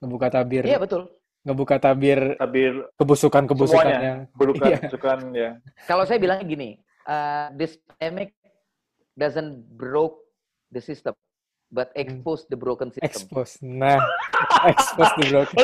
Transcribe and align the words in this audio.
ngebuka 0.00 0.28
tabir 0.32 0.64
Iya 0.64 0.80
betul. 0.80 1.06
ngebuka 1.40 1.76
tabir 1.76 2.36
Tabir 2.36 2.72
kebusukan 2.96 3.44
kebusukan 3.46 3.84
semuanya. 3.84 4.00
yang 4.04 4.18
Bukan, 4.32 4.66
Iya. 4.68 4.78
bukan 4.88 5.18
ya. 5.32 5.50
Kalau 5.84 6.04
saya 6.04 6.20
bilangnya 6.20 6.44
gini, 6.44 6.70
uh, 7.04 7.48
this 7.54 7.76
pandemic 7.86 8.36
doesn't 9.14 9.64
broke 9.72 10.20
the 10.68 10.80
system, 10.80 11.12
but 11.68 11.88
expose 11.96 12.44
the 12.48 12.56
broken 12.56 12.88
system. 12.88 13.04
expose 13.04 13.56
nah 13.60 14.00
expose 14.72 15.12
the 15.16 15.26
broken 15.28 15.56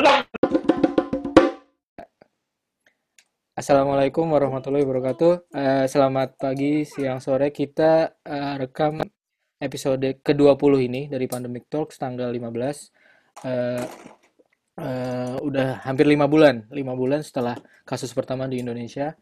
Assalamualaikum 3.57 4.29
warahmatullahi 4.29 4.85
wabarakatuh. 4.85 5.49
Eh, 5.49 5.85
selamat 5.89 6.37
pagi, 6.37 6.85
siang, 6.85 7.17
sore. 7.17 7.49
Kita 7.49 8.05
eh, 8.21 8.53
rekam 8.61 9.01
episode 9.57 10.21
ke-20 10.21 10.71
ini 10.85 11.01
dari 11.09 11.25
Pandemic 11.25 11.65
Talks 11.65 11.97
tanggal 11.97 12.29
15. 12.29 12.93
Eh, 13.41 13.81
eh, 14.77 15.35
udah 15.41 15.81
hampir 15.83 16.05
lima 16.05 16.29
bulan, 16.29 16.69
lima 16.69 16.93
bulan 16.93 17.25
setelah 17.25 17.57
kasus 17.83 18.13
pertama 18.13 18.45
di 18.45 18.61
Indonesia. 18.61 19.17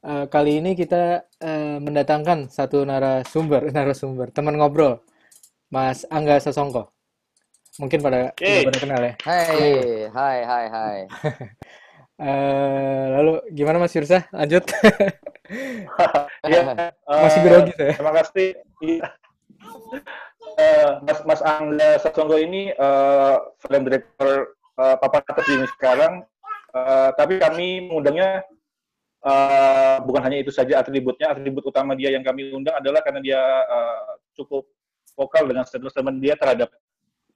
Eh, 0.00 0.26
kali 0.32 0.64
ini 0.64 0.72
kita 0.72 1.28
eh, 1.40 1.78
mendatangkan 1.78 2.48
satu 2.48 2.82
narasumber, 2.88 3.68
narasumber, 3.76 4.32
teman 4.32 4.56
ngobrol, 4.56 5.04
Mas 5.68 6.08
Angga 6.08 6.40
Sasongko. 6.40 6.88
Mungkin 7.76 8.00
pada 8.00 8.32
udah 8.32 8.62
pada 8.72 8.78
kenal 8.80 9.00
ya. 9.04 9.14
Hai, 9.20 10.08
hai, 10.08 10.38
hai, 10.44 10.66
hai. 10.72 10.98
Eh, 12.16 13.06
lalu 13.12 13.44
gimana 13.52 13.76
Mas 13.76 13.92
Yursa? 13.92 14.24
Lanjut. 14.32 14.64
Iya, 16.48 16.64
Masih 17.28 17.40
grogi 17.44 17.72
saya. 17.76 17.92
Terima 17.92 18.14
kasih. 18.16 18.48
Eh, 20.56 20.88
Mas 21.04 21.20
Mas 21.28 21.44
Angga 21.44 22.00
Sasongko 22.00 22.40
ini 22.40 22.72
eh, 22.72 23.36
film 23.60 23.84
director 23.84 24.56
eh, 24.76 24.96
papan 25.00 25.22
atas 25.24 25.46
Indonesia 25.48 25.74
sekarang. 25.76 26.14
Eh, 26.76 27.10
tapi 27.16 27.34
kami 27.40 27.88
mengundangnya 27.88 28.44
eh, 29.24 29.96
bukan 30.04 30.22
hanya 30.22 30.38
itu 30.40 30.52
saja 30.52 30.80
atributnya. 30.80 31.32
Atribut 31.32 31.64
utama 31.64 31.96
dia 31.96 32.12
yang 32.12 32.22
kami 32.22 32.52
undang 32.52 32.76
adalah 32.76 33.00
karena 33.00 33.20
dia 33.24 33.40
eh, 33.64 34.08
cukup 34.36 34.68
vokal 35.16 35.48
dengan 35.48 35.64
statement-statement 35.64 36.18
dia 36.20 36.36
terhadap 36.36 36.68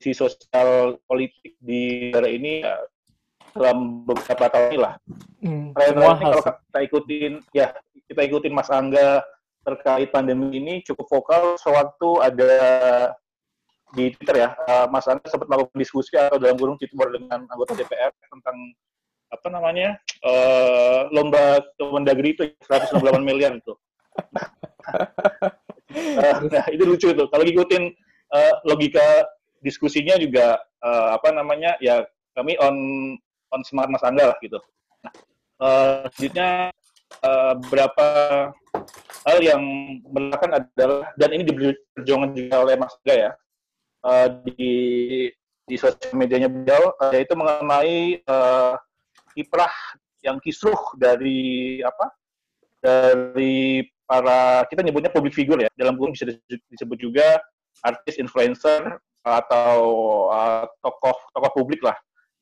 isu 0.01 0.13
sosial 0.17 0.97
politik 1.05 1.57
di 1.61 2.09
negara 2.09 2.29
ini 2.29 2.65
eh, 2.65 2.85
dalam 3.51 4.07
beberapa 4.07 4.47
tahun 4.47 4.65
ini 4.71 4.79
lah. 4.79 4.93
Hmm, 5.43 5.75
Terakhir 5.75 5.95
ini 5.97 6.23
kalau 6.23 6.43
kita 6.45 6.79
ikutin, 6.87 7.31
ya 7.51 7.67
kita 8.07 8.21
ikutin 8.29 8.53
Mas 8.53 8.69
Angga 8.71 9.25
terkait 9.61 10.09
pandemi 10.09 10.57
ini 10.57 10.81
cukup 10.81 11.05
vokal 11.05 11.59
sewaktu 11.61 12.09
ada 12.23 12.53
di 13.91 14.15
Twitter 14.15 14.47
ya, 14.47 14.49
eh, 14.55 14.87
Mas 14.87 15.07
Angga 15.07 15.27
sempat 15.27 15.47
melakukan 15.47 15.77
diskusi 15.77 16.15
atau 16.15 16.39
dalam 16.39 16.55
kurung 16.55 16.79
Twitter 16.79 16.95
dengan 17.11 17.43
anggota 17.51 17.75
DPR 17.75 18.11
tentang 18.31 18.57
apa 19.31 19.47
namanya 19.47 19.95
eh, 20.27 21.01
lomba 21.15 21.63
Kemendagri 21.79 22.35
itu 22.35 22.51
168 22.67 23.23
miliar 23.23 23.55
itu. 23.55 23.73
Eh, 25.91 26.35
nah 26.47 26.63
itu 26.71 26.87
lucu 26.87 27.11
itu. 27.11 27.27
Kalau 27.27 27.43
ngikutin 27.43 27.83
eh, 28.31 28.53
logika 28.63 29.27
diskusinya 29.59 30.15
juga 30.15 30.55
eh, 30.79 31.09
apa 31.19 31.35
namanya 31.35 31.75
ya 31.83 32.07
kami 32.31 32.55
on 32.63 32.75
on 33.51 33.61
smart 33.67 33.91
Mas 33.91 33.99
Angga 33.99 34.31
lah 34.31 34.37
gitu. 34.39 34.55
Nah, 35.03 35.11
eh, 35.67 36.07
selanjutnya 36.15 36.71
eh, 37.27 37.53
beberapa 37.59 38.07
hal 39.27 39.39
yang 39.43 39.61
belakangan 40.07 40.63
adalah 40.63 41.11
dan 41.19 41.29
ini 41.35 41.43
diperjuangkan 41.43 42.31
juga 42.39 42.55
oleh 42.63 42.75
Mas 42.79 42.95
Angga 43.03 43.15
ya 43.19 43.31
eh, 44.05 44.29
di 44.45 44.73
di 45.65 45.75
sosial 45.77 46.13
medianya 46.17 46.49
beliau 46.51 46.93
eh, 47.07 47.21
yaitu 47.21 47.33
mengenai 47.37 48.21
eh, 48.21 48.73
kiprah 49.33 49.73
yang 50.21 50.37
kisruh 50.41 50.77
dari 50.97 51.79
apa 51.81 52.13
dari 52.81 53.85
para 54.05 54.67
kita 54.67 54.83
nyebutnya 54.83 55.13
public 55.13 55.31
figure 55.31 55.61
ya 55.61 55.69
dalam 55.79 55.95
kurung 55.95 56.13
bisa 56.13 56.27
disebut 56.67 56.97
juga 56.99 57.39
artis 57.81 58.19
influencer 58.19 58.99
atau 59.21 59.79
uh, 60.33 60.65
tokoh 60.81 61.15
tokoh 61.31 61.51
publik 61.55 61.81
lah 61.85 61.95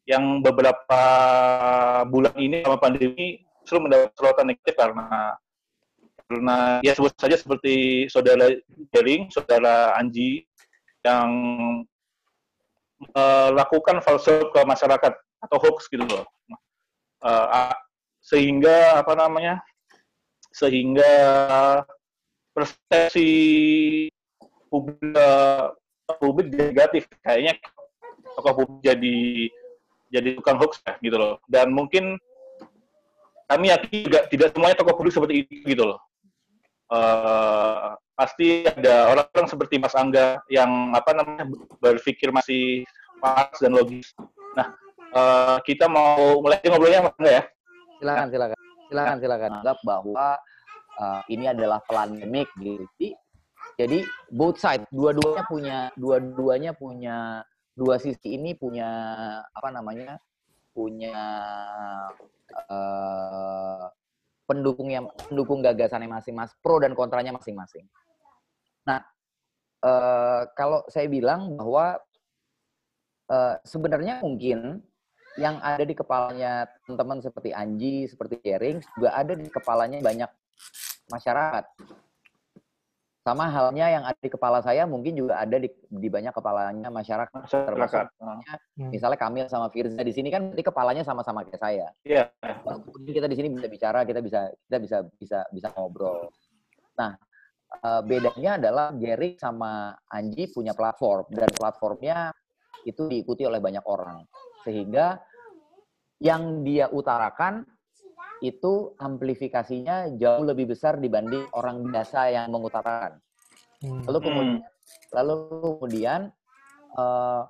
yang 0.09 0.41
beberapa 0.41 1.01
bulan 2.09 2.33
ini 2.39 2.65
sama 2.65 2.81
pandemi 2.81 3.45
justru 3.61 3.85
mendapat 3.85 4.09
sorotan 4.17 4.49
negatif 4.49 4.73
karena 4.73 5.37
karena 6.25 6.57
ya 6.81 6.93
sebut 6.97 7.13
saja 7.13 7.37
seperti 7.37 8.05
saudara 8.09 8.49
Jering, 8.89 9.29
saudara 9.29 9.93
Anji 9.93 10.48
yang 11.03 11.29
melakukan 12.99 14.03
false 14.03 14.27
ke 14.27 14.59
masyarakat 14.67 15.13
atau 15.39 15.57
hoax 15.57 15.87
gitu 15.87 16.03
loh. 16.03 16.27
Eh, 17.23 17.73
sehingga 18.19 18.99
apa 18.99 19.15
namanya? 19.15 19.63
Sehingga 20.51 21.13
persepsi 22.51 23.29
publik, 24.67 24.99
eh, 25.15 25.67
publik 26.19 26.47
negatif 26.51 27.07
kayaknya 27.23 27.55
tokoh 28.35 28.65
publik 28.65 28.81
jadi 28.83 29.17
jadi 30.09 30.29
tukang 30.41 30.59
hoax 30.59 30.83
ya 30.83 30.93
gitu 30.99 31.15
loh. 31.15 31.35
Dan 31.47 31.71
mungkin 31.71 32.19
kami 33.49 33.71
yakin 33.71 34.05
juga 34.05 34.19
tidak 34.27 34.51
semuanya 34.51 34.77
tokoh 34.77 34.95
publik 34.99 35.15
seperti 35.15 35.47
itu 35.47 35.53
gitu 35.63 35.83
loh. 35.95 35.99
Eh, 36.91 37.89
pasti 38.19 38.67
ada 38.67 39.15
orang-orang 39.15 39.47
seperti 39.47 39.79
Mas 39.79 39.95
Angga 39.95 40.43
yang 40.51 40.91
apa 40.91 41.15
namanya 41.15 41.47
berpikir 41.79 42.35
masih 42.35 42.83
pas 43.23 43.55
dan 43.63 43.71
logis. 43.71 44.11
Nah, 44.59 44.75
eh, 45.15 45.57
kita 45.63 45.87
mau 45.87 46.43
mulai 46.43 46.59
ngobrolnya 46.67 47.07
Mas 47.07 47.15
Angga 47.15 47.31
ya. 47.31 47.43
Silakan, 48.03 48.27
silakan. 48.27 48.57
Silakan, 48.91 49.17
silakan. 49.23 49.51
Anggap 49.61 49.77
bahwa 49.85 50.27
uh, 50.97 51.21
ini 51.29 51.45
adalah 51.51 51.79
pandemik 51.85 52.49
gitu. 52.59 52.83
Jadi, 52.97 53.09
jadi 53.79 53.99
both 54.33 54.59
side, 54.59 54.83
dua-duanya 54.91 55.43
punya 55.47 55.77
dua-duanya 55.95 56.71
punya 56.75 57.43
dua 57.77 57.95
sisi 58.01 58.35
ini 58.35 58.51
punya 58.55 58.89
apa 59.55 59.69
namanya? 59.71 60.19
punya 60.69 61.17
eh, 62.55 63.83
pendukung 64.47 64.87
yang 64.87 65.11
pendukung 65.27 65.59
gagasannya 65.59 66.07
masing-masing, 66.07 66.55
pro 66.63 66.79
dan 66.79 66.95
kontranya 66.95 67.35
masing-masing. 67.35 67.83
Nah, 68.89 68.99
eh, 69.85 70.41
kalau 70.57 70.81
saya 70.89 71.05
bilang 71.05 71.53
bahwa 71.53 72.01
eh, 73.29 73.55
sebenarnya 73.61 74.25
mungkin 74.25 74.81
yang 75.37 75.61
ada 75.61 75.85
di 75.85 75.93
kepalanya 75.93 76.65
teman-teman 76.83 77.21
seperti 77.21 77.53
Anji, 77.53 78.09
seperti 78.09 78.41
Jering, 78.41 78.81
juga 78.97 79.13
ada 79.13 79.37
di 79.37 79.45
kepalanya 79.47 80.01
banyak 80.01 80.29
masyarakat. 81.13 81.63
Sama 83.19 83.45
halnya 83.45 83.85
yang 83.93 84.03
ada 84.07 84.17
di 84.17 84.31
kepala 84.31 84.63
saya 84.63 84.89
mungkin 84.89 85.13
juga 85.13 85.37
ada 85.37 85.61
di, 85.61 85.69
di 85.69 86.09
banyak 86.09 86.33
kepalanya 86.33 86.89
masyarakat. 86.89 87.45
Masyarakat. 87.45 88.05
Hmm. 88.17 88.89
Misalnya 88.89 89.19
Kamil 89.21 89.45
sama 89.45 89.69
Firza 89.69 90.01
di 90.01 90.13
sini 90.15 90.33
kan 90.33 90.49
berarti 90.49 90.65
kepalanya 90.65 91.03
sama-sama 91.05 91.45
kayak 91.45 91.61
saya. 91.61 91.87
Iya. 92.01 92.33
Kemudian 92.65 93.13
kita 93.21 93.27
di 93.29 93.37
sini 93.37 93.47
bisa 93.53 93.67
bicara, 93.69 93.99
kita 94.07 94.19
bisa 94.23 94.49
kita 94.65 94.77
bisa 94.81 94.97
bisa 95.19 95.39
bisa 95.53 95.67
ngobrol. 95.77 96.31
Nah, 96.97 97.13
eh, 97.69 98.01
bedanya 98.05 98.57
adalah 98.57 98.87
Gary 98.97 99.37
sama 99.37 99.93
Anji 100.09 100.49
punya 100.49 100.73
platform 100.73 101.29
dan 101.33 101.49
platformnya 101.53 102.17
itu 102.87 103.07
diikuti 103.07 103.43
oleh 103.45 103.59
banyak 103.61 103.83
orang. 103.85 104.23
Sehingga 104.63 105.19
yang 106.19 106.67
dia 106.67 106.91
utarakan 106.91 107.63
itu 108.39 108.95
amplifikasinya 108.95 110.15
jauh 110.15 110.43
lebih 110.47 110.71
besar 110.71 110.95
dibanding 110.95 111.47
orang 111.55 111.83
biasa 111.91 112.31
yang 112.31 112.47
mengutarakan. 112.51 113.19
Hmm. 113.83 114.03
Lalu 114.07 114.19
kemudian, 114.23 114.59
lalu 115.11 115.35
kemudian 115.79 116.19
eh, 116.95 117.41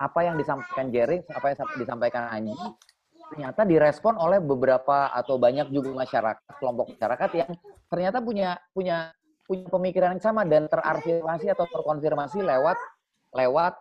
apa 0.00 0.20
yang 0.24 0.40
disampaikan 0.40 0.88
Jerry, 0.90 1.22
apa 1.30 1.52
yang 1.52 1.58
disampaikan 1.78 2.24
Anji, 2.30 2.54
ternyata 3.30 3.62
direspon 3.62 4.18
oleh 4.18 4.42
beberapa 4.42 5.14
atau 5.14 5.38
banyak 5.38 5.70
juga 5.70 5.94
masyarakat, 5.94 6.50
kelompok 6.58 6.98
masyarakat 6.98 7.30
yang 7.38 7.50
ternyata 7.86 8.18
punya 8.18 8.58
punya 8.74 9.14
punya 9.50 9.66
pemikiran 9.66 10.14
yang 10.14 10.22
sama 10.22 10.46
dan 10.46 10.70
terafirmasi 10.70 11.50
atau 11.50 11.66
terkonfirmasi 11.66 12.38
lewat 12.38 12.78
lewat 13.34 13.74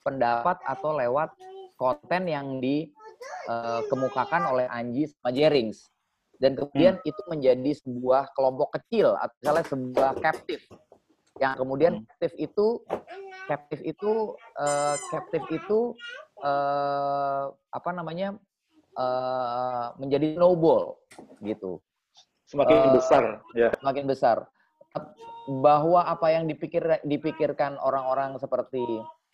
pendapat 0.00 0.56
atau 0.64 0.96
lewat 0.96 1.36
konten 1.76 2.32
yang 2.32 2.56
dikemukakan 2.64 4.48
oleh 4.48 4.64
Anji 4.72 5.12
sama 5.12 5.28
Jerings. 5.36 5.92
Dan 6.40 6.56
kemudian 6.56 6.96
itu 7.04 7.20
menjadi 7.28 7.76
sebuah 7.84 8.32
kelompok 8.32 8.80
kecil 8.80 9.12
atau 9.20 9.36
misalnya 9.36 9.64
sebuah 9.68 10.12
captive 10.24 10.64
yang 11.36 11.52
kemudian 11.60 11.92
Hmm. 12.00 12.08
captive 12.08 12.34
itu 12.40 12.66
captive 13.46 13.82
itu 13.84 14.12
eh, 14.58 14.96
captive 15.12 15.46
itu 15.52 15.78
eh, 16.42 17.44
apa 17.52 17.90
namanya 17.92 18.34
eh, 18.96 19.86
menjadi 20.00 20.40
snowball 20.40 20.96
gitu 21.44 21.78
Semakin 22.48 22.90
Eh, 22.90 22.92
besar 22.96 23.22
ya. 23.54 23.70
semakin 23.78 24.04
besar 24.08 24.36
bahwa 25.62 26.06
apa 26.06 26.30
yang 26.30 26.46
dipikir 26.46 26.82
dipikirkan 27.02 27.74
orang-orang 27.82 28.38
seperti 28.38 28.82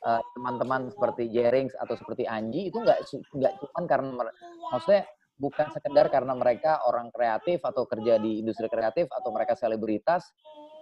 uh, 0.06 0.22
teman-teman 0.38 0.88
seperti 0.88 1.28
Jerings 1.28 1.76
atau 1.76 1.94
seperti 1.98 2.24
Anji 2.24 2.72
itu 2.72 2.80
nggak 2.80 3.04
nggak 3.36 3.52
cuma 3.60 3.80
karena 3.84 4.10
maksudnya 4.72 5.02
bukan 5.38 5.70
sekedar 5.70 6.10
karena 6.10 6.34
mereka 6.34 6.82
orang 6.84 7.14
kreatif 7.14 7.62
atau 7.62 7.86
kerja 7.86 8.18
di 8.18 8.42
industri 8.42 8.66
kreatif 8.66 9.06
atau 9.14 9.30
mereka 9.30 9.54
selebritas, 9.54 10.26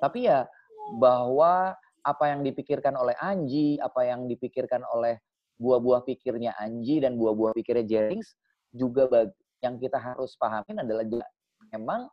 tapi 0.01 0.27
ya 0.27 0.49
bahwa 0.97 1.77
apa 2.03 2.25
yang 2.33 2.41
dipikirkan 2.41 2.97
oleh 2.97 3.13
Anji, 3.21 3.77
apa 3.77 4.09
yang 4.09 4.25
dipikirkan 4.27 4.81
oleh 4.89 5.21
buah-buah 5.61 6.09
pikirnya 6.09 6.57
Anji 6.57 7.05
dan 7.05 7.21
buah-buah 7.21 7.53
pikirnya 7.53 7.85
Jerings 7.85 8.37
juga 8.73 9.09
yang 9.61 9.77
kita 9.77 10.01
harus 10.01 10.37
pahamin 10.41 10.85
adalah 10.85 11.05
memang 11.73 12.09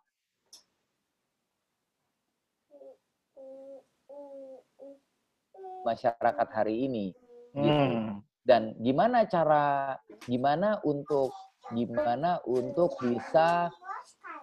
masyarakat 5.86 6.48
hari 6.52 6.88
ini. 6.88 7.06
Gitu. 7.54 7.70
Hmm. 7.70 8.24
Dan 8.44 8.76
gimana 8.84 9.24
cara, 9.30 9.96
gimana 10.28 10.80
untuk, 10.84 11.32
gimana 11.72 12.44
untuk 12.44 12.92
bisa 13.00 13.72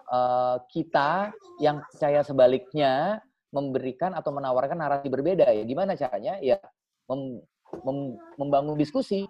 uh, 0.09 0.57
kita 0.73 1.29
yang 1.61 1.85
percaya 1.85 2.25
sebaliknya 2.25 3.21
memberikan 3.53 4.15
atau 4.17 4.33
menawarkan 4.33 4.79
narasi 4.79 5.11
berbeda 5.11 5.45
ya. 5.53 5.63
Gimana 5.67 5.93
caranya? 5.93 6.39
Ya 6.41 6.57
mem, 7.05 7.43
mem, 7.85 8.17
membangun 8.41 8.79
diskusi, 8.79 9.27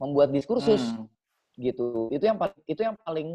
membuat 0.00 0.32
diskursus 0.32 0.80
hmm. 0.80 1.06
gitu. 1.60 2.08
Itu 2.08 2.24
yang 2.24 2.38
paling 2.40 2.62
itu 2.64 2.80
yang 2.80 2.96
paling 3.04 3.28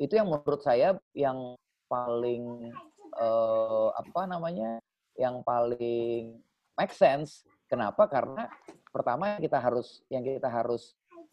itu 0.00 0.12
yang 0.18 0.26
menurut 0.26 0.62
saya 0.66 0.98
yang 1.14 1.54
paling 1.86 2.72
uh, 3.20 3.94
apa 3.94 4.26
namanya? 4.26 4.82
yang 5.20 5.44
paling 5.44 6.40
make 6.78 6.94
sense. 6.94 7.44
Kenapa? 7.68 8.04
Karena 8.08 8.48
pertama 8.92 9.40
kita 9.40 9.56
harus 9.56 10.04
yang 10.12 10.20
kita 10.20 10.48
harus 10.52 10.92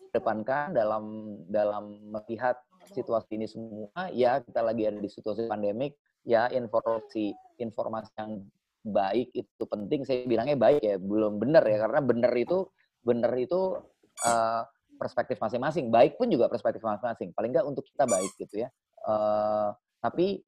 depankan 0.09 0.73
dalam 0.73 1.35
dalam 1.45 1.99
melihat 2.09 2.57
situasi 2.89 3.37
ini 3.37 3.45
semua 3.45 4.09
ya 4.09 4.41
kita 4.41 4.63
lagi 4.63 4.89
ada 4.89 4.97
di 4.97 5.09
situasi 5.11 5.45
pandemik 5.45 5.93
ya 6.25 6.49
informasi 6.49 7.35
informasi 7.61 8.09
yang 8.17 8.41
baik 8.81 9.29
itu 9.35 9.63
penting 9.67 10.07
saya 10.07 10.25
bilangnya 10.25 10.57
baik 10.57 10.81
ya 10.81 10.95
belum 10.97 11.37
benar 11.37 11.61
ya 11.67 11.77
karena 11.83 11.99
benar 12.01 12.33
itu 12.33 12.65
benar 13.03 13.35
itu 13.37 13.77
uh, 14.25 14.63
perspektif 14.97 15.37
masing-masing 15.37 15.91
baik 15.91 16.15
pun 16.17 16.31
juga 16.31 16.47
perspektif 16.47 16.81
masing-masing 16.81 17.35
paling 17.35 17.51
nggak 17.53 17.67
untuk 17.67 17.85
kita 17.85 18.07
baik 18.07 18.31
gitu 18.39 18.65
ya 18.65 18.69
uh, 19.05 19.75
tapi 19.99 20.41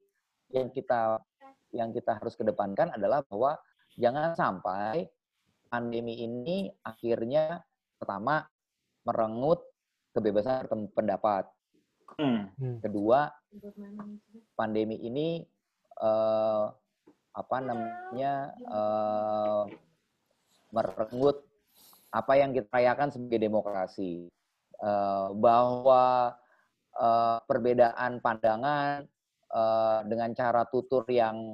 yang 0.52 0.72
kita 0.72 1.20
yang 1.72 1.92
kita 1.96 2.20
harus 2.20 2.36
kedepankan 2.36 2.92
adalah 2.92 3.24
bahwa 3.28 3.56
jangan 4.00 4.36
sampai 4.36 5.08
pandemi 5.72 6.20
ini 6.24 6.68
akhirnya 6.84 7.64
pertama 7.96 8.44
merenggut 9.08 9.64
kebebasan 10.12 10.68
pendapat. 10.92 11.48
Hmm. 12.20 12.52
Kedua, 12.84 13.32
pandemi 14.60 15.00
ini 15.00 15.40
uh, 16.04 16.68
apa 17.32 17.58
namanya 17.64 18.52
uh, 18.68 19.64
merenggut 20.76 21.48
apa 22.12 22.34
yang 22.36 22.52
kita 22.52 22.68
rayakan 22.68 23.10
sebagai 23.16 23.48
demokrasi. 23.48 24.28
Uh, 24.82 25.30
bahwa 25.38 26.34
uh, 26.98 27.38
perbedaan 27.46 28.18
pandangan 28.18 29.06
uh, 29.54 30.02
dengan 30.10 30.34
cara 30.34 30.66
tutur 30.66 31.06
yang 31.06 31.54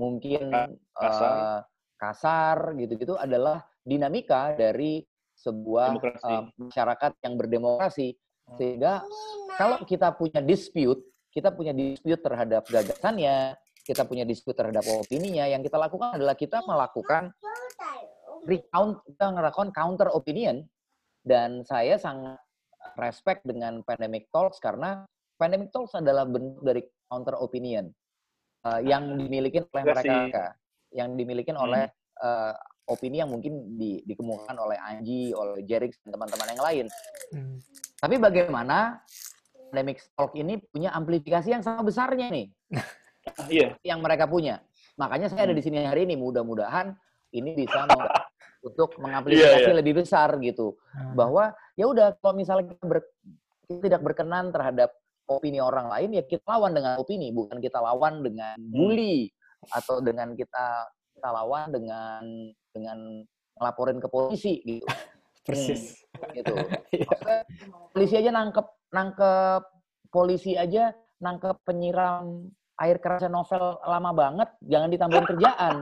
mungkin 0.00 0.48
uh, 0.96 1.60
kasar 2.00 2.72
gitu-gitu 2.80 3.20
adalah 3.20 3.60
dinamika 3.84 4.56
dari 4.56 5.04
sebuah 5.36 6.00
uh, 6.00 6.48
masyarakat 6.56 7.12
yang 7.20 7.36
berdemokrasi. 7.36 8.16
Hmm. 8.16 8.56
sehingga 8.56 9.04
kalau 9.60 9.78
kita 9.84 10.10
punya 10.16 10.40
dispute 10.40 11.04
kita 11.30 11.54
punya 11.54 11.70
dispute 11.70 12.18
terhadap 12.18 12.66
gagasannya 12.66 13.54
kita 13.86 14.02
punya 14.08 14.26
dispute 14.26 14.58
terhadap 14.58 14.82
opininya 14.90 15.46
yang 15.46 15.62
kita 15.62 15.78
lakukan 15.78 16.18
adalah 16.18 16.34
kita 16.34 16.64
melakukan 16.66 17.30
recount 18.48 19.04
kita 19.04 19.26
melakukan 19.30 19.70
counter 19.74 20.08
opinion. 20.12 20.64
Dan 21.20 21.68
saya 21.68 22.00
sangat 22.00 22.40
respect 22.96 23.44
dengan 23.44 23.84
pandemic 23.84 24.32
talks 24.32 24.56
karena 24.56 25.04
pandemic 25.36 25.68
talks 25.68 25.92
adalah 25.92 26.24
bentuk 26.24 26.64
dari 26.64 26.80
counter 27.12 27.36
opinion 27.36 27.92
uh, 28.66 28.80
yang 28.82 29.16
dimiliki 29.16 29.64
oleh 29.64 29.84
mereka 29.84 30.56
yang 30.90 31.14
dimiliki 31.14 31.54
hmm. 31.54 31.62
oleh 31.62 31.84
uh, 32.22 32.54
opini 32.90 33.22
yang 33.22 33.30
mungkin 33.30 33.78
di, 33.78 34.02
dikemukakan 34.02 34.58
oleh 34.58 34.78
Anji, 34.82 35.30
oleh 35.30 35.62
Jerix 35.62 35.94
dan 36.02 36.18
teman-teman 36.18 36.48
yang 36.50 36.62
lain. 36.62 36.86
Hmm. 37.30 37.56
Tapi 38.02 38.16
bagaimana 38.18 38.98
Dynamic 39.70 40.02
Talk 40.18 40.34
ini 40.34 40.58
punya 40.58 40.90
amplifikasi 40.90 41.46
yang 41.46 41.62
sama 41.62 41.86
besarnya 41.86 42.28
nih. 42.28 42.48
Iya. 43.52 43.76
yang 43.84 44.00
mereka 44.00 44.24
punya. 44.24 44.64
Makanya 44.96 45.28
saya 45.28 45.44
ada 45.44 45.52
di 45.52 45.60
sini 45.60 45.84
hari 45.84 46.08
ini. 46.08 46.16
Mudah-mudahan 46.16 46.96
ini 47.36 47.52
bisa 47.52 47.84
untuk 48.64 48.96
mengamplifikasi 48.96 49.60
yeah, 49.60 49.70
yeah. 49.70 49.76
lebih 49.76 50.00
besar 50.00 50.40
gitu. 50.40 50.80
Hmm. 50.96 51.14
Bahwa 51.14 51.52
ya 51.76 51.84
udah 51.84 52.16
kalau 52.16 52.32
misalnya 52.32 52.72
ber, 52.80 53.04
kita 53.68 53.92
tidak 53.92 54.00
berkenan 54.02 54.48
terhadap 54.48 54.96
opini 55.30 55.62
orang 55.62 55.86
lain 55.86 56.18
ya 56.18 56.22
kita 56.26 56.42
lawan 56.44 56.74
dengan 56.74 56.98
opini, 56.98 57.30
bukan 57.30 57.62
kita 57.62 57.78
lawan 57.78 58.26
dengan 58.26 58.58
hmm. 58.58 58.74
bully 58.74 59.30
atau 59.70 60.02
dengan 60.02 60.34
kita 60.34 60.90
kita 61.14 61.28
lawan 61.30 61.70
dengan 61.70 62.22
dengan 62.74 62.98
ngelaporin 63.60 64.02
ke 64.02 64.08
polisi 64.10 64.58
gitu. 64.66 64.86
Persis. 65.46 66.02
Hmm, 66.18 66.34
gitu. 66.36 66.54
Iya. 66.90 67.06
polisi 67.94 68.14
aja 68.18 68.30
nangkep 68.34 68.66
nangkep 68.92 69.62
polisi 70.10 70.52
aja 70.58 70.90
nangkep 71.22 71.62
penyiram 71.62 72.50
air 72.80 72.96
kerasnya 72.98 73.30
novel 73.30 73.76
lama 73.84 74.10
banget, 74.16 74.48
jangan 74.64 74.88
ditambahin 74.88 75.26
kerjaan. 75.28 75.74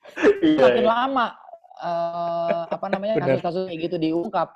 iya, 0.48 0.60
Makin 0.64 0.84
iya. 0.84 0.88
lama 0.88 1.26
uh, 1.84 2.62
apa 2.72 2.86
namanya 2.88 3.14
kasus-kasus 3.20 3.68
kayak 3.68 3.80
gitu 3.86 3.96
diungkap. 4.00 4.48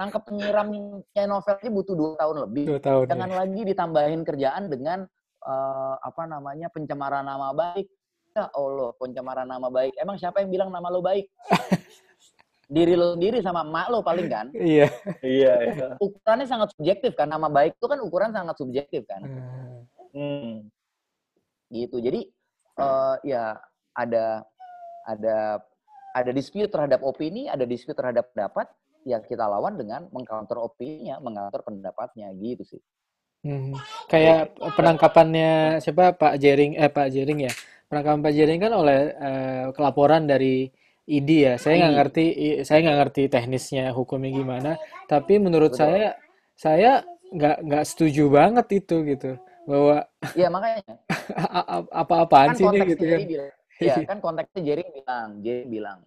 Nangkep 0.00 0.22
penyiramnya 0.32 1.24
novel 1.28 1.56
ini 1.60 1.70
butuh 1.76 1.92
dua 1.92 2.10
tahun 2.16 2.36
lebih. 2.48 2.64
Dua 2.72 2.80
tahun, 2.80 3.04
Jangan 3.04 3.30
ya. 3.30 3.36
lagi 3.44 3.60
ditambahin 3.68 4.20
kerjaan 4.24 4.72
dengan 4.72 5.04
uh, 5.44 5.94
apa 6.00 6.24
namanya 6.24 6.72
pencemaran 6.72 7.28
nama 7.28 7.52
baik. 7.52 7.84
Ya 8.32 8.48
Allah, 8.56 8.96
pencemaran 8.96 9.44
nama 9.44 9.68
baik. 9.68 9.92
Emang 10.00 10.16
siapa 10.16 10.40
yang 10.40 10.48
bilang 10.48 10.72
nama 10.72 10.88
lo 10.88 11.04
baik? 11.04 11.28
Diri 12.72 12.96
lo 12.96 13.12
sendiri 13.18 13.44
sama 13.44 13.60
emak 13.60 13.86
lo 13.92 14.00
paling 14.00 14.30
kan? 14.30 14.46
Iya. 14.56 14.88
iya, 15.20 15.52
iya. 15.68 15.86
Ukurannya 16.00 16.48
sangat 16.48 16.72
subjektif 16.72 17.12
kan. 17.12 17.28
Nama 17.28 17.52
baik 17.52 17.76
itu 17.76 17.86
kan 17.90 17.98
ukuran 18.00 18.32
sangat 18.32 18.56
subjektif 18.56 19.04
kan. 19.04 19.20
Hmm. 19.20 19.84
hmm. 20.16 20.52
Gitu. 21.68 22.00
Jadi 22.00 22.20
uh, 22.80 23.20
ya 23.20 23.58
ada 23.92 24.48
ada 25.04 25.60
ada 26.16 26.30
dispute 26.32 26.72
terhadap 26.72 27.04
opini, 27.04 27.52
ada 27.52 27.66
dispute 27.68 27.98
terhadap 27.98 28.30
pendapat, 28.32 28.70
ya 29.04 29.18
kita 29.24 29.48
lawan 29.48 29.76
dengan 29.76 30.06
mengcounter 30.12 30.60
opininya, 30.60 31.18
mengcounter 31.20 31.60
pendapatnya 31.64 32.32
gitu 32.36 32.76
sih. 32.76 32.82
Hmm. 33.40 33.72
Kayak 34.08 34.52
penangkapannya 34.76 35.80
siapa 35.80 36.12
Pak 36.12 36.36
Jering 36.36 36.76
eh 36.76 36.92
Pak 36.92 37.08
Jering 37.08 37.48
ya. 37.48 37.52
Penangkapan 37.88 38.20
Pak 38.20 38.32
Jering 38.36 38.60
kan 38.60 38.72
oleh 38.76 38.98
uh, 39.16 39.64
kelaporan 39.72 40.28
dari 40.28 40.68
ID 41.08 41.30
ya. 41.48 41.54
Saya 41.56 41.80
nggak 41.80 41.94
ngerti 41.96 42.24
saya 42.62 42.78
nggak 42.84 42.98
ngerti 43.00 43.22
teknisnya 43.32 43.84
hukumnya 43.96 44.30
gimana, 44.30 44.72
tapi 45.08 45.40
menurut 45.40 45.72
Betul. 45.72 45.80
saya 45.80 46.06
saya 46.54 46.92
nggak 47.32 47.56
nggak 47.64 47.84
setuju 47.88 48.28
banget 48.28 48.66
itu 48.84 48.96
gitu 49.06 49.32
bahwa 49.64 50.02
Iya 50.34 50.48
makanya 50.50 50.82
apa-apaan 52.04 52.52
kan 52.52 52.58
sih 52.58 52.66
ini 52.68 52.78
gitu 52.92 53.04
kan. 53.08 53.20
Iya 53.80 53.94
kan 54.04 54.18
konteksnya 54.20 54.60
Jering 54.60 54.88
bilang, 54.92 55.28
Jering 55.40 55.68
bilang 55.72 55.98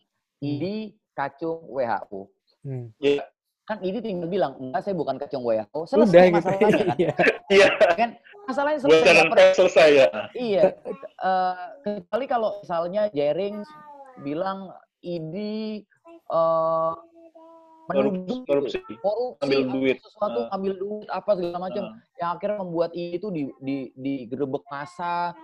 ID 0.43 0.93
kacung 1.15 1.65
WHO. 1.71 2.27
Hmm. 2.63 2.95
Yeah 2.99 3.27
kan 3.63 3.79
ini 3.79 4.03
tinggal 4.03 4.27
bilang 4.27 4.59
enggak 4.59 4.83
saya 4.83 4.95
bukan 4.95 5.15
kacung 5.15 5.43
WHO 5.47 5.87
selesai 5.87 6.11
Udah, 6.11 6.23
gitu. 6.27 6.35
masalahnya 6.35 6.67
gitu. 6.67 6.83
kan? 6.83 6.97
Iya. 7.53 7.67
Kan? 7.95 8.09
Masalahnya 8.43 8.79
selesai. 8.83 9.13
Bukan 9.23 9.47
selesai 9.55 9.89
ya. 9.95 10.07
Iya. 10.35 10.63
Uh, 11.23 11.55
kecuali 11.79 12.25
kalau 12.27 12.49
misalnya 12.59 13.01
Jering 13.15 13.63
bilang 14.19 14.67
ini 14.99 15.79
uh, 16.27 16.91
menuduh 17.87 18.43
korupsi, 18.47 18.79
korupsi 18.99 19.43
ambil 19.43 19.61
duit. 19.67 19.97
sesuatu 20.03 20.39
uh, 20.47 20.55
ambil 20.55 20.73
duit 20.79 21.07
apa 21.11 21.31
segala 21.35 21.59
macam 21.67 21.83
uh, 21.87 21.95
yang 22.19 22.29
akhirnya 22.35 22.59
membuat 22.63 22.91
itu 22.95 23.27
di 23.31 23.43
di 23.59 23.77
di 23.95 24.13
gerebek 24.27 24.63
masa 24.71 25.35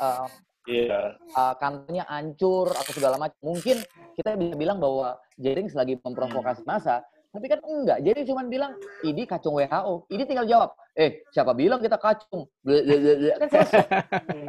uh, 0.00 0.28
yeah. 0.68 1.16
uh, 1.32 1.56
kantornya 1.56 2.04
hancur 2.06 2.70
atau 2.70 2.92
segala 2.92 3.16
macam 3.16 3.40
mungkin 3.40 3.80
kita 4.14 4.36
bisa 4.36 4.54
bilang 4.54 4.78
bahwa 4.78 5.16
Jering 5.40 5.70
selagi 5.72 5.96
memprovokasi 6.04 6.62
masa 6.68 7.02
tapi 7.28 7.44
kan 7.44 7.60
enggak. 7.60 7.98
Jadi 8.00 8.20
cuma 8.24 8.40
bilang, 8.48 8.72
ini 9.04 9.28
kacung 9.28 9.60
WHO. 9.60 10.08
Ini 10.08 10.22
tinggal 10.24 10.48
jawab, 10.48 10.70
eh 10.96 11.28
siapa 11.28 11.52
bilang 11.52 11.76
kita 11.78 12.00
kacung? 12.00 12.48
Kan 12.64 13.48
selesai. 13.52 13.84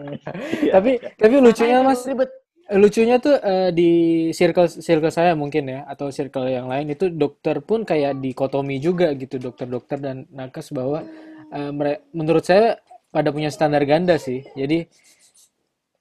tapi 0.75 0.91
tapi 1.19 1.33
lucunya 1.43 1.83
mas, 1.83 2.07
ribet. 2.07 2.31
lucunya 2.69 3.17
tuh 3.19 3.35
eh, 3.35 3.69
di 3.75 3.91
circle 4.31 4.69
circle 4.69 5.11
saya 5.11 5.33
mungkin 5.35 5.67
ya 5.67 5.79
atau 5.89 6.07
circle 6.13 6.47
yang 6.47 6.69
lain 6.69 6.93
itu 6.93 7.11
dokter 7.11 7.59
pun 7.65 7.83
kayak 7.83 8.21
dikotomi 8.21 8.77
juga 8.77 9.11
gitu 9.17 9.41
dokter-dokter 9.41 9.97
dan 9.99 10.29
nakes 10.29 10.71
bahwa 10.71 11.03
mere- 11.49 12.05
menurut 12.13 12.45
saya 12.45 12.77
pada 13.09 13.33
punya 13.33 13.49
standar 13.49 13.83
ganda 13.83 14.15
sih. 14.21 14.45
Jadi 14.53 14.85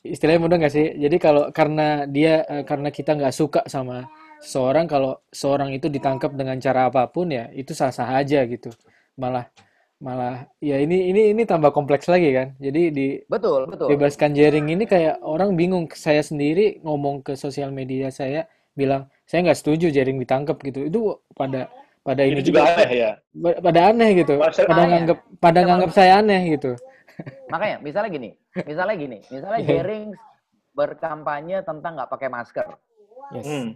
istilahnya 0.04 0.40
mudah 0.44 0.56
nggak 0.60 0.74
sih? 0.74 0.86
Jadi 0.98 1.16
kalau 1.20 1.50
karena 1.54 2.06
dia 2.08 2.42
eh, 2.46 2.64
karena 2.66 2.88
kita 2.94 3.14
nggak 3.18 3.34
suka 3.34 3.60
sama 3.66 4.06
seorang 4.42 4.86
kalau 4.86 5.18
seorang 5.34 5.74
itu 5.74 5.90
ditangkap 5.90 6.30
dengan 6.38 6.56
cara 6.62 6.86
apa 6.90 7.10
pun 7.10 7.28
ya 7.30 7.50
itu 7.54 7.72
sah-sah 7.74 8.08
aja 8.20 8.44
gitu. 8.46 8.70
Malah 9.18 9.50
malah 9.98 10.46
ya 10.62 10.78
ini 10.78 11.10
ini 11.10 11.34
ini 11.34 11.42
tambah 11.42 11.74
kompleks 11.74 12.06
lagi 12.06 12.30
kan. 12.30 12.54
Jadi 12.62 12.82
di 12.94 13.06
Betul, 13.26 13.66
betul. 13.66 13.88
bebaskan 13.90 14.30
jaring 14.38 14.66
ini 14.70 14.84
kayak 14.86 15.18
orang 15.26 15.58
bingung. 15.58 15.90
Saya 15.90 16.22
sendiri 16.22 16.78
ngomong 16.86 17.26
ke 17.26 17.34
sosial 17.34 17.74
media 17.74 18.08
saya 18.14 18.46
bilang 18.78 19.10
saya 19.26 19.42
nggak 19.50 19.58
setuju 19.58 19.90
jaring 19.90 20.18
ditangkap 20.22 20.56
gitu. 20.62 20.86
Itu 20.86 20.98
pada 21.34 21.66
pada 22.06 22.22
ini 22.24 22.40
Itu 22.40 22.54
juga 22.54 22.62
juga 22.62 22.72
aneh 22.78 22.90
ya. 22.94 23.10
pa- 23.42 23.58
pada 23.60 23.80
aneh 23.90 24.10
gitu. 24.22 24.34
Pada 24.38 24.82
aneh. 24.86 24.86
nganggap 24.94 25.18
pada 25.42 25.60
nganggap 25.66 25.90
saya 25.90 26.12
aneh 26.22 26.40
gitu. 26.54 26.72
Makanya, 27.48 27.76
misalnya 27.80 28.10
gini, 28.12 28.30
misalnya 28.64 28.96
gini, 28.96 29.18
misalnya 29.28 29.60
Iya. 29.60 29.68
Jering 29.82 30.06
berkampanye 30.72 31.62
tentang 31.62 31.98
nggak 31.98 32.10
pakai 32.10 32.28
masker, 32.30 32.66
Yes. 33.34 33.46
Hmm. 33.46 33.74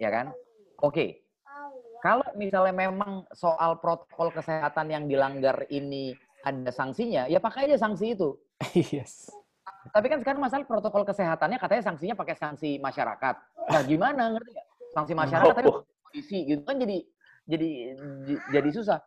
ya 0.00 0.08
kan? 0.08 0.26
Oke, 0.80 1.20
kalau 2.00 2.24
misalnya 2.34 2.72
memang 2.72 3.28
soal 3.36 3.76
protokol 3.76 4.32
kesehatan 4.32 4.88
yang 4.88 5.04
dilanggar 5.04 5.68
ini 5.68 6.16
ada 6.40 6.72
sanksinya, 6.72 7.28
ya 7.28 7.36
pakai 7.38 7.68
aja 7.68 7.76
sanksi 7.80 8.16
itu. 8.16 8.36
Yes. 8.96 9.28
Tapi 9.92 10.12
kan 10.12 10.20
sekarang 10.20 10.40
masalah 10.40 10.64
protokol 10.68 11.08
kesehatannya 11.08 11.56
katanya 11.56 11.82
sanksinya 11.84 12.16
pakai 12.16 12.36
sanksi 12.36 12.76
masyarakat. 12.76 13.34
Nah, 13.72 13.82
gimana 13.84 14.32
ngerti 14.36 14.50
nggak? 14.52 14.68
Sanksi 14.92 15.12
masyarakat 15.16 15.54
tapi 15.56 15.68
Oh, 15.70 15.84
polisi 16.04 16.38
gitu 16.44 16.60
kan 16.66 16.76
jadi 16.76 16.98
jadi 17.48 17.70
jadi 18.50 18.70
susah. 18.74 18.98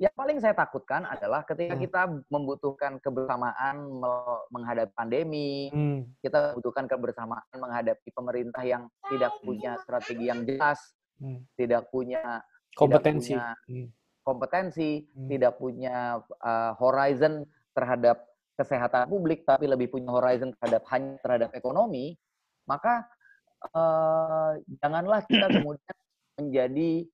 Yang 0.00 0.14
paling 0.16 0.38
saya 0.40 0.56
takutkan 0.56 1.04
adalah 1.04 1.44
ketika 1.44 1.76
Hmm. 1.76 1.82
kita 1.84 2.00
membutuhkan 2.32 2.96
kebersamaan 3.04 3.84
me- 3.84 4.42
menghadapi 4.48 4.96
pandemi, 4.96 5.68
Hmm. 5.68 6.08
kita 6.24 6.56
membutuhkan 6.56 6.88
kebersamaan 6.88 7.44
menghadapi 7.52 8.08
pemerintah 8.08 8.64
yang 8.64 8.88
tidak 9.12 9.36
punya 9.44 9.76
strategi 9.84 10.24
yang 10.24 10.48
jelas, 10.48 10.80
Hmm. 11.20 11.44
tidak 11.52 11.92
punya 11.92 12.40
Kompetensi. 12.72 13.36
punya 13.36 13.52
Hmm. 13.68 13.86
kompetensi, 14.24 14.90
Hmm. 15.04 15.28
tidak 15.28 15.52
punya 15.60 16.24
uh, 16.40 16.72
horizon 16.80 17.44
terhadap 17.76 18.24
kesehatan 18.56 19.04
publik, 19.04 19.44
tapi 19.44 19.68
lebih 19.68 19.92
punya 19.92 20.08
horizon 20.16 20.56
terhadap 20.56 20.80
hanya 20.96 21.20
terhadap 21.20 21.52
ekonomi, 21.52 22.16
maka 22.64 23.04
uh, 23.76 24.56
janganlah 24.80 25.20
kita 25.28 25.44
kemudian 25.68 25.96
menjadi 26.40 27.04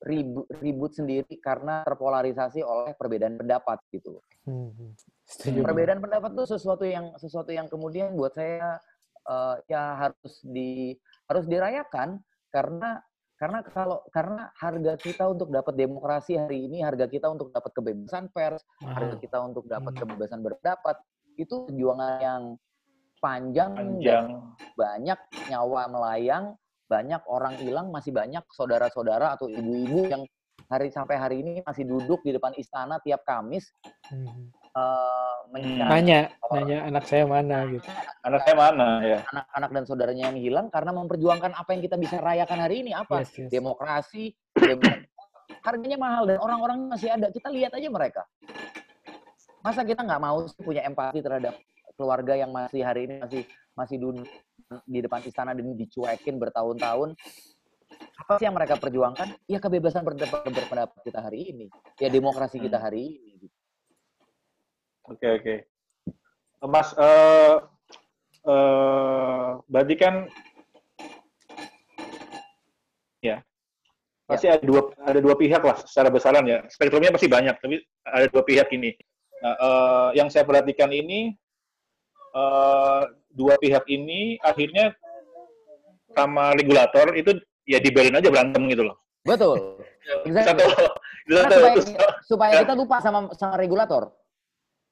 ribut, 0.00 0.48
ribut 0.64 0.92
sendiri 0.96 1.36
karena 1.44 1.84
terpolarisasi 1.84 2.64
oleh 2.64 2.96
perbedaan 2.96 3.36
pendapat 3.36 3.78
gitu. 3.92 4.20
Hmm. 4.48 4.72
hmm. 4.72 4.92
Setuju. 5.28 5.62
Perbedaan 5.62 6.00
pendapat 6.00 6.34
itu 6.34 6.44
sesuatu 6.56 6.84
yang 6.88 7.14
sesuatu 7.20 7.52
yang 7.52 7.68
kemudian 7.68 8.16
buat 8.16 8.34
saya 8.34 8.80
uh, 9.28 9.60
ya 9.68 9.94
harus 10.08 10.42
di 10.42 10.96
harus 11.28 11.44
dirayakan 11.46 12.18
karena 12.50 12.98
karena 13.40 13.64
kalau 13.64 14.04
karena 14.12 14.52
harga 14.52 15.00
kita 15.00 15.24
untuk 15.32 15.48
dapat 15.48 15.72
demokrasi 15.72 16.36
hari 16.36 16.68
ini, 16.68 16.84
harga 16.84 17.08
kita 17.08 17.24
untuk 17.32 17.48
dapat 17.48 17.72
kebebasan 17.72 18.28
pers, 18.36 18.60
harga 18.84 19.16
Mahal. 19.16 19.24
kita 19.24 19.38
untuk 19.40 19.64
dapat 19.64 19.96
Hmm. 19.96 20.00
kebebasan 20.04 20.40
berpendapat 20.44 20.96
itu 21.40 21.64
perjuangan 21.64 22.20
yang 22.20 22.42
panjang, 23.16 23.72
dan 23.72 23.84
panjang. 23.96 24.26
banyak 24.76 25.20
nyawa 25.48 25.82
melayang, 25.88 26.44
banyak 26.90 27.22
orang 27.30 27.54
hilang, 27.56 27.94
masih 27.94 28.10
banyak 28.10 28.42
saudara-saudara 28.50 29.38
atau 29.38 29.46
ibu-ibu 29.46 30.10
yang 30.10 30.22
hari 30.66 30.90
sampai 30.90 31.16
hari 31.16 31.36
ini 31.40 31.52
masih 31.62 31.86
duduk 31.86 32.18
di 32.20 32.34
depan 32.34 32.50
istana 32.58 32.98
tiap 33.00 33.22
Kamis 33.22 33.70
Hmm. 34.10 34.50
eh, 34.74 35.36
mencari 35.50 35.86
Nanya, 35.86 36.20
nanya 36.50 36.78
anak 36.84 37.04
saya 37.06 37.22
mana 37.26 37.62
gitu. 37.70 37.86
Anak 38.22 38.42
saya 38.42 38.54
mana 38.54 38.88
ya? 39.02 39.18
anak-anak 39.30 39.70
dan 39.70 39.82
saudaranya 39.82 40.24
yang 40.30 40.38
hilang 40.38 40.66
karena 40.66 40.90
memperjuangkan 40.92 41.54
apa 41.54 41.70
yang 41.70 41.82
kita 41.82 41.94
bisa 41.94 42.18
rayakan 42.18 42.58
hari 42.58 42.82
ini 42.82 42.90
apa 42.90 43.22
Yes, 43.22 43.34
yes. 43.34 43.50
demokrasi 43.50 44.34
demo- 44.54 45.06
harganya 45.62 45.98
mahal 45.98 46.26
dan 46.26 46.38
orang-orang 46.38 46.86
masih 46.86 47.10
ada 47.10 47.30
kita 47.30 47.50
lihat 47.50 47.74
aja 47.74 47.86
mereka 47.86 48.22
masa 49.60 49.82
kita 49.82 50.00
nggak 50.00 50.22
mau 50.22 50.38
sih 50.42 50.62
punya 50.62 50.82
empati 50.82 51.18
terhadap 51.20 51.54
keluarga 51.94 52.32
yang 52.34 52.50
masih 52.50 52.80
hari 52.80 53.04
ini 53.04 53.14
masih 53.20 53.42
masih 53.74 53.96
duduk 53.98 54.26
di 54.86 54.98
depan 55.02 55.20
istana 55.26 55.50
dan 55.50 55.74
dicuekin 55.74 56.38
bertahun-tahun 56.38 57.18
apa 58.20 58.32
sih 58.38 58.46
yang 58.46 58.54
mereka 58.54 58.78
perjuangkan 58.78 59.34
ya 59.50 59.58
kebebasan 59.58 60.06
berdebat 60.06 60.46
berpendapat 60.46 60.98
kita 61.02 61.20
hari 61.20 61.50
ini 61.50 61.66
ya 61.98 62.06
demokrasi 62.06 62.62
kita 62.62 62.78
Hmm. 62.78 62.86
hari 62.86 63.04
ini 63.18 63.48
Oke 65.10 65.26
oke. 65.26 65.54
Mas, 66.70 66.94
eh 66.94 67.56
eh, 68.46 69.48
berarti 69.66 69.94
kan 69.98 70.14
ya 73.18 73.42
pasti 74.30 74.46
ada 74.46 74.62
dua 74.62 74.94
ada 75.02 75.18
dua 75.18 75.34
pihak 75.34 75.58
lah 75.66 75.82
secara 75.82 76.14
besaran 76.14 76.46
ya. 76.46 76.62
Spektrumnya 76.70 77.10
pasti 77.10 77.26
banyak, 77.26 77.58
tapi 77.58 77.82
ada 78.06 78.30
dua 78.30 78.46
pihak 78.46 78.70
ini. 78.70 78.94
Nah, 79.42 79.56
eh, 79.58 80.08
yang 80.22 80.30
saya 80.30 80.46
perhatikan 80.46 80.94
ini 80.94 81.34
eh, 82.38 83.02
dua 83.30 83.54
pihak 83.56 83.86
ini 83.86 84.36
akhirnya 84.40 84.94
sama 86.10 86.52
regulator 86.52 87.14
itu 87.14 87.38
ya 87.64 87.78
dibiarin 87.78 88.18
aja 88.18 88.28
berantem 88.28 88.62
gitu 88.66 88.82
loh. 88.84 88.96
betul 89.22 89.56
Satu, 90.00 90.24
Exactly. 90.26 90.64
satu, 90.64 90.88
Karena 91.28 91.52
supaya, 91.52 92.08
supaya 92.24 92.52
kita 92.64 92.74
lupa 92.74 92.96
sama 92.98 93.18
sama 93.36 93.54
regulator 93.54 94.02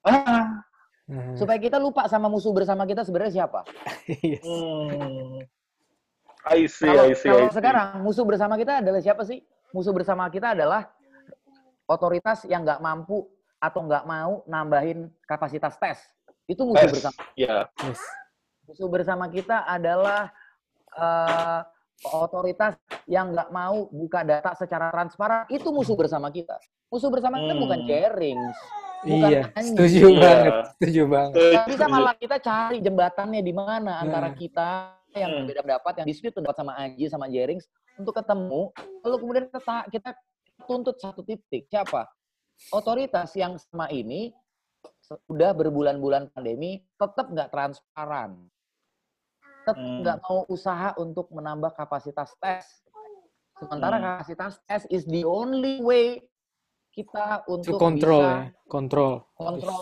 ah, 0.05 0.63
Hmm. 1.09 1.33
supaya 1.33 1.57
kita 1.57 1.81
lupa 1.81 2.05
sama 2.05 2.29
musuh 2.29 2.53
bersama 2.53 2.85
kita 2.85 3.01
sebenarnya 3.01 3.41
siapa. 3.41 3.65
Yes. 4.21 4.45
hmm. 4.45 5.41
I 6.45 6.69
see, 6.69 6.85
Kalau 6.85 7.09
I 7.09 7.17
see, 7.17 7.25
kalau 7.33 7.41
I 7.41 7.49
see. 7.49 7.57
sekarang 7.57 7.87
musuh 8.05 8.21
bersama 8.29 8.53
kita 8.61 8.77
adalah 8.77 9.01
siapa 9.01 9.25
sih? 9.25 9.41
Musuh 9.73 9.89
bersama 9.89 10.29
kita 10.29 10.53
adalah 10.53 10.85
otoritas 11.85 12.45
yang 12.45 12.61
nggak 12.61 12.77
mampu 12.77 13.25
atau 13.57 13.81
nggak 13.89 14.05
mau 14.05 14.45
nambahin 14.45 15.09
kapasitas 15.25 15.81
tes. 15.81 15.97
Itu 16.45 16.69
musuh 16.69 16.85
Tes. 16.85 16.93
bersama. 16.93 17.17
Ya, 17.33 17.65
Yes. 17.81 18.01
Musuh 18.69 18.85
bersama 18.85 19.25
kita 19.25 19.65
adalah 19.65 20.29
eh, 20.93 21.61
otoritas 22.05 22.77
yang 23.09 23.33
nggak 23.33 23.49
mau 23.49 23.89
buka 23.89 24.21
data 24.21 24.53
secara 24.53 24.93
transparan. 24.93 25.49
Itu 25.49 25.73
musuh 25.73 25.97
bersama 25.97 26.29
kita. 26.29 26.53
Musuh 26.89 27.09
bersama 27.09 27.41
kita 27.41 27.53
Hmm. 27.57 27.63
bukan 27.65 27.79
jaring, 27.85 28.39
bukan 29.05 29.29
Iya, 29.29 29.41
anjing. 29.57 29.73
setuju 29.77 30.05
Iya. 30.09 30.17
banget, 30.21 30.53
setuju 30.77 31.01
banget. 31.09 31.33
Nggak 31.49 31.65
bisa 31.69 31.85
malah 31.89 32.15
kita 32.17 32.37
cari 32.37 32.77
jembatannya 32.81 33.41
di 33.41 33.53
mana 33.53 34.01
antara 34.01 34.29
Hmm. 34.29 34.37
kita 34.37 34.69
yang 35.17 35.29
Hmm. 35.33 35.37
berbeda 35.45 35.61
pendapat, 35.65 35.93
yang 36.01 36.07
dispute 36.09 36.33
pendapat 36.37 36.57
sama 36.57 36.73
Anji, 36.77 37.05
sama 37.09 37.25
Jerings, 37.25 37.65
untuk 37.97 38.13
ketemu, 38.13 38.61
lalu 39.01 39.15
kemudian 39.17 39.45
kita, 39.49 39.77
kita 39.89 40.09
tuntut 40.65 40.97
satu 41.01 41.25
titik. 41.25 41.65
Siapa? 41.69 42.05
Otoritas 42.69 43.33
yang 43.33 43.57
sama 43.57 43.89
ini 43.89 44.29
sudah 45.01 45.53
berbulan-bulan 45.53 46.29
pandemi, 46.33 46.81
tetap 46.97 47.29
nggak 47.33 47.49
transparan. 47.49 48.37
Tetap 49.59 49.75
Hmm. 49.75 49.99
nggak 50.01 50.17
mau 50.23 50.47
usaha 50.47 50.95
untuk 50.95 51.27
menambah 51.35 51.75
kapasitas 51.75 52.31
tes. 52.39 52.65
Sementara 53.59 53.99
Hmm. 53.99 54.05
kapasitas 54.07 54.53
tes 54.63 54.87
is 54.87 55.03
the 55.03 55.27
only 55.27 55.83
way 55.83 56.23
kita 56.95 57.43
untuk 57.45 57.75
kontrol 57.75 58.23
bisa 58.23 58.49
ya, 58.49 58.67
kontrol. 58.71 59.13
kontrol 59.35 59.81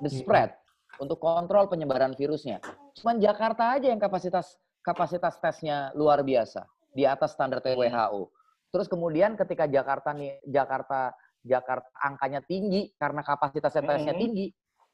the 0.00 0.10
spread 0.10 0.54
untuk 0.96 1.18
kontrol 1.18 1.66
penyebaran 1.66 2.14
virusnya. 2.14 2.62
Cuman 2.94 3.18
Jakarta 3.18 3.74
aja 3.74 3.90
yang 3.90 3.98
kapasitas 3.98 4.54
kapasitas 4.82 5.38
tesnya 5.38 5.90
luar 5.94 6.22
biasa 6.22 6.62
di 6.94 7.02
atas 7.02 7.34
standar 7.34 7.58
WHO. 7.58 8.30
Terus 8.70 8.86
kemudian 8.88 9.34
ketika 9.36 9.66
Jakarta 9.66 10.14
nih 10.14 10.38
Jakarta 10.46 11.12
Jakarta 11.42 11.90
angkanya 11.98 12.38
tinggi 12.40 12.94
karena 12.94 13.26
kapasitas 13.26 13.74
tesnya 13.74 14.14
tinggi, 14.14 14.46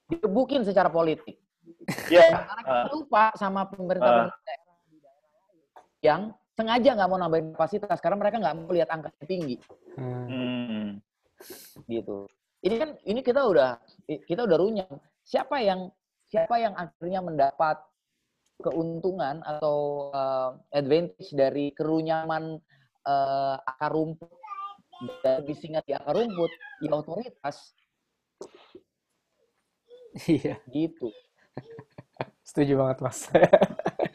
digebukin 0.08 0.64
secara 0.64 0.88
politik. 0.88 1.36
Ya, 2.08 2.20
Karena 2.30 2.62
kita 2.62 2.84
lupa 2.92 3.22
sama 3.34 3.64
pemerintah 3.66 4.08
Ah. 4.08 4.28
daerah 4.44 4.76
di 4.86 4.96
daerah 4.98 5.30
lain 5.34 5.58
yang 6.00 6.20
sengaja 6.52 6.90
nggak 6.94 7.08
mau 7.08 7.18
nambahin 7.18 7.46
kapasitas 7.54 7.98
karena 7.98 8.16
mereka 8.16 8.36
nggak 8.38 8.56
mau 8.56 8.70
lihat 8.70 8.88
angkanya 8.90 9.24
tinggi 9.24 9.56
Hmm. 9.98 10.98
gitu. 11.86 12.26
Ini 12.58 12.74
kan 12.76 12.90
ini 13.02 13.20
kita 13.22 13.46
udah 13.46 13.78
kita 14.26 14.42
udah 14.42 14.58
runyam. 14.58 14.90
Siapa 15.22 15.62
yang 15.62 15.90
siapa 16.26 16.58
yang 16.58 16.74
akhirnya 16.74 17.22
mendapat 17.22 17.78
keuntungan 18.58 19.38
atau 19.42 20.10
eh, 20.10 20.50
advantage 20.74 21.30
dari 21.30 21.70
kerunyaman 21.70 22.58
eh, 23.04 23.56
akar 23.62 23.94
rumput 23.94 24.34
dan 25.22 25.46
bisingan 25.46 25.82
di 25.86 25.94
akar 25.94 26.18
rumput 26.18 26.50
ya 26.82 26.90
otoritas 26.92 27.70
Iya, 30.26 30.58
gitu. 30.68 31.14
Setuju 32.42 32.80
banget 32.80 32.98
mas. 33.00 33.18
Iya, 33.28 33.42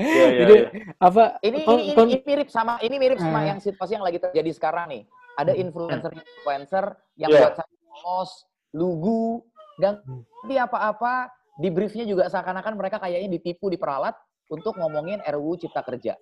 iya, 0.02 0.28
Jadi 0.42 0.56
iya. 0.58 0.68
apa 0.98 1.24
Ini, 1.40 1.58
kon- 1.64 1.80
ini, 1.80 1.94
kon- 1.94 2.10
ini 2.10 2.20
mirip 2.26 2.50
sama 2.50 2.74
ini 2.82 2.96
mirip 2.98 3.20
sama 3.22 3.40
Ah. 3.40 3.54
yang 3.54 3.60
situasi 3.60 3.94
yang 3.94 4.06
lagi 4.06 4.18
terjadi 4.18 4.52
sekarang 4.52 4.86
nih. 4.90 5.04
Ada 5.34 5.54
influencer-influencer 5.54 6.86
yang 7.16 7.30
Iya. 7.30 7.40
buat 7.42 7.54
saya 7.58 7.70
polos, 7.90 8.32
lugu, 8.74 9.42
dan 9.78 10.02
Hmm. 10.02 10.22
di 10.46 10.56
apa-apa 10.58 11.30
di 11.56 11.70
briefnya 11.70 12.06
juga 12.06 12.26
seakan-akan 12.26 12.74
mereka 12.74 12.98
kayaknya 12.98 13.30
ditipu, 13.30 13.70
diperalat 13.70 14.18
untuk 14.50 14.74
ngomongin 14.76 15.22
RUU 15.22 15.58
Cipta 15.58 15.82
Kerja. 15.82 16.18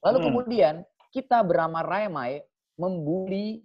Lalu 0.00 0.16
Hmm. 0.18 0.26
kemudian 0.28 0.74
kita 1.12 1.44
beramai-ramai 1.44 2.40
membuli 2.76 3.60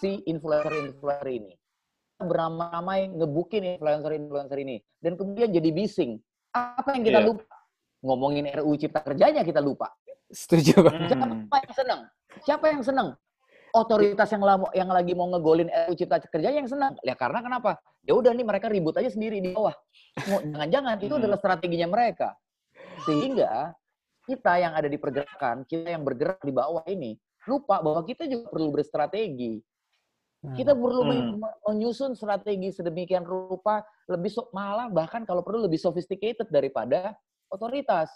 si 0.00 0.24
influencer-influencer 0.24 1.28
ini. 1.30 1.52
Kita 2.16 2.24
Beramai-ramai 2.24 3.12
ngebukin 3.12 3.76
influencer-influencer 3.76 4.58
ini. 4.58 4.76
Dan 4.96 5.14
kemudian 5.14 5.52
jadi 5.52 5.68
bising. 5.70 6.16
Apa 6.56 6.96
yang 6.96 7.04
kita 7.04 7.20
Iya. 7.20 7.28
lupa? 7.28 7.44
Ngomongin 8.00 8.44
RUU 8.52 8.74
Cipta 8.76 9.00
Kerjanya 9.02 9.42
kita 9.42 9.60
lupa. 9.60 9.92
setuju. 10.26 10.82
Hmm. 10.82 11.06
Siapa 11.46 11.56
yang 11.62 11.74
senang? 11.76 12.00
Siapa 12.42 12.64
yang 12.72 12.82
senang? 12.82 13.08
Otoritas 13.70 14.26
yang 14.26 14.42
lamo, 14.42 14.66
yang 14.72 14.88
lagi 14.88 15.12
mau 15.12 15.28
ngegolin 15.28 15.68
RUU 15.68 15.94
Cipta 15.94 16.18
Kerja 16.18 16.50
yang 16.50 16.66
senang. 16.66 16.98
Ya 17.04 17.14
karena 17.14 17.38
kenapa? 17.38 17.78
Ya 18.02 18.16
udah 18.16 18.32
nih 18.32 18.42
mereka 18.42 18.66
ribut 18.66 18.96
aja 18.96 19.06
sendiri 19.06 19.38
di 19.38 19.52
bawah. 19.52 19.76
Jangan-jangan 20.18 20.96
itu 20.98 21.14
Hmm. 21.14 21.22
adalah 21.22 21.38
strateginya 21.38 21.86
mereka. 21.86 22.34
Sehingga 23.04 23.76
kita 24.24 24.52
yang 24.58 24.72
ada 24.74 24.88
di 24.88 24.98
pergerakan, 24.98 25.62
kita 25.62 25.94
yang 25.94 26.02
bergerak 26.02 26.42
di 26.42 26.50
bawah 26.50 26.82
ini 26.88 27.14
lupa 27.46 27.78
bahwa 27.78 28.02
kita 28.02 28.26
juga 28.26 28.50
perlu 28.50 28.74
berstrategi. 28.74 29.62
Kita 30.54 30.76
perlu 30.76 31.00
Hmm. 31.02 31.10
men- 31.10 31.34
me- 31.42 31.56
menyusun 31.66 32.14
strategi 32.14 32.70
sedemikian 32.70 33.24
rupa 33.24 33.82
lebih 34.06 34.30
so- 34.30 34.46
malah 34.52 34.86
bahkan 34.86 35.26
kalau 35.26 35.42
perlu 35.42 35.64
lebih 35.64 35.80
sophisticated 35.80 36.46
daripada 36.52 37.16
otoritas. 37.50 38.12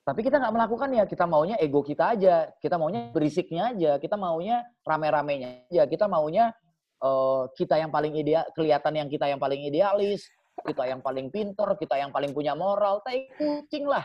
Tapi 0.00 0.24
kita 0.24 0.40
nggak 0.40 0.54
melakukan 0.56 0.88
ya, 0.96 1.04
kita 1.04 1.28
maunya 1.28 1.60
ego 1.60 1.84
kita 1.84 2.16
aja, 2.16 2.48
kita 2.58 2.80
maunya 2.80 3.12
berisiknya 3.12 3.76
aja, 3.76 3.90
kita 4.00 4.16
maunya 4.16 4.64
rame-ramenya 4.82 5.68
aja, 5.68 5.82
kita 5.84 6.08
maunya 6.08 6.54
eh, 7.00 7.42
kita 7.56 7.80
yang 7.80 7.88
paling 7.88 8.12
ideal, 8.16 8.44
kelihatan 8.52 8.92
yang 8.92 9.08
kita 9.08 9.24
yang 9.28 9.40
paling 9.40 9.60
idealis, 9.60 10.28
kita 10.60 10.84
yang 10.84 11.00
paling 11.00 11.32
pinter, 11.32 11.68
kita 11.76 11.96
yang 11.96 12.12
paling 12.12 12.32
punya 12.32 12.52
moral, 12.52 13.00
tai 13.00 13.28
kucing 13.36 13.88
lah. 13.88 14.04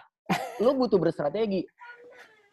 Lu 0.63 0.72
butuh 0.75 0.95
berstrategi. 0.95 1.67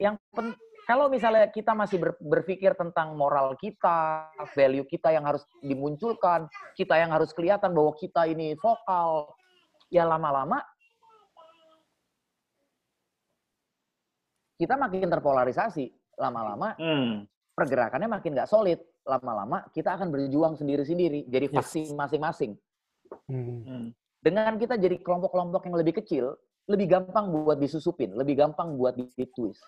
Yang 0.02 0.19
pen- 0.35 0.59
kalau 0.82 1.06
misalnya 1.06 1.46
kita 1.46 1.72
masih 1.72 1.98
ber- 2.02 2.18
berpikir 2.18 2.74
tentang 2.74 3.14
moral 3.14 3.54
kita, 3.54 4.28
value 4.52 4.86
kita 4.86 5.14
yang 5.14 5.22
harus 5.22 5.46
dimunculkan, 5.62 6.50
kita 6.74 6.98
yang 6.98 7.14
harus 7.14 7.30
kelihatan 7.30 7.70
bahwa 7.70 7.94
kita 7.94 8.26
ini 8.26 8.58
vokal, 8.58 9.30
ya 9.92 10.02
lama-lama 10.02 10.58
kita 14.58 14.78
makin 14.78 15.10
terpolarisasi. 15.10 15.90
Lama-lama 16.18 16.76
Hmm. 16.78 17.26
pergerakannya 17.56 18.06
makin 18.06 18.36
nggak 18.36 18.50
solid. 18.50 18.78
Lama-lama 19.02 19.66
kita 19.74 19.98
akan 19.98 20.14
berjuang 20.14 20.54
sendiri-sendiri, 20.54 21.26
jadi 21.26 21.50
Yes. 21.50 21.54
faksi 21.58 21.80
masing-masing. 21.98 22.52
Hmm. 23.26 23.62
Hmm. 23.66 23.86
Dengan 24.22 24.54
kita 24.54 24.78
jadi 24.78 25.02
kelompok-kelompok 25.02 25.66
yang 25.66 25.74
lebih 25.74 25.98
kecil, 25.98 26.38
lebih 26.73 26.88
gampang 26.88 27.29
buat 27.29 27.61
disusupin, 27.61 28.17
lebih 28.17 28.41
gampang 28.41 28.81
buat 28.81 28.97
ditwist. 28.97 29.61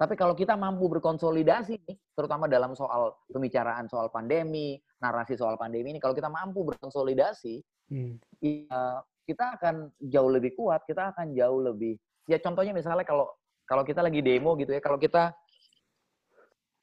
Tapi 0.00 0.16
kalau 0.16 0.32
kita 0.32 0.56
mampu 0.56 0.88
berkonsolidasi, 0.88 1.76
nih, 1.84 1.96
terutama 2.16 2.48
dalam 2.48 2.72
soal 2.72 3.12
pembicaraan 3.28 3.84
soal 3.84 4.08
pandemi, 4.08 4.80
narasi 4.96 5.36
soal 5.36 5.60
pandemi 5.60 5.92
ini, 5.92 6.00
kalau 6.00 6.16
kita 6.16 6.32
mampu 6.32 6.64
berkonsolidasi, 6.64 7.60
Hmm. 7.88 8.20
ya, 8.40 9.00
kita 9.24 9.60
akan 9.60 9.92
jauh 10.00 10.30
lebih 10.32 10.56
kuat, 10.56 10.84
kita 10.88 11.12
akan 11.12 11.36
jauh 11.36 11.60
lebih. 11.60 11.96
Ya 12.24 12.40
contohnya 12.40 12.72
misalnya 12.72 13.04
kalau 13.04 13.28
kalau 13.68 13.84
kita 13.84 14.00
lagi 14.00 14.24
demo 14.24 14.56
gitu 14.56 14.72
ya, 14.72 14.80
kalau 14.80 14.96
kita 14.96 15.36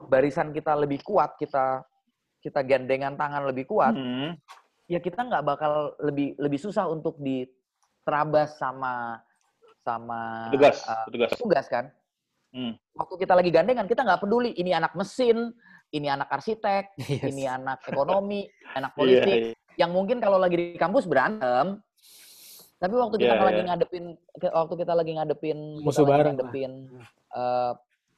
barisan 0.06 0.54
kita 0.54 0.78
lebih 0.78 1.02
kuat, 1.02 1.34
kita 1.42 1.82
kita 2.42 2.62
gandengan 2.62 3.18
tangan 3.18 3.50
lebih 3.50 3.66
kuat, 3.66 3.98
Hmm. 3.98 4.38
ya 4.86 5.02
kita 5.02 5.26
nggak 5.26 5.46
bakal 5.46 5.98
lebih 5.98 6.38
lebih 6.38 6.62
susah 6.62 6.86
untuk 6.86 7.18
diterabas 7.18 8.62
sama 8.62 9.25
sama 9.86 10.50
Petugas, 10.50 10.82
uh, 10.90 11.06
petugas. 11.06 11.30
petugas 11.38 11.66
kan. 11.70 11.86
Hmm. 12.50 12.74
Waktu 12.98 13.16
kita 13.22 13.34
lagi 13.38 13.52
gandengan, 13.54 13.86
kita 13.86 14.02
nggak 14.02 14.22
peduli 14.26 14.58
ini 14.58 14.74
anak 14.74 14.98
mesin, 14.98 15.54
ini 15.94 16.08
anak 16.10 16.32
arsitek, 16.34 16.98
Yes. 17.06 17.30
ini 17.30 17.46
anak 17.46 17.86
ekonomi, 17.86 18.50
anak 18.74 18.96
politik 19.00 19.54
iya. 19.54 19.78
yang 19.78 19.94
mungkin 19.94 20.18
kalau 20.18 20.42
lagi 20.42 20.58
di 20.58 20.66
kampus 20.80 21.06
berantem, 21.06 21.78
tapi 22.82 22.94
waktu 22.98 23.16
kita 23.22 23.36
Iya, 23.38 23.46
lagi 23.46 23.62
iya. 23.62 23.68
ngadepin 23.70 24.06
waktu 24.42 24.74
kita 24.82 24.94
lagi 24.98 25.12
ngadepin 25.16 25.60
Musuh 25.80 26.04
lagi 26.04 26.12
bareng 26.12 26.36
ngadepin 26.36 26.72
eh, 27.36 27.74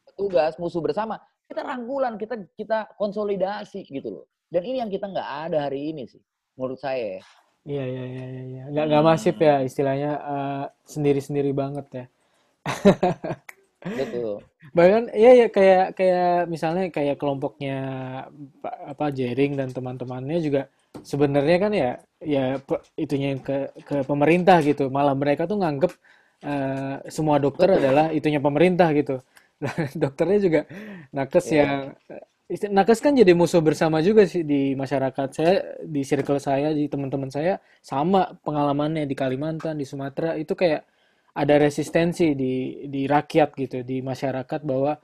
petugas 0.08 0.54
musuh 0.58 0.82
bersama, 0.82 1.22
kita 1.46 1.62
rangkulan, 1.62 2.18
kita 2.18 2.36
kita 2.58 2.90
konsolidasi 2.98 3.86
gitu 3.90 4.22
loh. 4.22 4.26
Dan 4.48 4.64
ini 4.64 4.80
yang 4.80 4.90
kita 4.90 5.12
nggak 5.12 5.30
ada 5.52 5.68
hari 5.68 5.92
ini 5.92 6.08
sih, 6.08 6.22
menurut 6.56 6.80
saya. 6.80 7.20
Ya. 7.68 7.72
Iya 7.74 7.84
iya 7.94 8.04
iya 8.14 8.26
iya 8.34 8.44
iya. 8.52 8.62
Nggak 8.72 8.86
nggak 8.90 9.04
masif 9.10 9.36
ya 9.48 9.56
istilahnya 9.68 10.12
eh, 10.34 10.64
sendiri-sendiri 10.88 11.52
banget 11.62 11.86
ya. 11.94 12.06
Gitu. 13.88 14.42
Bahkan 14.78 15.04
iya 15.16 15.32
ya 15.46 15.48
kayak 15.52 15.86
kayak 15.98 16.50
misalnya 16.52 16.84
kayak 16.92 17.16
kelompoknya 17.22 17.78
apa 18.64 19.06
Jering 19.14 19.56
dan 19.60 19.70
teman-temannya 19.72 20.38
juga 20.44 20.62
sebenarnya 21.04 21.58
kan 21.64 21.72
ya 21.76 21.92
ya 22.24 22.44
itunya 22.98 23.38
ke 23.40 23.72
ke 23.88 23.96
pemerintah 24.08 24.58
gitu. 24.66 24.90
Malah 24.92 25.16
mereka 25.16 25.46
tuh 25.50 25.58
nganggep 25.62 25.92
eh, 26.46 26.96
semua 27.12 27.38
dokter 27.42 27.68
Betul. 27.74 27.80
adalah 27.84 28.06
itunya 28.14 28.40
pemerintah 28.44 28.90
gitu. 28.96 29.22
Nah, 29.64 29.74
dokternya 30.04 30.40
juga 30.42 30.62
nakes 31.16 31.46
Iya. 31.50 31.58
yang 31.64 31.82
nakes 32.48 33.04
kan 33.04 33.12
jadi 33.12 33.36
musuh 33.36 33.60
bersama 33.60 34.00
juga 34.00 34.24
sih 34.24 34.48
di 34.48 34.72
masyarakat 34.72 35.30
saya, 35.36 35.56
di 35.84 36.02
circle 36.08 36.40
saya, 36.40 36.72
di 36.72 36.88
teman-teman 36.88 37.28
saya 37.28 37.60
sama 37.84 38.40
pengalamannya 38.40 39.04
di 39.04 39.16
Kalimantan, 39.20 39.76
di 39.76 39.84
Sumatera 39.84 40.40
itu 40.40 40.56
kayak 40.56 40.88
ada 41.36 41.56
resistensi 41.60 42.32
di 42.40 42.88
di 42.88 43.04
rakyat 43.04 43.50
gitu, 43.52 43.78
di 43.84 44.00
masyarakat 44.00 44.64
bahwa 44.64 44.96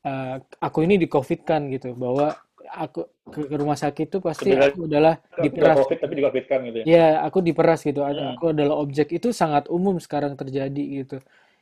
eh, 0.00 0.36
aku 0.40 0.78
ini 0.88 0.96
di 0.96 1.04
COVID 1.12 1.40
kan 1.44 1.68
gitu, 1.68 1.92
bahwa 1.92 2.32
aku 2.72 3.08
ke, 3.28 3.40
ke 3.48 3.54
rumah 3.56 3.76
sakit 3.76 4.06
itu 4.08 4.18
pasti 4.20 4.52
Sebenarnya 4.52 4.72
aku 4.72 4.80
adalah 4.88 5.14
diperas. 5.40 5.76
COVID 5.84 5.98
tapi 6.00 6.12
di 6.16 6.22
COVID 6.24 6.44
kan 6.44 6.58
gitu 6.64 6.76
ya. 6.80 6.84
Ya, 6.84 7.08
aku 7.24 7.38
diperas 7.40 7.80
gitu. 7.84 8.00
Hmm. 8.04 8.36
Aku 8.36 8.44
adalah 8.52 8.76
objek 8.80 9.08
itu 9.12 9.28
sangat 9.32 9.68
umum 9.68 9.96
sekarang 10.00 10.36
terjadi 10.36 11.04
gitu. 11.04 11.16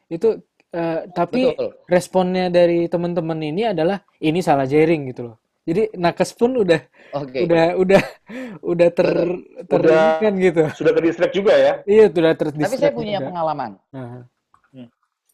Itu 0.07 0.43
eh, 0.77 1.01
tapi 1.11 1.51
Betul. 1.51 1.71
responnya 1.89 2.47
dari 2.47 2.85
teman-teman 2.87 3.41
ini 3.41 3.62
adalah 3.67 3.97
ini 4.21 4.39
salah 4.39 4.65
jaring 4.65 5.09
gitu 5.11 5.33
loh. 5.33 5.37
Jadi 5.67 5.99
nakes 5.99 6.31
pun 6.31 6.55
udah 6.55 6.79
Oke. 7.17 7.43
udah 7.43 7.75
udah 7.75 8.03
udah 8.62 8.89
ter 8.93 9.09
ter 9.67 9.81
Udah- 9.83 10.23
kan 10.23 10.35
gitu. 10.37 10.62
Sudah 10.77 10.93
ke 10.95 11.01
distract 11.03 11.35
juga 11.35 11.53
ya. 11.57 11.73
Iya, 11.83 12.07
udah 12.07 12.33
Tapi 12.33 12.39
saya 12.39 12.39
terdistract 12.55 12.95
punya 12.95 13.19
juga. 13.19 13.27
pengalaman. 13.33 13.71
Nah, 13.91 14.23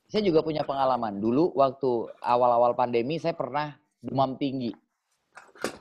Saya 0.08 0.28
juga 0.28 0.44
punya 0.44 0.60
pengalaman. 0.60 1.16
Dulu 1.16 1.56
waktu 1.56 1.90
awal-awal 2.20 2.76
pandemi 2.76 3.16
saya 3.16 3.32
pernah 3.32 3.72
demam 3.96 4.36
tinggi 4.36 4.68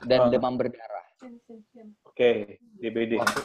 dan 0.08 0.24
Ah. 0.24 0.30
demam 0.32 0.56
berdarah. 0.56 1.04
Oke, 2.02 2.56
DBD. 2.80 3.20
Waktu, 3.20 3.40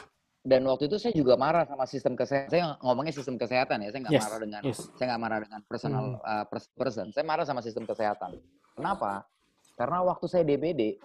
dan 0.47 0.63
waktu 0.63 0.87
itu 0.87 0.95
saya 0.95 1.11
juga 1.11 1.35
marah 1.35 1.67
sama 1.67 1.83
sistem 1.83 2.15
kesehatan. 2.15 2.47
Saya 2.47 2.63
ngomongnya 2.79 3.11
sistem 3.11 3.35
kesehatan 3.35 3.83
ya. 3.83 3.89
Saya 3.91 4.01
nggak 4.01 4.15
Yes, 4.15 4.23
marah 4.23 4.39
dengan 4.39 4.61
yes. 4.63 4.79
saya 4.95 5.05
nggak 5.05 5.21
marah 5.21 5.39
dengan 5.43 5.59
personal 5.61 6.03
Hmm. 6.15 6.23
uh, 6.23 6.45
pers- 6.47 6.71
person. 6.71 7.05
Saya 7.11 7.25
marah 7.27 7.43
sama 7.43 7.59
sistem 7.59 7.83
kesehatan. 7.83 8.39
Kenapa? 8.71 9.27
Karena 9.75 9.99
waktu 10.01 10.25
saya 10.25 10.43
DBD, 10.43 10.95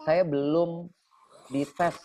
saya 0.00 0.26
belum 0.26 0.90
dites. 1.48 1.96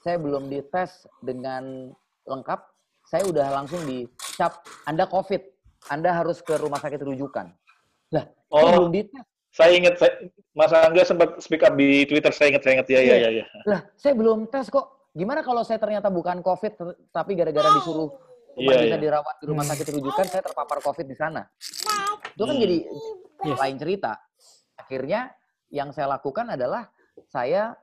Saya 0.00 0.18
belum 0.18 0.50
dites 0.50 0.90
dengan 1.20 1.94
lengkap. 2.24 2.60
Saya 3.06 3.22
udah 3.24 3.46
langsung 3.54 3.80
dicap 3.84 4.58
Anda 4.84 5.06
COVID. 5.06 5.40
Anda 5.86 6.10
harus 6.14 6.40
ke 6.40 6.56
rumah 6.56 6.76
sakit 6.76 6.98
rujukan. 6.98 7.52
Lah, 8.10 8.24
saya 8.26 8.50
Oh, 8.50 8.70
belum 8.74 8.90
dites. 8.90 9.22
saya 9.50 9.70
ingat 9.72 9.94
saya, 9.96 10.12
Mas 10.50 10.72
Angga 10.72 11.04
sempat 11.04 11.38
speak 11.38 11.62
up 11.62 11.74
di 11.74 12.02
Twitter. 12.04 12.32
Saya 12.32 12.50
ingat, 12.50 12.62
saya 12.64 12.72
ingat 12.74 12.88
ya, 12.88 13.00
ya, 13.00 13.16
ya, 13.18 13.30
ya. 13.32 13.44
Lah, 13.64 13.80
saya 13.94 14.12
belum 14.12 14.48
tes 14.48 14.66
kok. 14.66 14.93
Gimana 15.14 15.46
kalau 15.46 15.62
saya 15.62 15.78
ternyata 15.78 16.10
bukan 16.10 16.42
COVID, 16.42 16.72
tapi 17.14 17.38
gara-gara 17.38 17.70
disuruh 17.78 18.10
cuma 18.54 18.70
bisa 18.74 18.86
iya. 18.86 18.98
dirawat 18.98 19.38
di 19.38 19.46
rumah 19.46 19.62
Hmm. 19.62 19.72
sakit 19.74 19.86
rujukan, 19.94 20.26
saya 20.26 20.42
terpapar 20.42 20.82
COVID 20.82 21.06
di 21.06 21.14
sana. 21.14 21.46
Itu 22.34 22.42
kan 22.42 22.58
Hmm. 22.58 22.62
jadi 22.66 22.78
Yes. 23.46 23.58
lain 23.62 23.76
cerita. 23.78 24.12
Akhirnya 24.74 25.30
yang 25.70 25.94
saya 25.94 26.10
lakukan 26.18 26.50
adalah 26.50 26.90
saya 27.30 27.78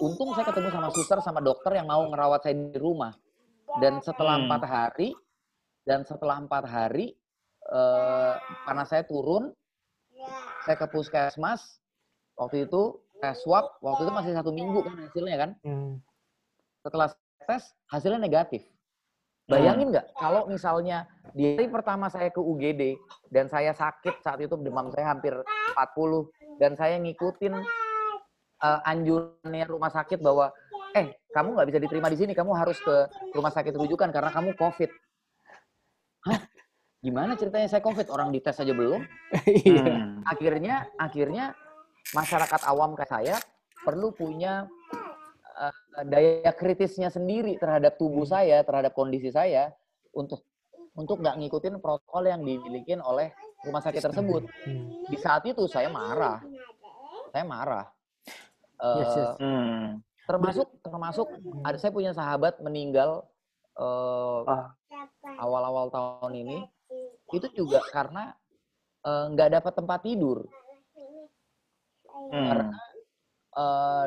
untung 0.00 0.32
saya 0.32 0.48
ketemu 0.48 0.68
sama 0.72 0.88
suster 0.88 1.18
sama 1.20 1.40
dokter 1.44 1.76
yang 1.76 1.84
mau 1.84 2.00
ngerawat 2.08 2.48
saya 2.48 2.56
di 2.56 2.80
rumah. 2.80 3.12
Dan 3.76 4.00
setelah 4.00 4.40
Hmm. 4.40 4.48
empat 4.48 4.62
hari 4.64 5.12
dan 5.84 6.08
setelah 6.08 6.40
empat 6.40 6.64
hari 6.64 7.12
eh, 7.70 8.34
panas 8.66 8.88
saya 8.90 9.04
turun, 9.06 9.52
saya 10.64 10.74
ke 10.80 10.90
puskesmas. 10.90 11.78
Waktu 12.34 12.66
itu 12.66 12.98
tes 13.20 13.36
swab, 13.44 13.78
waktu 13.84 14.08
itu 14.08 14.12
masih 14.16 14.32
satu 14.32 14.50
minggu 14.50 14.80
kan 14.80 14.96
hasilnya 15.06 15.36
kan. 15.38 15.50
Hmm. 15.62 16.00
Setelah 16.80 17.08
tes 17.44 17.62
hasilnya 17.92 18.20
negatif. 18.20 18.64
Bayangin 19.50 19.90
nggak 19.90 20.14
kalau 20.14 20.46
misalnya 20.46 21.10
di 21.34 21.58
hari 21.58 21.66
pertama 21.66 22.06
saya 22.06 22.30
ke 22.30 22.38
UGD 22.38 22.94
dan 23.34 23.50
saya 23.50 23.74
sakit 23.74 24.22
saat 24.22 24.38
itu 24.38 24.54
demam 24.54 24.94
saya 24.94 25.10
hampir 25.10 25.34
40 25.74 26.62
dan 26.62 26.78
saya 26.78 27.02
ngikutin 27.02 27.58
uh, 28.62 28.80
anjurannya 28.86 29.66
rumah 29.66 29.90
sakit 29.90 30.22
bahwa 30.22 30.54
eh 30.94 31.18
kamu 31.30 31.54
nggak 31.54 31.68
bisa 31.70 31.78
diterima 31.82 32.08
di 32.10 32.18
sini, 32.18 32.32
kamu 32.34 32.52
harus 32.54 32.78
ke 32.82 33.06
rumah 33.34 33.50
sakit 33.54 33.74
rujukan 33.74 34.10
karena 34.10 34.30
kamu 34.30 34.54
COVID. 34.58 34.90
Hah? 36.26 36.40
Gimana 37.00 37.32
ceritanya 37.38 37.68
saya 37.70 37.80
COVID? 37.80 38.12
Orang 38.12 38.34
dites 38.34 38.58
aja 38.60 38.74
belum? 38.74 39.00
Hmm. 39.32 40.20
Akhirnya, 40.32 40.90
akhirnya 41.00 41.56
masyarakat 42.12 42.60
awam 42.68 42.92
kayak 42.92 43.08
saya 43.08 43.36
perlu 43.86 44.12
punya 44.12 44.68
daya 46.06 46.52
kritisnya 46.54 47.10
sendiri 47.10 47.58
terhadap 47.58 47.98
tubuh 47.98 48.22
saya, 48.24 48.62
terhadap 48.62 48.94
kondisi 48.94 49.30
saya 49.30 49.74
untuk 50.14 50.42
untuk 50.94 51.22
nggak 51.22 51.38
ngikutin 51.38 51.78
protokol 51.78 52.26
yang 52.26 52.42
dimiliki 52.42 52.94
oleh 52.98 53.30
rumah 53.62 53.82
sakit 53.82 54.02
tersebut. 54.02 54.42
Hmm. 54.66 55.06
Di 55.06 55.16
saat 55.18 55.42
itu 55.46 55.66
saya 55.66 55.90
marah, 55.90 56.42
saya 57.34 57.44
marah. 57.46 57.86
Uh, 58.80 58.96
Yes, 59.04 59.12
yes. 59.12 59.32
Hmm. 59.36 60.00
termasuk 60.24 60.68
termasuk 60.80 61.28
ada 61.60 61.76
saya 61.76 61.92
punya 61.92 62.16
sahabat 62.16 62.56
meninggal 62.64 63.28
uh, 63.76 64.40
Ah. 64.48 64.72
awal-awal 65.36 65.92
tahun 65.92 66.32
ini 66.32 66.58
itu 67.28 67.46
juga 67.52 67.84
karena 67.92 68.32
uh, 69.04 69.28
nggak 69.36 69.60
dapat 69.60 69.72
tempat 69.76 70.00
tidur 70.00 70.48
Hmm. 72.30 72.46
karena 72.46 72.78
uh, 73.58 74.04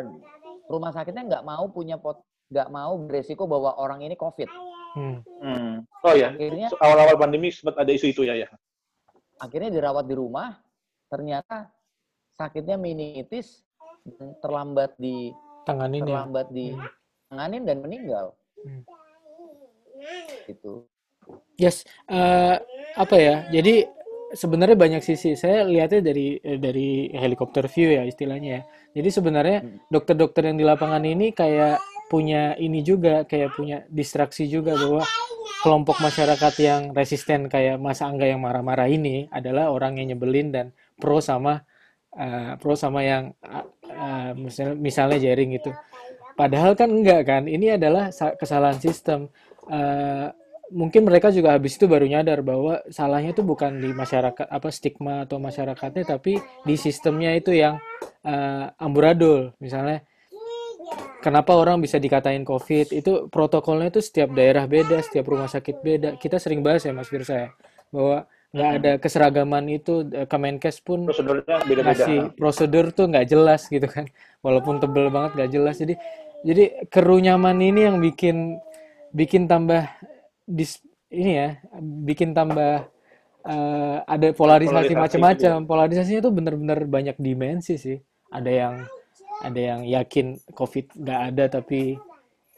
rumah 0.67 0.91
sakitnya 0.91 1.23
nggak 1.25 1.43
mau 1.43 1.65
punya 1.67 1.95
pot 1.97 2.21
nggak 2.49 2.69
mau 2.69 2.93
beresiko 2.99 3.43
bahwa 3.45 3.75
orang 3.75 4.01
ini 4.01 4.15
covid 4.15 4.47
Hmm. 4.93 5.25
Hmm. 5.41 5.81
Oh 6.05 6.13
ya, 6.13 6.29
akhirnya 6.29 6.69
awal-awal 6.77 7.17
pandemi 7.17 7.49
sempat 7.49 7.81
ada 7.81 7.89
isu 7.89 8.13
itu 8.13 8.29
ya 8.29 8.37
ya. 8.37 8.49
akhirnya 9.41 9.73
dirawat 9.73 10.05
di 10.05 10.13
rumah 10.13 10.53
ternyata 11.09 11.73
sakitnya 12.37 12.77
meningitis 12.77 13.65
terlambat 14.37 14.93
di 14.95 15.33
Tanganin 15.65 16.05
ya. 16.05 16.13
terlambat 16.13 16.47
di 16.53 16.77
tanganin 17.25 17.63
dan 17.65 17.77
meninggal 17.81 18.37
Hmm. 18.61 18.85
gitu 20.45 20.85
Yes, 21.55 21.81
eh, 22.05 22.57
apa 22.93 23.15
ya? 23.15 23.47
Jadi 23.49 23.87
sebenarnya 24.33 24.77
banyak 24.77 25.01
sisi. 25.05 25.37
Saya 25.37 25.63
lihatnya 25.63 26.01
dari 26.03 26.37
eh, 26.41 26.59
dari 26.59 27.09
helikopter 27.13 27.65
view 27.69 27.93
ya 27.93 28.03
istilahnya 28.03 28.49
ya. 28.49 28.61
Jadi 28.97 29.09
sebenarnya 29.09 29.57
Hmm. 29.63 29.77
dokter-dokter 29.89 30.49
yang 30.49 30.57
di 30.57 30.65
lapangan 30.65 31.01
ini 31.05 31.31
kayak 31.33 31.79
punya 32.11 32.53
ini 32.59 32.85
juga, 32.85 33.25
kayak 33.25 33.57
punya 33.57 33.77
distraksi 33.89 34.45
juga 34.45 34.77
bahwa 34.77 35.01
kelompok 35.65 35.97
masyarakat 36.03 36.53
yang 36.59 36.81
resisten 36.91 37.47
kayak 37.49 37.79
Mas 37.79 38.03
Angga 38.03 38.27
yang 38.27 38.43
marah-marah 38.43 38.85
ini 38.91 39.31
adalah 39.31 39.71
orang 39.71 39.97
yang 39.97 40.13
nyebelin 40.13 40.51
dan 40.53 40.65
pro 40.99 41.23
sama 41.23 41.63
eh, 42.13 42.53
pro 42.61 42.77
sama 42.77 43.01
yang 43.01 43.33
eh, 43.41 43.65
eh, 43.89 44.31
misalnya, 44.37 44.75
misalnya 44.77 45.17
jaring 45.17 45.57
gitu. 45.57 45.71
Padahal 46.33 46.73
kan 46.73 46.89
enggak 46.89 47.29
kan, 47.29 47.43
ini 47.45 47.77
adalah 47.77 48.09
sa- 48.09 48.33
kesalahan 48.33 48.77
sistem. 48.81 49.29
Eh, 49.69 50.27
mungkin 50.73 51.05
mereka 51.05 51.29
juga 51.29 51.53
habis 51.53 51.77
itu 51.77 51.85
baru 51.85 52.09
nyadar 52.09 52.41
bahwa 52.41 52.81
salahnya 52.89 53.31
itu 53.31 53.45
bukan 53.45 53.77
di 53.77 53.93
masyarakat 53.93 54.49
apa 54.49 54.67
stigma 54.73 55.23
atau 55.23 55.37
masyarakatnya, 55.37 56.03
tapi 56.03 56.41
di 56.65 56.75
sistemnya 56.75 57.31
itu 57.37 57.53
yang 57.53 57.77
eh, 58.25 58.65
amburadul. 58.81 59.53
Misalnya, 59.61 60.01
kenapa 61.21 61.53
orang 61.55 61.79
bisa 61.79 62.01
dikatain 62.01 62.43
COVID? 62.43 62.91
Itu 62.91 63.11
protokolnya 63.29 63.93
itu 63.93 64.01
setiap 64.01 64.33
daerah 64.33 64.65
beda, 64.67 64.99
setiap 65.05 65.29
rumah 65.29 65.47
sakit 65.47 65.75
beda. 65.79 66.09
Kita 66.17 66.41
sering 66.41 66.65
bahas 66.65 66.83
ya 66.83 66.91
Mas 66.91 67.07
Firsa 67.07 67.35
ya, 67.37 67.49
bahwa 67.93 68.25
nggak 68.53 68.69
ada 68.81 68.91
keseragaman 69.01 69.65
itu. 69.69 70.05
eh, 70.13 70.25
Kemenkes 70.29 70.77
pun 70.81 71.05
Prosedurnya 71.09 71.57
beda-beda. 71.65 71.85
ngasih 71.89 72.17
prosedur 72.37 72.85
tuh 72.93 73.05
nggak 73.09 73.25
jelas 73.29 73.65
gitu 73.69 73.85
kan 73.89 74.05
walaupun 74.45 74.77
tebel 74.77 75.09
banget 75.09 75.31
nggak 75.37 75.51
jelas 75.53 75.75
jadi 75.81 75.95
jadi 76.45 76.63
kerunyaman 76.91 77.57
ini 77.63 77.81
yang 77.87 77.97
bikin 77.97 78.61
bikin 79.09 79.49
tambah 79.49 79.89
dis 80.47 80.79
ini 81.13 81.31
ya 81.37 81.49
bikin 81.81 82.33
tambah 82.33 82.89
eh, 83.45 83.97
ada 84.03 84.27
polarisasi 84.33 84.71
Polarisasi 84.71 84.93
macam-macam. 84.97 85.51
polarisasinya 85.69 86.21
tuh 86.23 86.33
bener-bener 86.33 86.79
banyak 86.89 87.17
dimensi 87.21 87.77
sih. 87.77 87.97
Ada 88.33 88.51
yang 88.51 88.73
ada 89.43 89.59
yang 89.59 89.81
yakin 89.85 90.39
covid 90.55 90.89
nggak 90.95 91.19
ada 91.33 91.45
tapi 91.61 91.99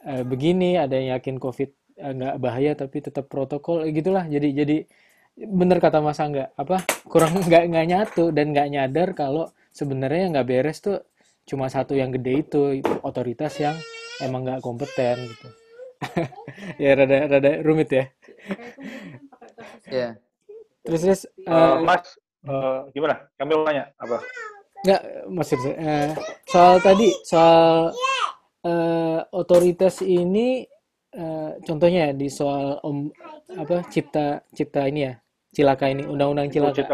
eh, 0.06 0.24
begini 0.24 0.80
ada 0.80 0.96
yang 0.96 1.18
yakin 1.18 1.36
covid 1.36 1.70
eh, 2.00 2.12
nggak 2.16 2.34
bahaya 2.40 2.72
tapi 2.78 3.04
tetap 3.04 3.28
protokol 3.28 3.84
eh, 3.84 3.92
gitulah. 3.92 4.24
Jadi 4.24 4.48
jadi 4.56 4.76
bener 5.36 5.78
kata 5.84 6.00
Mas 6.00 6.16
Angga 6.16 6.48
apa 6.56 6.80
kurang 7.04 7.36
nggak 7.46 7.64
nggak 7.68 7.86
nyatu 7.92 8.24
dan 8.32 8.56
nggak 8.56 8.68
nyadar 8.72 9.08
kalau 9.12 9.52
sebenarnya 9.76 10.20
yang 10.28 10.32
nggak 10.32 10.48
beres 10.48 10.80
tuh 10.80 11.04
cuma 11.46 11.68
satu 11.68 11.94
yang 11.94 12.10
gede 12.10 12.42
itu 12.42 12.80
otoritas 13.04 13.54
yang 13.60 13.76
emang 14.24 14.48
nggak 14.48 14.64
kompeten 14.64 15.20
gitu 15.28 15.65
ya 16.82 16.90
rada 16.96 17.18
rada 17.28 17.50
rumit 17.64 17.88
ya 17.92 18.04
ya 19.90 20.08
terus 20.86 21.00
terus 21.02 21.22
Eh, 21.46 21.50
eh, 21.50 21.74
Mas, 21.82 22.04
eh, 22.46 22.80
gimana? 22.94 23.26
Kami 23.38 23.50
mau 23.54 23.66
nanya 23.66 23.90
apa? 23.98 24.22
nggak 24.86 25.02
Mas 25.32 25.50
eh, 25.50 26.10
soal 26.46 26.78
tadi 26.78 27.10
soal 27.26 27.90
eh, 28.62 29.18
otoritas 29.34 29.98
ini 30.04 30.62
eh, 31.10 31.50
contohnya 31.66 32.14
di 32.14 32.30
soal 32.30 32.78
om 32.86 33.10
apa 33.56 33.82
cipta 33.90 34.42
cipta 34.54 34.86
ini 34.86 35.10
ya 35.10 35.14
cilaka 35.50 35.90
ini 35.90 36.06
undang-undang 36.06 36.52
cilaka 36.52 36.84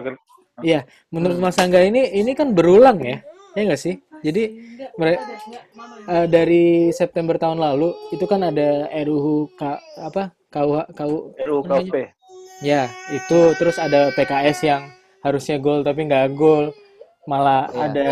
Iya, 0.60 0.84
menurut 1.08 1.40
Mas 1.40 1.56
Angga 1.56 1.80
ini 1.80 2.12
ini 2.12 2.36
kan 2.36 2.52
berulang 2.52 3.00
ya, 3.00 3.24
ya 3.56 3.60
nggak 3.66 3.80
sih? 3.80 3.96
Jadi 4.22 4.42
mere- 4.94 5.18
eh, 6.06 6.26
dari 6.26 6.64
September 6.90 7.34
tahun 7.34 7.58
lalu 7.58 7.90
itu 8.08 8.24
kan 8.24 8.40
ada 8.40 8.86
RUU 9.02 9.50
K, 9.52 9.62
apa 9.98 10.22
KUH 10.48 10.78
KU 10.92 11.16
RUU 11.36 11.60
KUHP. 11.62 11.96
ya 12.62 12.86
itu 13.10 13.38
terus 13.56 13.74
ada 13.76 14.08
PKS 14.10 14.58
yang 14.62 14.82
harusnya 15.20 15.58
gol 15.58 15.82
tapi 15.82 16.06
nggak 16.06 16.30
gol, 16.32 16.70
malah 17.24 17.66
Iya. 17.68 17.78
ada 17.82 18.10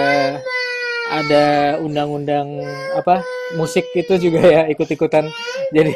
ada 1.10 1.44
undang-undang 1.78 2.62
apa 2.94 3.22
musik 3.54 3.82
itu 3.92 4.14
juga 4.20 4.40
ya 4.40 4.62
ikut-ikutan. 4.66 5.26
Jadi 5.74 5.94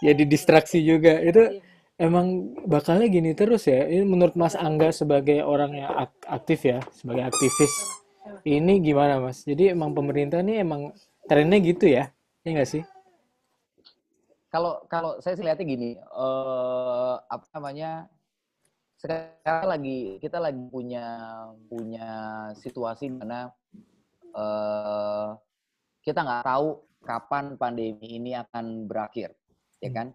jadi 0.00 0.22
distraksi 0.24 0.80
juga. 0.80 1.20
Itu 1.20 1.60
emang 1.96 2.26
bakalnya 2.64 3.08
gini 3.08 3.32
terus 3.32 3.64
ya. 3.64 3.84
Ini 3.84 4.04
menurut 4.04 4.36
Mas 4.36 4.52
Angga 4.52 4.88
sebagai 4.90 5.40
orang 5.40 5.72
yang 5.74 5.92
ak- 5.94 6.24
aktif 6.24 6.64
ya 6.64 6.80
sebagai 6.92 7.28
aktivis 7.28 7.72
ini 8.44 8.80
gimana 8.80 9.20
Mas? 9.20 9.44
Jadi 9.44 9.72
emang 9.72 9.92
pemerintah 9.92 10.40
ini 10.40 10.60
emang 10.60 10.92
trennya 11.28 11.58
gitu 11.60 11.86
ya? 11.88 12.10
Ya 12.44 12.48
nggak 12.54 12.70
sih? 12.70 12.82
Kalau 14.48 14.80
kalau 14.88 15.20
saya 15.20 15.36
sih 15.36 15.44
lihatnya 15.44 15.68
gini 15.68 15.90
eh 16.00 17.16
apa 17.28 17.44
namanya 17.52 18.08
sekarang 18.96 19.68
lagi 19.68 20.16
kita 20.24 20.40
lagi 20.40 20.62
punya 20.72 21.04
punya 21.68 22.08
situasi 22.56 23.12
di 23.12 23.14
mana 23.20 23.52
eh 24.32 25.28
kita 26.00 26.24
nggak 26.24 26.48
tahu 26.48 26.80
kapan 27.04 27.44
pandemi 27.60 28.08
ini 28.16 28.32
akan 28.32 28.88
berakhir 28.88 29.36
ya 29.84 29.90
kan? 29.92 30.08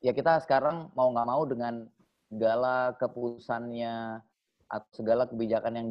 Ya 0.00 0.16
kita 0.16 0.40
sekarang 0.40 0.88
mau 0.96 1.12
nggak 1.12 1.28
mau 1.28 1.42
dengan 1.44 1.84
segala 2.28 2.96
keputusannya 2.96 4.24
atau 4.68 4.90
segala 4.92 5.24
kebijakan 5.24 5.80
yang 5.80 5.88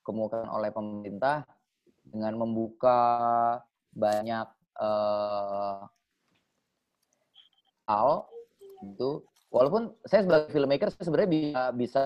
dikemukakan 0.00 0.48
oleh 0.48 0.70
pemerintah 0.72 1.44
dengan 2.02 2.34
membuka 2.40 3.00
banyak 3.92 4.48
eh, 4.80 5.78
hal 7.84 8.26
itu 8.80 9.20
walaupun 9.52 9.92
saya 10.08 10.24
sebagai 10.24 10.48
filmmaker 10.50 10.88
saya 10.88 11.04
sebenarnya 11.04 11.30
bisa 11.30 11.62
bisa 11.76 12.02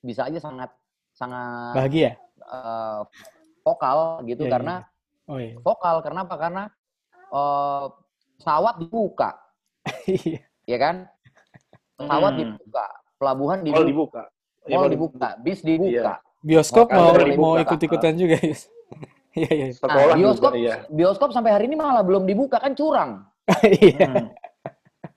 bisa 0.00 0.20
aja 0.28 0.38
sangat 0.42 0.70
sangat 1.16 1.74
bahagia? 1.76 2.10
eh, 2.40 3.00
vokal 3.64 4.20
gitu 4.26 4.44
Iya, 4.44 4.48
iya, 4.48 4.52
karena 4.52 4.74
oh 5.28 5.38
iya. 5.40 5.54
vokal. 5.60 5.96
Karena 6.04 6.20
apa? 6.24 6.36
Karena 6.36 6.62
eh, 7.30 7.84
pesawat 8.36 8.74
dibuka. 8.80 9.30
Iya. 10.06 10.40
ya 10.68 10.78
kan? 10.78 10.96
Pesawat 11.96 12.32
Hmm. 12.36 12.40
dibuka 12.40 12.84
pelabuhan 13.16 13.58
Mall 13.60 13.84
dibuka. 13.84 13.88
dibuka. 13.88 14.22
Ya, 14.68 14.76
mall 14.76 14.84
mall 14.86 14.92
dibuka 14.92 15.28
bis 15.40 15.60
dibuka 15.64 16.14
bioskop 16.40 16.86
mau 16.88 17.12
dibuka. 17.12 17.36
mau 17.38 17.54
ikut-ikutan 17.56 18.14
juga 18.14 18.36
Yus. 18.40 18.66
iya 19.38 19.50
iya 19.50 19.66
Sekolah 19.70 19.94
nah, 20.06 20.16
bioskop 20.16 20.52
juga, 20.52 20.58
iya. 20.58 20.74
bioskop 20.88 21.30
sampai 21.30 21.50
hari 21.52 21.64
ini 21.66 21.76
malah 21.76 22.00
belum 22.00 22.24
dibuka 22.24 22.56
kan 22.56 22.72
curang 22.72 23.24
iya 23.62 24.08
Hmm. 24.10 24.26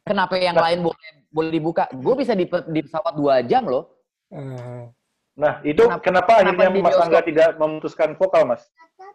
kenapa 0.03 0.35
yang 0.35 0.53
lain 0.53 0.79
boleh 0.81 1.09
boleh 1.29 1.49
dibuka 1.49 1.83
gue 1.89 2.13
bisa 2.13 2.33
di, 2.33 2.43
di 2.45 2.79
pesawat 2.81 3.13
dua 3.13 3.41
jam 3.41 3.63
loh 3.63 3.89
Eh, 4.29 4.85
Nah, 5.33 5.61
itu 5.61 5.81
Kenapa- 5.81 6.01
kenapa, 6.03 6.31
kenapa 6.35 6.61
akhirnya 6.61 6.69
di 6.69 6.79
Mas 6.79 6.85
bioskop? 6.87 7.05
Angga 7.07 7.21
tidak 7.23 7.49
memutuskan 7.57 8.09
vokal, 8.13 8.43
Mas? 8.45 8.61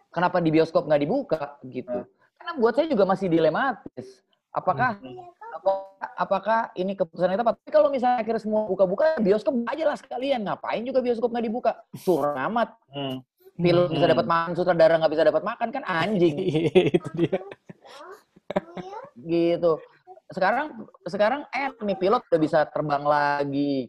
kenapa 0.09 0.37
di 0.39 0.49
bioskop 0.49 0.83
nggak 0.83 0.99
dibuka 0.99 1.41
gitu 1.63 1.99
Hmm. 1.99 2.11
karena 2.35 2.51
buat 2.55 2.73
saya 2.73 2.87
juga 2.87 3.03
masih 3.05 3.27
dilematis 3.27 4.07
apakah 4.49 4.97
apakah, 4.97 5.88
apakah 6.19 6.75
ini 6.75 6.99
keputusan 6.99 7.31
yang 7.31 7.39
tepat? 7.39 7.55
Tapi 7.63 7.71
kalau 7.71 7.87
misalnya 7.87 8.19
akhirnya 8.19 8.43
semua 8.43 8.67
buka-buka, 8.67 9.15
bioskop 9.23 9.55
aja 9.63 9.83
lah 9.87 9.95
sekalian. 9.95 10.43
Ngapain 10.43 10.83
juga 10.83 10.99
bioskop 10.99 11.31
nggak 11.31 11.45
dibuka? 11.47 11.71
Surah 11.95 12.35
amat. 12.51 12.75
Hmm. 12.91 13.23
Film 13.55 13.87
bisa 13.87 14.03
Hmm. 14.07 14.13
dapat 14.15 14.25
makan, 14.27 14.51
sutradara 14.55 14.95
nggak 14.99 15.13
bisa 15.15 15.23
dapat 15.23 15.43
makan 15.43 15.67
kan 15.71 15.83
anjing 15.83 16.35
itu 16.95 17.09
dia. 17.15 17.39
gitu. 19.15 19.79
Sekarang 20.29 20.85
sekarang 21.03 21.41
eh 21.49 21.71
nih 21.81 21.97
pilot 21.97 22.21
udah 22.27 22.39
bisa 22.39 22.59
terbang 22.67 23.03
lagi. 23.03 23.87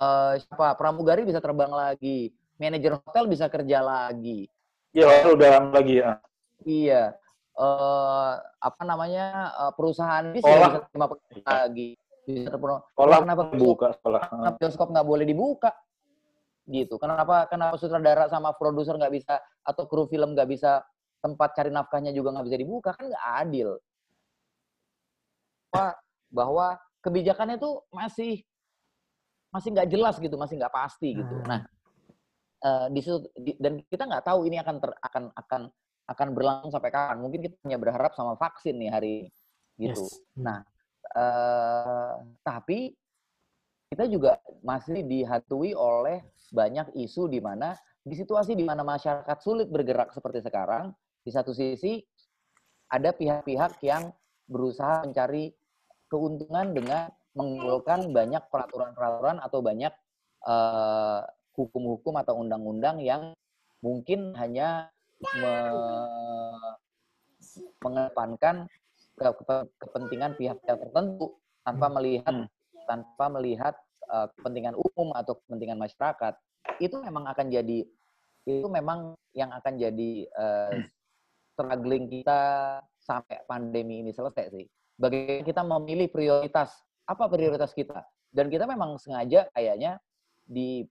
Eh, 0.00 0.32
siapa 0.42 0.74
pramugari 0.74 1.22
bisa 1.22 1.38
terbang 1.38 1.70
lagi. 1.70 2.30
Manajer 2.60 3.00
hotel 3.00 3.24
bisa 3.24 3.48
kerja 3.48 3.80
lagi. 3.80 4.44
Ya, 4.92 5.06
lalu 5.06 5.38
udah 5.38 5.48
lama 5.56 5.70
lagi 5.74 5.94
ya. 6.02 6.10
Iya. 6.60 7.02
Eh 7.50 8.32
apa 8.60 8.82
namanya? 8.82 9.26
eh, 9.52 9.72
perusahaan 9.74 10.24
ini 10.26 10.38
Sekolah. 10.38 10.68
bisa 10.68 10.78
terima 10.86 11.06
pekerja 11.10 11.42
lagi. 11.46 11.88
Bisa 12.22 12.48
terpenuhi. 12.48 12.80
Sekolah 12.92 13.16
Kenapa 13.20 13.42
buka 13.50 13.86
sekolah. 13.96 14.20
kenapa 14.30 14.56
bioskop 14.56 14.88
nggak 14.90 15.06
boleh 15.08 15.26
dibuka 15.26 15.70
gitu 16.70 17.02
kenapa 17.02 17.50
kenapa 17.50 17.74
sutradara 17.74 18.30
sama 18.30 18.54
produser 18.54 18.94
nggak 18.94 19.10
bisa 19.10 19.34
atau 19.66 19.90
kru 19.90 20.06
film 20.06 20.38
nggak 20.38 20.46
bisa 20.46 20.78
tempat 21.18 21.50
cari 21.50 21.66
nafkahnya 21.66 22.14
juga 22.14 22.30
nggak 22.30 22.46
bisa 22.46 22.58
dibuka 22.62 22.90
kan 22.94 23.10
nggak 23.10 23.26
adil 23.42 23.68
bahwa, 25.72 25.88
bahwa 26.30 26.66
kebijakannya 27.02 27.58
tuh 27.58 27.82
masih 27.90 28.46
masih 29.50 29.68
nggak 29.74 29.90
jelas 29.90 30.14
gitu 30.16 30.38
masih 30.38 30.62
nggak 30.62 30.70
pasti 30.70 31.18
gitu 31.18 31.34
Hmm. 31.42 31.48
nah 31.48 31.60
eh, 32.60 32.86
di 32.94 33.00
situ 33.02 33.18
di- 33.34 33.58
dan 33.58 33.82
kita 33.82 34.06
nggak 34.06 34.22
tahu 34.22 34.46
ini 34.46 34.62
akan 34.62 34.76
ter, 34.78 34.90
akan 35.02 35.22
akan 35.34 35.62
akan 36.10 36.34
berlangsung 36.34 36.74
sampai 36.74 36.90
kapan 36.90 37.22
mungkin 37.22 37.46
kita 37.46 37.54
hanya 37.62 37.78
berharap 37.78 38.12
sama 38.18 38.34
vaksin 38.34 38.74
nih 38.76 38.90
hari 38.90 39.10
ini 39.24 39.30
gitu 39.80 40.02
Yes. 40.04 40.20
Nah, 40.36 40.60
eh, 41.16 42.14
tapi 42.44 42.92
kita 43.90 44.06
juga 44.06 44.38
masih 44.62 45.02
dihantui 45.02 45.72
oleh 45.72 46.22
banyak 46.52 46.94
isu 46.98 47.30
di 47.30 47.40
mana 47.40 47.74
di 48.04 48.12
situasi 48.12 48.52
di 48.52 48.64
mana 48.66 48.84
masyarakat 48.84 49.38
sulit 49.40 49.68
bergerak 49.72 50.12
seperti 50.12 50.44
sekarang, 50.44 50.92
di 51.24 51.30
satu 51.32 51.56
sisi 51.56 52.00
ada 52.90 53.14
pihak-pihak 53.14 53.80
yang 53.86 54.10
berusaha 54.50 55.06
mencari 55.06 55.54
keuntungan 56.10 56.74
dengan 56.74 57.08
mengumpulkan 57.38 58.10
banyak 58.10 58.42
peraturan-peraturan 58.50 59.38
atau 59.38 59.58
banyak 59.62 59.94
eh, 60.44 61.20
hukum-hukum 61.54 62.14
atau 62.18 62.40
undang-undang 62.40 62.98
yang 63.00 63.32
mungkin 63.80 64.36
hanya 64.36 64.92
me- 65.20 66.76
mengedepankan 67.80 68.68
ke- 69.16 69.36
ke- 69.44 69.68
kepentingan 69.80 70.32
pihak-pihak 70.36 70.76
tertentu 70.80 71.36
tanpa 71.64 71.86
melihat 71.92 72.34
Hmm. 72.34 72.48
tanpa 72.88 73.24
melihat 73.30 73.74
uh, 74.10 74.26
kepentingan 74.34 74.74
umum 74.74 75.14
atau 75.14 75.38
kepentingan 75.44 75.78
masyarakat. 75.78 76.34
Itu 76.80 76.98
memang 77.00 77.28
akan 77.28 77.46
jadi 77.52 77.86
itu 78.48 78.66
memang 78.66 79.14
yang 79.36 79.52
akan 79.52 79.76
jadi 79.76 80.26
uh, 80.32 80.72
struggling 81.54 82.08
kita 82.08 82.40
sampai 83.04 83.44
pandemi 83.44 84.00
ini 84.00 84.10
selesai 84.10 84.48
sih. 84.50 84.66
Bagaimana 84.96 85.44
kita 85.44 85.62
memilih 85.64 86.08
prioritas? 86.08 86.72
Apa 87.04 87.28
prioritas 87.28 87.72
kita? 87.76 88.04
Dan 88.32 88.48
kita 88.48 88.64
memang 88.64 88.96
sengaja 88.96 89.48
kayaknya 89.52 90.00
di 90.44 90.84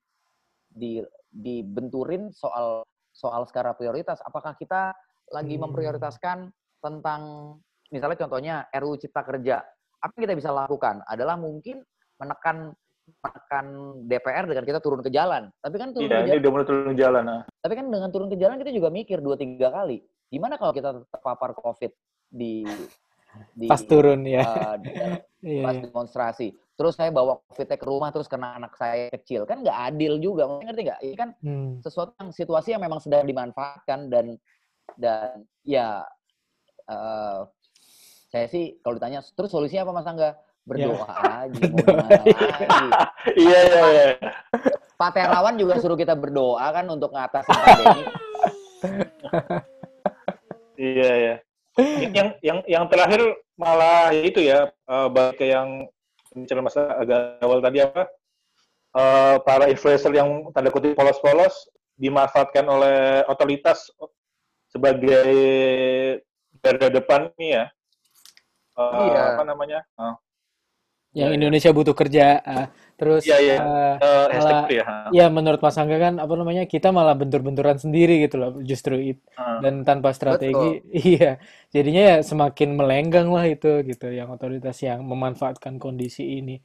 di 0.70 1.02
dibenturin 1.30 2.34
soal 2.34 2.86
soal 3.20 3.44
skala 3.44 3.76
prioritas. 3.76 4.24
Apakah 4.24 4.56
kita 4.56 4.96
lagi 5.30 5.60
Hmm. 5.60 5.68
memprioritaskan 5.68 6.48
tentang 6.80 7.22
misalnya 7.92 8.18
contohnya 8.18 8.56
RUU 8.72 8.96
Cipta 8.96 9.22
Kerja. 9.22 9.60
Apa 10.00 10.16
yang 10.16 10.24
kita 10.24 10.36
bisa 10.40 10.50
lakukan 10.50 11.04
adalah 11.04 11.36
mungkin 11.36 11.84
menekan 12.16 12.72
menekan 13.10 13.66
DPR 14.06 14.46
dengan 14.46 14.64
kita 14.64 14.80
turun 14.80 15.02
ke 15.02 15.10
jalan. 15.10 15.52
Tapi 15.60 15.76
kan 15.76 15.92
turun 15.92 16.08
Iya, 16.08 16.14
ke 16.14 16.22
ini 16.22 16.30
jalan, 16.30 16.40
udah 16.40 16.52
mulai 16.54 16.66
turun 16.66 16.86
ke 16.88 16.98
jalan. 16.98 17.24
Nah. 17.26 17.42
tapi 17.60 17.74
kan 17.76 17.86
dengan 17.90 18.10
turun 18.10 18.30
ke 18.30 18.38
jalan 18.38 18.56
kita 18.56 18.72
juga 18.72 18.88
mikir 18.88 19.18
dua 19.20 19.36
tiga 19.36 19.68
kali. 19.68 20.00
Gimana 20.30 20.56
kalau 20.56 20.72
kita 20.72 20.90
terpapar 21.10 21.52
COVID 21.58 21.92
di 22.30 22.64
di 23.52 23.66
Pas 23.66 23.82
turun 23.82 24.24
ya. 24.24 24.42
eh, 24.42 24.74
di 24.80 24.88
Iya, 25.58 25.64
pas 25.66 25.76
iya. 25.76 25.84
demonstrasi. 25.84 26.48
Terus 26.80 26.96
saya 26.96 27.12
bawa 27.12 27.44
COVID 27.52 27.76
ke 27.76 27.84
rumah 27.84 28.08
terus 28.08 28.32
kena 28.32 28.56
anak 28.56 28.72
saya 28.80 29.12
kecil. 29.12 29.44
Kan 29.44 29.68
nggak 29.68 29.76
adil 29.92 30.16
juga. 30.16 30.48
Maksudnya 30.48 30.68
Ngerti 30.72 30.82
nggak? 30.88 31.00
Ini 31.04 31.16
kan 31.20 31.30
Hmm. 31.44 31.84
sesuatu 31.84 32.16
yang 32.16 32.32
situasi 32.32 32.72
yang 32.72 32.80
memang 32.80 33.04
sedang 33.04 33.28
dimanfaatkan 33.28 34.08
dan 34.08 34.40
dan 34.96 35.44
ya 35.68 36.08
eh, 36.88 37.40
saya 38.32 38.48
sih 38.48 38.80
kalau 38.80 38.96
ditanya 38.96 39.20
terus 39.36 39.52
solusinya 39.52 39.84
apa 39.84 39.92
Mas 39.92 40.08
Angga? 40.08 40.32
Berdoa 40.64 41.04
aja 41.50 41.62
mau 41.68 41.82
gimana 41.82 42.10
lagi. 42.24 42.32
Iya, 43.36 43.60
iya, 43.60 43.84
iya. 43.90 44.08
Pak 44.96 45.10
Terawan 45.18 45.56
juga 45.58 45.82
suruh 45.82 45.98
kita 45.98 46.14
berdoa 46.16 46.62
kan 46.72 46.86
untuk 46.88 47.10
ngatasin 47.12 47.58
pandemi. 47.58 48.04
Iya, 50.80 51.10
iya. 51.12 51.36
Yang 52.12 52.28
yang 52.44 52.60
yang 52.68 52.84
terakhir 52.88 53.22
malah 53.56 54.12
itu 54.14 54.40
ya, 54.46 54.70
eh, 54.70 55.08
balik 55.10 55.36
ke 55.40 55.46
yang 55.48 55.88
bicara 56.44 56.62
masa 56.64 56.82
agak 56.96 57.40
awal 57.42 57.60
tadi 57.60 57.80
apa? 57.82 58.04
eh, 58.90 59.36
para 59.46 59.70
influencer 59.70 60.10
yang 60.12 60.50
tanda 60.50 60.74
kutip 60.74 60.98
polos-polos 60.98 61.70
dimanfaatkan 61.94 62.66
oleh 62.66 63.22
otoritas 63.28 63.92
sebagai 64.66 65.30
garda 66.62 66.88
depan 66.90 67.30
ini 67.38 67.54
ya. 67.54 67.66
Eh, 68.80 69.02
Iya. 69.12 69.22
Apa 69.36 69.44
namanya? 69.46 69.80
Eh, 70.00 70.16
Yang. 71.20 71.32
Indonesia 71.38 71.70
butuh 71.74 71.94
kerja. 71.94 72.40
ah. 72.42 72.68
Terus 73.00 73.24
Iya, 73.28 73.38
iya. 73.46 73.56
eh, 73.64 73.96
eh, 74.04 74.26
hashtag 74.36 74.56
malah 74.56 74.68
itu 74.68 74.74
ya. 74.80 74.86
ya 75.18 75.26
menurut 75.38 75.60
Mas 75.66 75.78
Angga 75.82 75.98
kan 76.06 76.14
apa 76.24 76.34
namanya 76.40 76.64
kita 76.74 76.88
malah 76.98 77.16
bentur-benturan 77.20 77.78
sendiri 77.84 78.14
gitu 78.28 78.36
loh 78.42 78.52
justru 78.72 78.96
itu 79.00 79.24
Eh, 79.40 79.60
dan 79.64 79.74
tanpa 79.88 80.10
strategi. 80.18 80.84
Iya 81.16 81.40
jadinya 81.76 82.02
ya 82.12 82.16
semakin 82.30 82.70
melenggang 82.80 83.28
lah 83.36 83.46
itu 83.48 83.68
gitu 83.90 84.06
yang 84.20 84.30
otoritas 84.36 84.78
yang 84.88 85.00
memanfaatkan 85.12 85.74
kondisi 85.84 86.24
ini. 86.40 86.60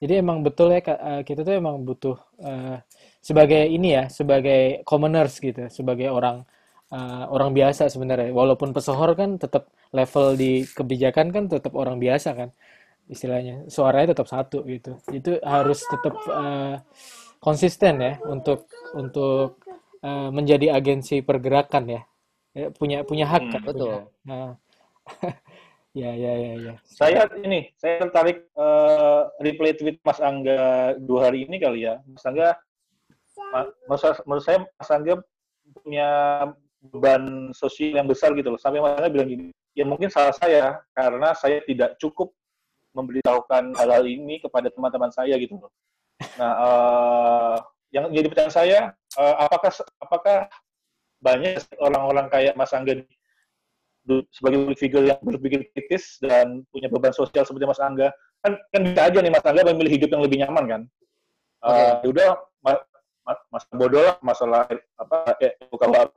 Jadi 0.00 0.12
emang 0.22 0.38
betul 0.46 0.72
ya 0.72 0.80
eh, 0.80 1.22
kita 1.28 1.40
tuh 1.46 1.54
emang 1.60 1.76
butuh 1.86 2.16
eh, 2.40 2.76
sebagai 3.20 3.62
ini 3.76 3.88
ya 3.98 4.02
sebagai 4.08 4.80
commoners 4.88 5.34
gitu 5.44 5.68
sebagai 5.68 6.08
orang 6.08 6.36
eh, 6.94 7.24
orang 7.34 7.50
biasa 7.58 7.82
sebenarnya. 7.92 8.30
Walaupun 8.34 8.70
pesohor 8.76 9.10
kan 9.20 9.36
tetap 9.42 9.68
level 9.92 10.26
di 10.40 10.64
kebijakan 10.76 11.26
kan 11.34 11.44
tetap 11.52 11.72
orang 11.76 11.96
biasa 12.04 12.28
kan 12.38 12.48
istilahnya 13.10 13.66
suaranya 13.66 14.14
tetap 14.14 14.30
satu 14.30 14.62
gitu 14.70 14.94
itu 15.10 15.36
harus 15.42 15.82
tetap 15.90 16.14
eh, 16.30 16.76
konsisten 17.42 17.98
ya 17.98 18.12
untuk 18.24 18.70
untuk 18.94 19.58
eh, 20.00 20.30
menjadi 20.30 20.72
agensi 20.78 21.20
pergerakan 21.20 21.86
ya 21.90 22.02
Ya, 22.50 22.66
punya 22.74 23.06
punya 23.06 23.30
hak 23.30 23.46
Hmm, 23.46 23.52
kan 23.54 23.62
betul. 23.62 23.94
punya- 23.94 24.10
nah. 24.26 24.50
ya 26.02 26.10
ya 26.18 26.32
ya 26.34 26.52
ya 26.58 26.74
Saya 26.82 27.30
ini, 27.38 27.70
saya 27.78 28.10
tertarik 28.10 28.50
eh, 28.50 29.22
replay 29.38 29.72
tweet 29.78 30.02
Mas 30.02 30.18
Angga 30.18 30.94
dua 30.98 31.30
hari 31.30 31.46
ini 31.46 31.62
kali 31.62 31.86
ya. 31.86 32.02
Mas 32.10 32.26
Angga, 32.26 32.58
ma- 33.54 33.70
menurut 33.86 34.02
saya- 34.02 34.22
menurut 34.26 34.44
saya 34.44 34.58
Mas 34.66 34.90
Angga 34.90 35.14
punya 35.78 36.08
beban 36.90 37.54
sosial 37.54 38.02
yang 38.02 38.10
besar 38.10 38.34
gitu 38.34 38.50
loh. 38.50 38.58
Sampai 38.58 38.82
Mas 38.82 38.98
Angga 38.98 39.14
bilang 39.14 39.30
gini, 39.30 39.54
ya 39.78 39.86
mungkin 39.86 40.10
salah 40.10 40.34
saya 40.34 40.82
karena 40.90 41.30
saya 41.38 41.62
tidak 41.62 42.02
cukup 42.02 42.34
memberitahukan 42.94 43.76
hal-hal 43.78 44.04
ini 44.06 44.42
kepada 44.42 44.68
teman-teman 44.72 45.10
saya 45.14 45.34
gitu 45.38 45.58
loh. 45.58 45.72
Nah, 46.36 46.52
eh, 46.52 47.56
yang 47.94 48.10
jadi 48.10 48.26
pertanyaan 48.30 48.54
saya, 48.54 48.78
eh, 48.94 49.34
apakah 49.40 49.70
apakah 50.02 50.38
banyak 51.20 51.60
orang-orang 51.78 52.26
kayak 52.32 52.54
Mas 52.56 52.72
Angga 52.72 53.02
sebagai 54.32 54.58
public 54.64 54.80
figure 54.80 55.04
yang 55.04 55.20
berpikir 55.20 55.68
kritis 55.76 56.16
dan 56.24 56.64
punya 56.72 56.88
beban 56.88 57.12
sosial 57.12 57.44
seperti 57.44 57.68
Mas 57.68 57.78
Angga 57.78 58.08
kan 58.40 58.56
kan 58.72 58.80
bisa 58.82 59.00
aja 59.06 59.18
nih 59.20 59.32
Mas 59.32 59.44
Angga 59.44 59.68
memilih 59.68 59.92
hidup 60.00 60.10
yang 60.16 60.22
lebih 60.24 60.38
nyaman 60.42 60.64
kan 60.66 60.82
Eh, 61.60 61.76
ya 61.76 62.08
udah 62.08 62.28
ma- 62.64 62.84
ma- 63.20 63.44
masalah 63.52 63.76
bodoh 63.76 64.00
lah 64.00 64.16
masalah 64.24 64.64
apa 64.96 65.36
eh, 65.44 65.52
UKWP 65.68 66.16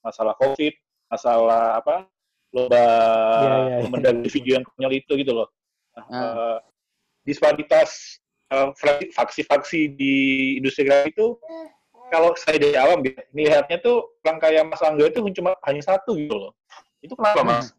masalah 0.00 0.32
covid 0.40 0.72
masalah 1.12 1.76
apa 1.76 2.08
lomba 2.56 2.88
iya, 3.44 3.84
iya. 3.84 3.88
mendagri 3.92 4.32
video 4.32 4.56
yang 4.56 4.64
konyol 4.64 4.92
itu 4.96 5.12
gitu 5.20 5.32
loh 5.36 5.52
Eh, 6.06 6.58
disparitas 7.26 7.90
eh, 8.48 8.70
fraksi- 8.78 9.12
faksi-faksi 9.12 9.80
di 9.92 10.14
industri 10.56 10.88
kreatif 10.88 11.12
itu 11.12 11.28
kalau 12.08 12.32
saya 12.40 12.56
dari 12.56 12.72
awam 12.78 13.04
ya, 13.04 13.20
melihatnya 13.36 13.76
tuh 13.84 14.16
orang 14.24 14.40
kayak 14.40 14.64
Mas 14.64 14.80
Angga 14.80 15.12
itu 15.12 15.20
cuma 15.36 15.52
hanya 15.68 15.82
satu 15.84 16.16
gitu 16.16 16.32
loh 16.32 16.52
itu 17.04 17.12
kenapa 17.14 17.44
Mas? 17.44 17.76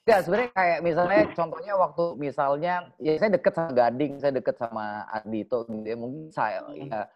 Enggak, 0.00 0.20
sebenarnya 0.26 0.50
kayak 0.56 0.78
misalnya 0.82 1.20
contohnya 1.36 1.72
waktu 1.76 2.04
misalnya 2.18 2.74
ya 2.98 3.12
saya 3.20 3.30
deket 3.36 3.52
sama 3.54 3.70
Gading, 3.76 4.12
saya 4.18 4.32
deket 4.34 4.56
sama 4.58 5.06
Ardito 5.06 5.58
gitu 5.70 5.86
ya. 5.86 5.96
Mungkin 5.96 6.22
saya 6.34 6.60
ya 6.74 7.06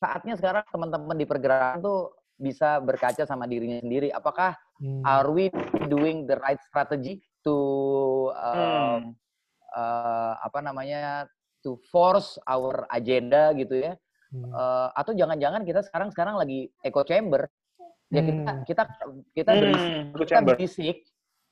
saatnya 0.00 0.34
sekarang 0.40 0.64
teman-teman 0.72 1.16
di 1.20 1.26
pergerakan 1.28 1.84
tuh 1.84 2.16
bisa 2.40 2.80
berkaca 2.80 3.28
sama 3.28 3.44
dirinya 3.44 3.82
sendiri. 3.84 4.08
Apakah 4.08 4.56
Hmm. 4.80 5.04
are 5.04 5.28
we 5.28 5.52
doing 5.92 6.24
the 6.24 6.40
right 6.40 6.56
strategy 6.64 7.20
to 7.44 7.52
um, 8.32 9.12
uh, 9.74 10.34
apa 10.40 10.58
namanya 10.60 11.26
to 11.60 11.76
force 11.88 12.38
our 12.48 12.86
agenda 12.90 13.52
gitu 13.56 13.80
ya. 13.80 13.94
Hmm. 14.30 14.46
Uh, 14.54 14.88
atau 14.94 15.12
jangan-jangan 15.12 15.66
kita 15.66 15.80
sekarang 15.82 16.08
sekarang 16.14 16.38
lagi 16.38 16.70
echo 16.82 17.02
chamber. 17.02 17.50
Ya 18.10 18.26
kita 18.26 18.42
hmm. 18.42 18.62
kita 18.66 18.82
kita 19.34 19.50
berisik, 19.54 19.86
hmm, 19.86 20.04
kita 20.18 20.40
berisik, 20.42 20.98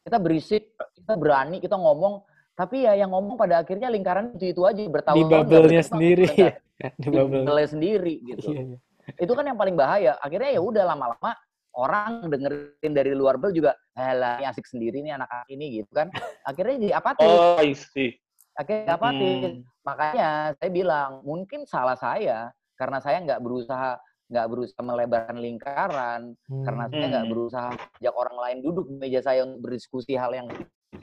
kita 0.03 0.17
berisik, 0.19 0.65
kita 0.99 1.15
berani, 1.15 1.57
kita 1.63 1.77
ngomong 1.79 2.27
tapi 2.59 2.83
ya 2.83 2.99
yang 2.99 3.15
ngomong 3.15 3.39
pada 3.39 3.63
akhirnya 3.63 3.87
lingkaran 3.87 4.35
itu 4.35 4.51
itu 4.51 4.63
aja 4.67 4.83
bertahun-tahun 4.83 5.31
di 5.31 5.35
bubble-nya 5.47 5.83
sendiri 5.87 6.27
ya. 6.35 6.53
di 7.03 7.09
bubble 7.15 7.63
sendiri 7.71 8.15
gitu 8.27 8.51
iya, 8.51 8.63
iya. 8.75 8.79
itu 9.15 9.31
kan 9.31 9.47
yang 9.47 9.55
paling 9.55 9.79
bahaya 9.79 10.19
akhirnya 10.19 10.51
ya 10.51 10.59
udah 10.59 10.83
lama-lama 10.91 11.39
orang 11.79 12.27
dengerin 12.27 12.93
dari 12.93 13.15
luar 13.15 13.39
bel 13.39 13.55
juga 13.55 13.79
lah 13.95 14.43
ini 14.43 14.47
asik 14.51 14.67
sendiri 14.67 14.99
nih 14.99 15.15
anak, 15.15 15.47
ini 15.47 15.83
gitu 15.83 15.91
kan 15.95 16.11
akhirnya 16.43 16.77
jadi 16.91 16.95
apatis 16.99 17.31
oh 17.31 17.63
isi 17.63 18.19
akhirnya 18.59 18.99
apatis 18.99 19.39
hmm. 19.47 19.63
makanya 19.87 20.29
saya 20.59 20.71
bilang 20.75 21.11
mungkin 21.23 21.63
salah 21.65 21.95
saya 21.95 22.51
karena 22.75 22.99
saya 22.99 23.23
nggak 23.23 23.41
berusaha 23.43 23.95
nggak 24.29 24.47
berusaha 24.51 24.83
melebarkan 24.85 25.39
lingkaran 25.41 26.21
hmm. 26.51 26.65
karena 26.67 26.85
saya 26.91 27.05
nggak 27.09 27.25
hmm. 27.25 27.33
berusaha 27.33 27.71
ajak 27.73 28.15
orang 28.15 28.37
lain 28.37 28.59
duduk 28.61 28.85
di 28.91 28.97
meja 28.99 29.21
saya 29.23 29.47
untuk 29.47 29.63
berdiskusi 29.65 30.19
hal 30.19 30.35
yang 30.35 30.51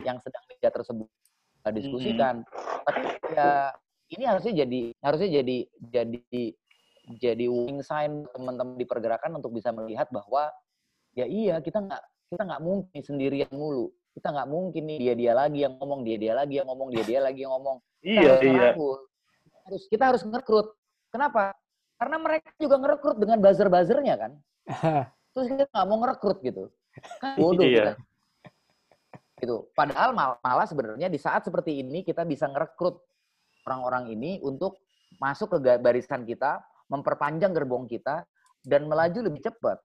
yang 0.03 0.19
sedang 0.21 0.43
meja 0.51 0.69
tersebut 0.69 1.07
diskusikan. 1.73 2.45
Hmm. 2.45 2.85
Tapi 2.85 3.01
ya 3.33 3.73
ini 4.13 4.23
harusnya 4.29 4.53
jadi 4.65 4.81
harusnya 5.01 5.29
jadi 5.41 5.57
jadi 5.89 6.43
jadi 7.21 7.45
wing 7.49 7.81
sign 7.81 8.25
teman-teman 8.33 8.77
di 8.77 8.85
pergerakan 8.85 9.37
untuk 9.37 9.53
bisa 9.57 9.73
melihat 9.73 10.09
bahwa 10.13 10.49
ya 11.15 11.25
iya 11.25 11.55
kita 11.63 11.79
nggak 11.79 12.03
kita 12.29 12.41
nggak 12.43 12.61
mungkin 12.61 13.01
sendirian 13.01 13.51
mulu. 13.55 13.89
Kita 14.15 14.31
nggak 14.31 14.47
mungkin 14.47 14.83
nih 14.87 14.97
dia 14.99 15.13
dia 15.15 15.33
lagi 15.35 15.63
yang 15.63 15.75
ngomong 15.79 16.03
dia 16.03 16.17
dia 16.19 16.33
lagi 16.35 16.59
yang 16.59 16.67
ngomong 16.67 16.87
dia 16.91 17.03
dia 17.03 17.19
lagi 17.23 17.39
yang 17.43 17.51
ngomong. 17.55 17.77
Kita 18.05 18.21
iya 18.21 18.31
harus 18.37 18.45
iya. 18.45 18.71
harus 19.65 19.83
kita 19.89 20.03
harus 20.13 20.21
ngerekrut 20.21 20.67
kenapa? 21.09 21.57
Karena 21.97 22.21
mereka 22.21 22.53
juga 22.61 22.75
ngerekrut 22.77 23.17
dengan 23.17 23.37
buzzer 23.41 23.67
buzzernya 23.71 24.15
kan. 24.19 24.31
Terus 25.33 25.47
kita 25.51 25.63
nggak 25.67 25.87
mau 25.89 25.97
ngerekrut 26.05 26.37
gitu. 26.45 26.63
Kan 27.17 27.33
bodoh 27.39 27.65
iya. 27.65 27.75
kita. 27.75 27.93
Gitu. 29.41 29.57
Padahal 29.73 30.13
mal 30.13 30.37
malah 30.39 30.69
sebenarnya 30.69 31.09
di 31.09 31.17
saat 31.17 31.43
seperti 31.43 31.81
ini 31.81 32.05
kita 32.05 32.23
bisa 32.23 32.45
ngerekrut 32.45 33.01
orang-orang 33.65 34.13
ini 34.13 34.37
untuk 34.45 34.79
masuk 35.17 35.57
ke 35.57 35.81
barisan 35.81 36.23
kita, 36.23 36.61
memperpanjang 36.87 37.51
gerbong 37.51 37.89
kita 37.89 38.23
dan 38.63 38.85
melaju 38.85 39.19
lebih 39.25 39.41
cepat. 39.43 39.81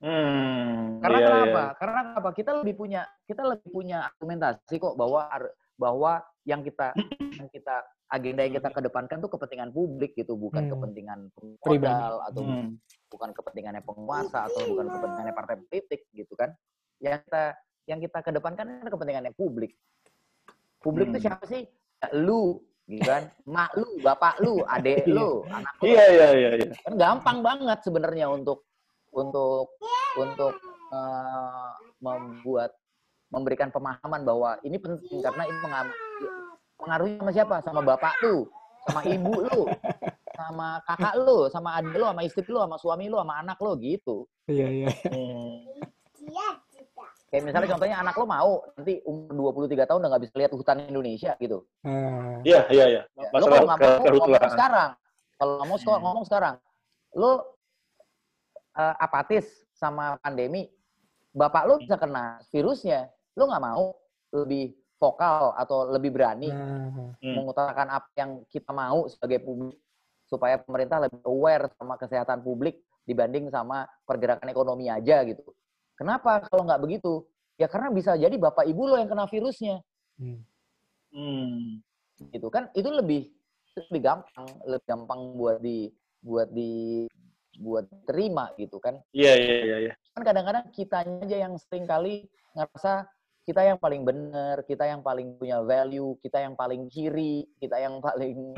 Hmm, 0.00 0.96
Karena 1.04 1.18
iya, 1.20 1.26
kenapa? 1.28 1.60
Iya. 1.60 1.76
Karena 1.76 2.00
apa? 2.16 2.28
Kita 2.32 2.50
lebih 2.64 2.74
punya 2.80 3.02
kita 3.28 3.42
lebih 3.44 3.68
punya 3.68 3.98
argumentasi 4.08 4.80
kok 4.80 4.96
bahwa 4.96 5.28
bahwa 5.76 6.24
yang 6.48 6.64
kita 6.64 6.96
yang 7.36 7.48
kita 7.52 7.84
agenda 8.08 8.42
yang 8.48 8.56
kita 8.56 8.72
kedepankan 8.72 9.20
tuh 9.20 9.28
kepentingan 9.28 9.70
publik 9.76 10.16
gitu, 10.16 10.40
bukan 10.40 10.66
hmm. 10.66 10.72
kepentingan 10.72 11.18
modal 11.36 12.12
atau 12.32 12.42
hmm. 12.42 12.80
bukan 13.12 13.30
kepentingannya 13.36 13.82
penguasa 13.84 14.48
atau 14.48 14.60
bukan 14.72 14.86
kepentingannya 14.88 15.34
partai 15.36 15.56
politik 15.68 16.00
gitu 16.16 16.32
kan. 16.32 16.48
Yang 16.96 17.20
kita 17.28 17.44
yang 17.84 17.98
kita 18.00 18.18
kedepankan 18.24 18.66
kan 18.80 18.88
kepentingannya 18.88 19.32
publik. 19.36 19.76
Publik 20.80 21.12
itu 21.12 21.20
hmm. 21.20 21.26
siapa 21.28 21.44
sih? 21.44 21.68
Lu, 22.16 22.56
gitu 22.88 23.04
kan? 23.04 23.28
Mak 23.44 23.76
lu, 23.76 24.00
bapak 24.00 24.40
lu, 24.40 24.64
adik 24.64 25.04
iya. 25.06 25.12
lu, 25.12 25.44
anak 25.52 25.74
lu. 25.76 25.84
Iya, 25.84 26.04
iya, 26.08 26.28
iya, 26.32 26.50
iya. 26.56 26.72
Kan 26.88 26.94
gampang 26.96 27.38
banget 27.44 27.78
sebenarnya 27.84 28.32
untuk 28.32 28.69
untuk 29.14 29.74
untuk 30.18 30.54
uh, 30.90 31.74
membuat 32.02 32.74
memberikan 33.30 33.70
pemahaman 33.70 34.26
bahwa 34.26 34.58
ini 34.66 34.76
penting 34.76 35.22
karena 35.22 35.42
ini 35.46 35.58
pengaruhnya 36.78 37.18
sama 37.22 37.32
siapa? 37.32 37.56
Sama 37.62 37.80
bapak 37.86 38.14
lu, 38.26 38.50
sama 38.90 39.00
ibu 39.06 39.34
lu, 39.46 39.60
sama 40.34 40.68
kakak 40.82 41.14
lu, 41.22 41.38
sama 41.46 41.78
adik 41.78 41.94
lu, 41.94 42.06
sama 42.10 42.22
istri 42.26 42.42
lu, 42.50 42.58
sama 42.58 42.76
suami 42.80 43.06
lu, 43.06 43.16
sama 43.22 43.38
anak 43.38 43.58
lu 43.62 43.78
gitu. 43.78 44.26
Iya, 44.50 44.66
iya. 44.66 44.88
Hmm. 45.06 45.62
Kayak 47.30 47.42
misalnya 47.46 47.68
contohnya 47.70 47.96
anak 48.02 48.14
lo 48.18 48.26
mau 48.26 48.52
nanti 48.74 48.98
umur 49.06 49.54
23 49.54 49.86
tahun 49.86 50.02
udah 50.02 50.10
nggak 50.10 50.22
bisa 50.26 50.34
lihat 50.34 50.50
hutan 50.50 50.82
Indonesia 50.82 51.32
gitu. 51.38 51.62
Hmm. 51.86 52.42
Iya, 52.42 52.66
iya, 52.74 52.84
iya. 52.90 53.02
Ya, 53.14 53.28
lo 53.30 53.46
kalau 53.46 53.66
nggak 53.70 53.78
mau 53.78 53.94
ngomong 54.02 54.50
sekarang. 54.50 54.90
Kalau 55.38 55.52
nggak 55.54 55.68
mau 55.70 55.78
hmm. 55.78 56.02
ngomong 56.02 56.24
sekarang. 56.26 56.54
Lo 57.14 57.30
uh, 58.80 58.94
apatis 58.96 59.44
sama 59.76 60.16
pandemi. 60.24 60.72
Bapak 61.30 61.62
lo 61.68 61.78
bisa 61.78 62.00
kena 62.00 62.40
virusnya. 62.48 63.12
Lo 63.36 63.46
nggak 63.46 63.62
mau 63.62 63.94
lebih 64.32 64.74
vokal 65.00 65.56
atau 65.56 65.88
lebih 65.88 66.12
berani 66.12 66.52
hmm. 66.52 67.24
mengutarakan 67.24 67.88
apa 67.88 68.08
yang 68.20 68.44
kita 68.52 68.68
mau 68.68 69.08
sebagai 69.08 69.40
publik 69.40 69.80
supaya 70.28 70.60
pemerintah 70.60 71.00
lebih 71.08 71.24
aware 71.24 71.72
sama 71.80 71.96
kesehatan 71.96 72.44
publik 72.44 72.84
dibanding 73.08 73.48
sama 73.48 73.88
pergerakan 74.04 74.52
ekonomi 74.52 74.92
aja 74.92 75.24
gitu. 75.24 75.42
Kenapa 75.96 76.44
kalau 76.46 76.68
nggak 76.68 76.82
begitu? 76.84 77.24
Ya 77.56 77.66
karena 77.66 77.88
bisa 77.88 78.16
jadi 78.16 78.32
bapak 78.36 78.68
ibu 78.68 78.88
lo 78.88 79.00
yang 79.00 79.08
kena 79.08 79.24
virusnya. 79.24 79.80
Hmm. 80.20 80.44
hmm. 81.12 81.80
Gitu 82.30 82.48
kan? 82.52 82.68
Itu 82.76 82.92
lebih 82.92 83.32
lebih 83.88 84.00
gampang, 84.04 84.46
lebih 84.68 84.86
gampang 84.86 85.20
buat 85.38 85.58
di 85.64 85.88
buat 86.20 86.52
di 86.52 87.08
buat 87.60 87.84
terima 88.08 88.50
gitu 88.56 88.80
kan? 88.80 88.96
Iya 89.12 89.36
iya 89.36 89.56
iya. 89.60 89.76
iya. 89.84 89.94
Kan 90.16 90.24
kadang-kadang 90.24 90.72
kitanya 90.72 91.20
aja 91.20 91.36
yang 91.44 91.54
sering 91.60 91.84
kali 91.84 92.24
ngerasa 92.56 93.06
kita 93.50 93.66
yang 93.66 93.78
paling 93.82 94.06
benar, 94.06 94.62
kita 94.62 94.86
yang 94.86 95.02
paling 95.02 95.34
punya 95.34 95.58
value, 95.64 96.14
kita 96.22 96.38
yang 96.44 96.54
paling 96.54 96.86
kiri, 96.86 97.48
kita 97.58 97.82
yang 97.82 97.98
paling 97.98 98.54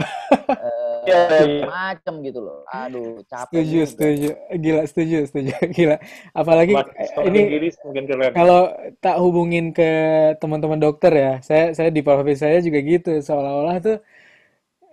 uh, 0.52 1.00
yeah, 1.08 1.32
yeah. 1.32 1.64
macem 1.64 2.20
gitu 2.20 2.44
loh. 2.44 2.60
Aduh, 2.68 3.24
capek. 3.24 3.56
Setuju, 3.56 3.72
juga. 3.72 3.88
setuju. 3.88 4.30
Gila, 4.58 4.82
setuju, 4.84 5.18
setuju. 5.30 5.52
Gila. 5.80 5.96
Apalagi 6.36 6.72
Mas, 6.76 6.92
ini 7.24 7.40
kalau 8.36 8.68
tak 9.00 9.16
hubungin 9.16 9.72
ke 9.72 9.90
teman-teman 10.42 10.76
dokter 10.76 11.12
ya, 11.14 11.32
saya 11.40 11.72
saya 11.72 11.88
di 11.88 12.04
profesi 12.04 12.44
saya 12.44 12.60
juga 12.60 12.84
gitu, 12.84 13.16
seolah-olah 13.16 13.76
tuh 13.80 13.98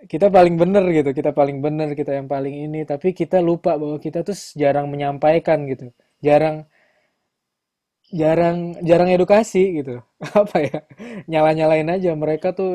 kita 0.08 0.32
paling 0.32 0.56
benar 0.56 0.84
gitu, 0.88 1.10
kita 1.12 1.30
paling 1.36 1.58
benar, 1.60 1.92
kita 1.92 2.16
yang 2.16 2.28
paling 2.30 2.54
ini, 2.70 2.88
tapi 2.88 3.12
kita 3.12 3.42
lupa 3.44 3.76
bahwa 3.76 4.00
kita 4.00 4.24
tuh 4.24 4.36
jarang 4.56 4.88
menyampaikan 4.88 5.68
gitu, 5.68 5.92
jarang 6.24 6.64
jarang 8.10 8.74
jarang 8.82 9.08
edukasi 9.14 9.80
gitu. 9.82 10.02
Apa 10.42 10.56
ya? 10.60 10.78
Nyala 11.30 11.50
nyalain 11.54 11.88
aja. 11.88 12.10
Mereka 12.14 12.52
tuh 12.58 12.70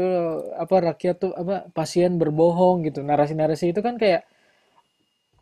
apa 0.55 0.75
rakyat 0.93 1.15
tuh 1.21 1.31
apa 1.35 1.67
pasien 1.75 2.15
berbohong 2.15 2.87
gitu. 2.87 3.03
Narasi 3.03 3.35
narasi 3.35 3.75
itu 3.75 3.83
kan 3.83 3.99
kayak 3.99 4.23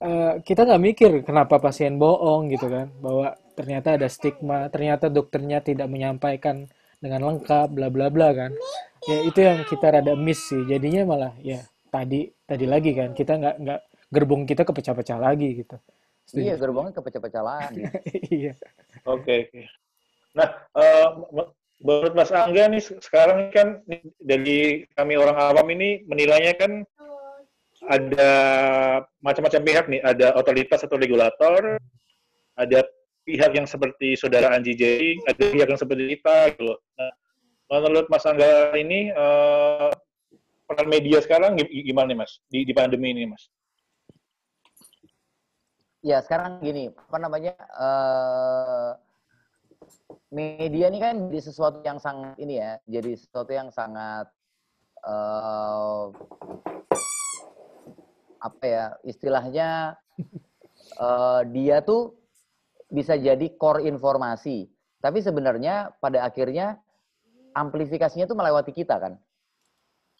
uh, 0.02 0.42
kita 0.42 0.66
nggak 0.68 0.84
mikir 0.84 1.12
kenapa 1.24 1.62
pasien 1.62 1.96
bohong 2.02 2.50
gitu 2.52 2.68
kan. 2.68 2.90
Bahwa 3.00 3.38
ternyata 3.54 3.96
ada 3.96 4.10
stigma 4.10 4.68
ternyata 4.74 5.08
dokternya 5.14 5.62
tidak 5.62 5.88
menyampaikan 5.88 6.68
dengan 7.00 7.22
lengkap 7.30 7.68
bla 7.72 7.88
bla 7.94 8.10
bla 8.10 8.30
kan. 8.34 8.52
Ya 9.08 9.18
itu 9.24 9.40
yang 9.46 9.62
kita 9.68 9.94
rada 9.94 10.14
miss 10.18 10.50
sih. 10.50 10.64
Jadinya 10.68 11.06
malah 11.08 11.34
ya 11.40 11.62
tadi 11.94 12.26
tadi 12.50 12.66
lagi 12.66 12.98
kan 12.98 13.14
kita 13.14 13.38
nggak 13.38 13.56
nggak 13.62 13.82
gerbong 14.10 14.50
kita 14.50 14.66
kepecah-pecah 14.66 15.22
lagi 15.22 15.62
gitu 15.62 15.78
Iya, 16.32 16.56
gerbongnya 16.56 16.96
kepecah-pecah 16.96 17.44
lagi. 17.44 17.84
iya. 18.32 18.56
Oke, 19.04 19.52
oke. 19.52 19.62
Nah, 20.34 20.50
uh, 20.72 21.08
menurut 21.84 22.14
Mas 22.16 22.32
Angga 22.32 22.72
nih 22.72 22.80
sekarang 23.04 23.52
kan 23.52 23.84
dari 24.24 24.88
kami 24.96 25.20
orang 25.20 25.36
awam 25.36 25.68
ini 25.76 26.08
menilainya 26.08 26.56
kan 26.56 26.88
ada 27.92 28.32
macam-macam 29.20 29.62
pihak 29.68 29.86
nih, 29.92 30.02
ada 30.02 30.32
otoritas 30.40 30.88
atau 30.88 30.96
regulator, 30.96 31.76
ada 32.56 32.80
pihak 33.28 33.52
yang 33.52 33.68
seperti 33.68 34.16
saudara 34.16 34.56
Anji 34.56 34.80
Jering, 34.80 35.20
ada 35.28 35.44
pihak 35.44 35.68
yang 35.68 35.80
seperti 35.80 36.16
kita 36.18 36.56
gitu. 36.56 36.72
Nah, 36.96 37.12
menurut 37.84 38.08
Mas 38.08 38.24
Angga 38.24 38.72
ini 38.80 39.12
uh, 39.12 39.92
peran 40.74 40.90
media 40.90 41.22
sekarang 41.22 41.56
gimana 41.62 42.12
nih 42.12 42.20
Mas 42.20 42.42
di, 42.50 42.66
di 42.66 42.74
pandemi 42.74 43.14
ini 43.14 43.30
Mas? 43.30 43.48
Ya 46.04 46.20
sekarang 46.20 46.60
gini, 46.60 46.92
apa 46.92 47.16
namanya? 47.16 47.56
Uh, 47.80 48.92
media 50.34 50.92
ini 50.92 51.00
kan 51.00 51.32
jadi 51.32 51.40
sesuatu 51.40 51.80
yang 51.88 51.96
sangat 51.96 52.36
ini 52.44 52.60
ya, 52.60 52.76
jadi 52.84 53.16
sesuatu 53.16 53.56
yang 53.56 53.72
sangat 53.72 54.28
uh, 55.08 56.12
apa 58.44 58.64
ya 58.68 58.86
istilahnya 59.08 59.96
uh, 61.00 61.42
dia 61.48 61.80
tuh 61.80 62.20
bisa 62.92 63.16
jadi 63.16 63.48
core 63.56 63.88
informasi, 63.88 64.68
tapi 65.00 65.24
sebenarnya 65.24 65.96
pada 66.04 66.28
akhirnya 66.28 66.84
amplifikasinya 67.56 68.28
tuh 68.28 68.36
melewati 68.36 68.76
kita 68.76 69.00
kan. 69.00 69.16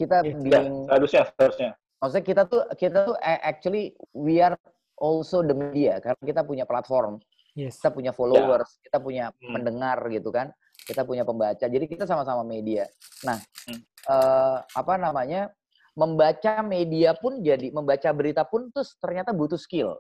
Kita 0.04 0.18
ya, 0.22 0.36
being, 0.36 0.92
harusnya 0.92 1.24
harusnya. 1.40 1.72
Maksudnya 2.04 2.26
kita 2.28 2.42
tuh 2.52 2.62
kita 2.76 2.98
tuh 3.08 3.16
actually 3.24 3.96
we 4.12 4.44
are 4.44 4.60
also 5.00 5.40
the 5.40 5.56
media 5.56 6.04
karena 6.04 6.20
kita 6.20 6.42
punya 6.44 6.68
platform 6.68 7.24
Yes. 7.54 7.78
Kita 7.78 7.94
punya 7.94 8.10
followers, 8.10 8.66
yeah. 8.66 8.82
kita 8.90 8.98
punya 8.98 9.26
hmm. 9.30 9.52
mendengar 9.54 9.98
gitu 10.10 10.34
kan. 10.34 10.52
kita 10.84 11.08
punya 11.08 11.24
pembaca. 11.24 11.64
Jadi 11.64 11.88
kita 11.88 12.04
sama-sama 12.04 12.44
media. 12.44 12.84
Nah, 13.24 13.40
Hmm. 13.72 13.80
eh, 13.88 14.58
apa 14.68 15.00
namanya? 15.00 15.48
Membaca 15.96 16.60
media 16.60 17.16
pun 17.16 17.40
jadi 17.40 17.72
membaca 17.72 18.12
berita 18.12 18.44
pun 18.44 18.68
terus 18.68 18.92
ternyata 19.00 19.32
butuh 19.32 19.56
skill. 19.56 19.96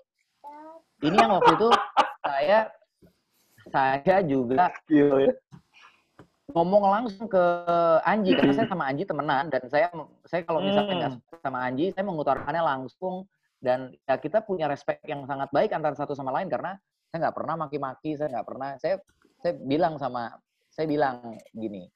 Ini 0.99 1.15
yang 1.15 1.39
waktu 1.39 1.55
itu 1.55 1.69
saya 2.19 2.59
saya 3.71 4.17
juga 4.27 4.75
Gila 4.83 5.23
ya. 5.23 5.33
Ngomong 6.53 6.83
langsung 6.85 7.25
ke 7.25 7.43
Anji 8.05 8.37
karena 8.37 8.53
saya 8.53 8.67
sama 8.69 8.85
Anji 8.85 9.03
temenan 9.03 9.49
dan 9.49 9.63
saya 9.67 9.89
saya 10.23 10.45
kalau 10.45 10.61
misalnya 10.61 10.93
nggak 10.93 11.11
Hmm. 11.17 11.21
suka 11.25 11.37
sama 11.41 11.59
Anji 11.65 11.89
saya 11.89 12.05
mengutarakannya 12.05 12.63
langsung 12.63 13.25
dan 13.57 13.89
ya 14.05 14.15
kita 14.21 14.45
punya 14.45 14.69
respect 14.69 15.01
yang 15.09 15.25
sangat 15.25 15.49
baik 15.49 15.73
antara 15.73 15.97
satu 15.97 16.13
sama 16.13 16.29
lain 16.29 16.47
karena 16.47 16.77
saya 17.09 17.27
nggak 17.27 17.35
pernah 17.35 17.55
maki-maki 17.57 18.13
saya 18.13 18.29
nggak 18.37 18.47
pernah 18.47 18.69
saya 18.77 18.95
saya 19.41 19.53
bilang 19.57 19.97
sama 19.97 20.37
saya 20.69 20.85
bilang 20.85 21.15
gini 21.51 21.89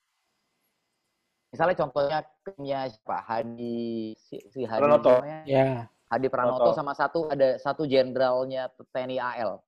misalnya 1.54 1.76
contohnya 1.78 2.18
punya 2.44 2.90
siapa 2.92 3.18
Hadi 3.24 4.14
si, 4.20 4.36
si 4.52 4.62
Hadi 4.68 4.82
Pranoto. 4.84 5.22
Ya, 5.48 5.88
Hadi 6.12 6.28
Pranoto 6.28 6.74
Pranoto. 6.74 6.78
sama 6.78 6.94
satu 6.98 7.30
ada 7.30 7.56
satu 7.62 7.86
jenderalnya 7.88 8.68
TNI 8.92 9.18
AL 9.22 9.62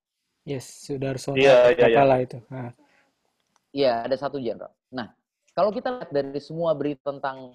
yes, 0.43 0.65
Sudarsono 0.87 1.37
iya, 1.37 1.71
iya. 1.77 1.93
apalah 1.93 2.19
itu. 2.19 2.41
Nah, 2.49 2.73
Iya, 3.69 4.01
ada 4.01 4.17
satu 4.17 4.41
jenderal. 4.41 4.73
Nah, 4.89 5.13
kalau 5.53 5.69
kita 5.69 6.01
lihat 6.01 6.09
dari 6.09 6.41
semua 6.41 6.73
berita 6.73 7.13
tentang 7.13 7.53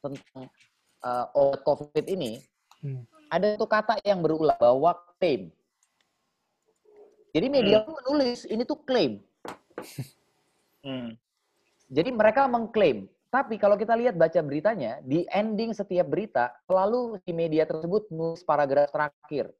tentang 0.00 0.48
uh, 1.04 1.26
obat 1.36 1.60
COVID 1.64 2.04
ini, 2.08 2.40
hmm. 2.80 3.04
ada 3.28 3.56
satu 3.56 3.68
kata 3.68 4.00
yang 4.04 4.24
berulang 4.24 4.56
bahwa 4.56 4.96
klaim. 5.20 5.52
Jadi 7.30 7.46
media 7.46 7.84
Hmm. 7.86 7.94
menulis 7.94 8.48
ini 8.48 8.62
tuh 8.64 8.80
klaim. 8.84 9.20
Hmm. 10.80 11.12
Jadi 11.92 12.08
mereka 12.08 12.48
mengklaim. 12.48 13.04
Tapi 13.28 13.60
kalau 13.60 13.76
kita 13.76 13.92
lihat 14.00 14.16
baca 14.16 14.40
beritanya, 14.40 14.96
di 15.04 15.28
ending 15.28 15.76
setiap 15.76 16.08
berita 16.08 16.56
selalu 16.64 17.20
di 17.20 17.36
media 17.36 17.68
tersebut 17.68 18.08
nulis 18.08 18.40
paragraf 18.40 18.88
terakhir. 18.88 19.52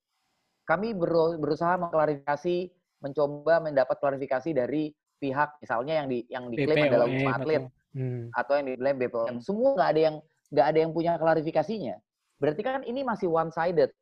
Kami 0.64 0.96
beru- 0.96 1.36
berusaha 1.36 1.76
mengklarifikasi, 1.76 2.72
mencoba 3.04 3.60
mendapat 3.60 4.00
klarifikasi 4.00 4.50
dari 4.64 4.96
pihak 5.20 5.60
misalnya 5.60 5.92
yang 6.00 6.06
di 6.08 6.18
yang 6.26 6.44
diklaim 6.48 6.88
adalah 6.88 7.06
BPOM 7.06 7.14
Wisma 7.14 7.32
Atlet 7.36 7.62
atau- 7.62 7.78
Hmm. 7.90 8.24
atau 8.32 8.52
yang 8.56 8.66
diklaim 8.66 8.96
BPOM. 8.96 9.34
Semua 9.42 9.68
nggak 9.76 9.90
ada 9.92 10.00
yang 10.00 10.16
nggak 10.50 10.66
ada 10.66 10.78
yang 10.78 10.90
punya 10.90 11.12
klarifikasinya. 11.14 11.94
Berarti 12.40 12.60
kan 12.64 12.80
ini 12.82 13.04
masih 13.04 13.28
one 13.28 13.52
sided. 13.52 13.92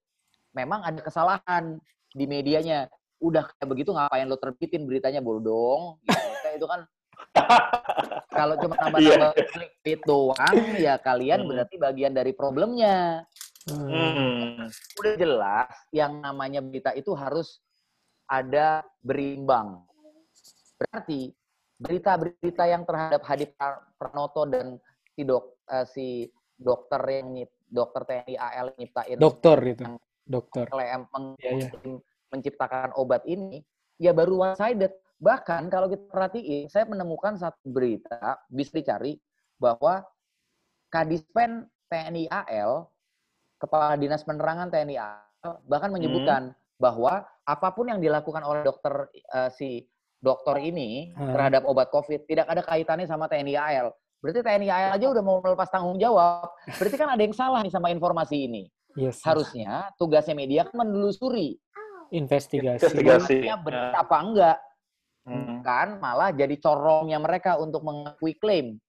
Memang 0.55 0.81
ada 0.81 1.01
kesalahan 1.03 1.77
di 2.11 2.25
medianya. 2.25 2.87
Udah 3.19 3.51
kayak 3.51 3.67
begitu 3.67 3.91
ngapain 3.91 4.31
lo 4.31 4.39
terbitin 4.39 4.87
beritanya 4.87 5.19
bodong? 5.19 5.99
Gitu. 6.07 6.63
Itu 6.63 6.67
kan 6.71 6.87
kalau 8.39 8.55
cuma 8.57 8.79
nambah-nambah 8.79 9.33
clickbait 9.51 10.01
doang 10.07 10.57
ya 10.79 10.95
kalian 10.99 11.43
Hmm. 11.43 11.49
berarti 11.51 11.75
bagian 11.77 12.15
dari 12.15 12.31
problemnya. 12.31 13.27
Hmm. 13.67 14.71
Udah 14.97 15.15
jelas 15.19 15.69
yang 15.91 16.23
namanya 16.23 16.63
berita 16.63 16.95
itu 16.95 17.11
harus 17.13 17.59
ada 18.29 18.85
berimbang. 19.01 19.88
Berarti 20.79 21.35
berita-berita 21.79 22.65
yang 22.65 22.83
terhadap 22.83 23.23
Hadi 23.23 23.51
Pra- 23.51 23.83
Pranoto 23.99 24.47
dan 24.47 24.79
si 25.13 25.23
dok 25.23 25.59
eh, 25.67 25.87
si 25.87 26.07
dokter 26.55 26.99
yang 27.05 27.35
nyip, 27.35 27.51
dokter 27.67 28.03
TNI 28.03 28.35
AL 28.35 28.67
yang 28.75 28.79
nyiptain 28.79 29.17
Dokter. 29.19 29.59
Yang- 29.59 29.99
Dokter. 30.29 30.69
klaim 30.69 31.09
meng- 31.09 31.41
Iya, 31.41 31.51
iya. 31.57 31.97
menciptakan 32.29 32.93
obat 32.95 33.25
ini 33.25 33.65
ya 33.97 34.13
baru 34.13 34.45
one 34.45 34.55
sided. 34.55 34.93
Bahkan 35.19 35.67
kalau 35.67 35.89
kita 35.89 36.05
perhatiin, 36.07 36.69
saya 36.69 36.85
menemukan 36.85 37.35
satu 37.35 37.65
berita 37.67 38.39
bisa 38.47 38.71
dicari 38.71 39.19
bahwa 39.57 40.05
Kadispen 40.89 41.67
TNI 41.89 42.29
AL, 42.29 42.87
Kepala 43.57 43.97
Dinas 43.97 44.23
Penerangan 44.23 44.71
TNI 44.71 44.95
AL, 44.95 45.53
bahkan 45.65 45.91
menyebutkan 45.91 46.43
bahwa 46.77 47.27
apa 47.43 47.69
pun 47.73 47.89
yang 47.89 47.99
dilakukan 47.99 48.41
oleh 48.41 48.63
dokter 48.63 49.09
eh, 49.11 49.51
si 49.51 49.83
dokter 50.19 50.57
ini 50.61 51.15
Hmm. 51.15 51.31
terhadap 51.35 51.63
obat 51.65 51.89
COVID 51.89 52.27
tidak 52.27 52.47
ada 52.51 52.63
kaitannya 52.63 53.07
sama 53.07 53.27
TNI 53.27 53.55
AL. 53.55 53.89
Berarti 54.19 54.43
TNI 54.43 54.69
AL 54.69 54.91
aja 54.99 55.07
udah 55.15 55.23
mau 55.23 55.39
melepas 55.39 55.71
tanggung 55.71 55.95
jawab. 55.97 56.51
Berarti 56.67 56.97
kan 56.99 57.09
ada 57.09 57.23
yang 57.23 57.35
salah 57.35 57.63
nih 57.63 57.71
sama 57.71 57.89
informasi 57.89 58.51
ini. 58.51 58.63
Yes. 58.99 59.23
Harusnya 59.23 59.95
tugasnya 59.95 60.35
media 60.35 60.67
kan 60.67 60.83
menelusuri 60.83 61.55
investigasi. 62.11 62.83
Investigasi. 62.83 63.37
Benar 63.63 63.95
apa 63.95 64.17
enggak 64.19 64.59
Hmm. 65.23 65.61
kan 65.61 66.01
malah 66.01 66.33
jadi 66.33 66.57
corongnya 66.57 67.21
mereka 67.21 67.61
untuk 67.61 67.85
mengakui 67.85 68.33
klaim. 68.41 68.81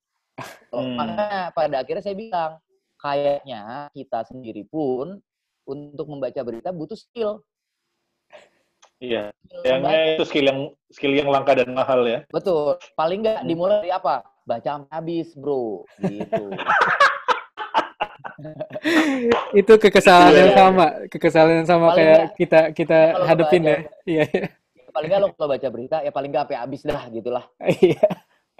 Oh, 0.72 0.80
Hmm. 0.80 0.96
Makanya 0.96 1.52
pada 1.52 1.84
akhirnya 1.84 2.00
saya 2.00 2.16
bilang 2.16 2.52
kayaknya 2.96 3.92
kita 3.92 4.24
sendiri 4.24 4.64
pun 4.64 5.20
untuk 5.68 6.06
membaca 6.08 6.40
berita 6.42 6.72
butuh 6.72 6.96
skill. 6.96 7.44
Iya. 9.00 9.32
Skill 9.32 9.64
Yang 9.64 9.80
membaca. 9.80 10.04
itu 10.12 10.24
skill 10.24 10.46
yang 10.46 10.60
skill 10.90 11.14
yang 11.16 11.30
langka 11.30 11.52
dan 11.56 11.70
mahal 11.72 12.04
ya. 12.04 12.20
Betul. 12.28 12.76
Paling 12.94 13.20
enggak 13.24 13.40
Hmm. 13.40 13.48
dimulai 13.48 13.78
dari 13.80 13.92
apa? 13.92 14.16
Baca 14.44 14.72
habis, 14.90 15.32
bro. 15.34 15.84
Gitu. 16.00 16.44
itu 19.54 19.74
kekesalan 19.78 20.32
Iya, 20.32 20.40
yang 20.42 20.54
sama, 20.54 20.86
kekesalan 21.08 21.54
yang 21.60 21.68
sama 21.68 21.86
Paling 21.90 21.98
kayak 21.98 22.16
nggak- 22.18 22.36
kita 22.38 22.60
kita 22.72 23.00
hadepin 23.26 23.62
baca- 23.62 23.70
ya. 23.70 23.78
Iya, 24.06 24.24
iya. 24.26 24.46
paling 24.90 25.08
enggak 25.08 25.22
lo 25.22 25.28
kalau 25.32 25.50
baca 25.50 25.68
berita 25.70 25.98
ya 26.00 26.10
paling 26.10 26.30
enggak 26.30 26.44
sampai 26.46 26.58
habis 26.58 26.82
dah 26.84 27.04
gitulah. 27.10 27.46
Iya. 27.62 28.10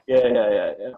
Iya, 0.06 0.22
iya, 0.26 0.44
iya. 0.48 0.66
iya. 0.76 0.90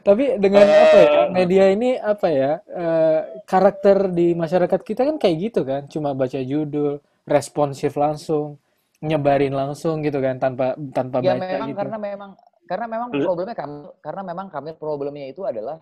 Tapi 0.00 0.36
dengan 0.36 0.66
apa 0.66 0.98
ya? 0.98 1.20
Media 1.30 1.64
ini 1.70 1.94
apa 1.94 2.26
ya? 2.28 2.52
eh, 2.60 3.20
karakter 3.44 4.10
di 4.10 4.34
masyarakat 4.34 4.80
kita 4.80 5.02
kan 5.04 5.16
kayak 5.16 5.36
gitu 5.40 5.60
kan, 5.62 5.86
cuma 5.86 6.10
baca 6.10 6.36
judul, 6.36 6.98
responsif 7.24 7.96
langsung, 7.96 8.60
nyebarin 9.00 9.52
langsung 9.52 10.00
gitu 10.00 10.20
kan 10.20 10.36
tanpa 10.36 10.76
tanpa 10.92 11.20
Ya 11.20 11.34
baca 11.34 11.44
memang 11.44 11.68
gitu. 11.68 11.78
karena 11.78 11.96
memang 11.98 12.30
karena 12.64 12.86
memang 12.88 13.08
problemnya 13.12 13.54
kami 13.54 13.74
karena 14.00 14.22
memang 14.22 14.46
kami 14.48 14.70
problemnya 14.72 15.26
itu 15.26 15.44
adalah 15.44 15.80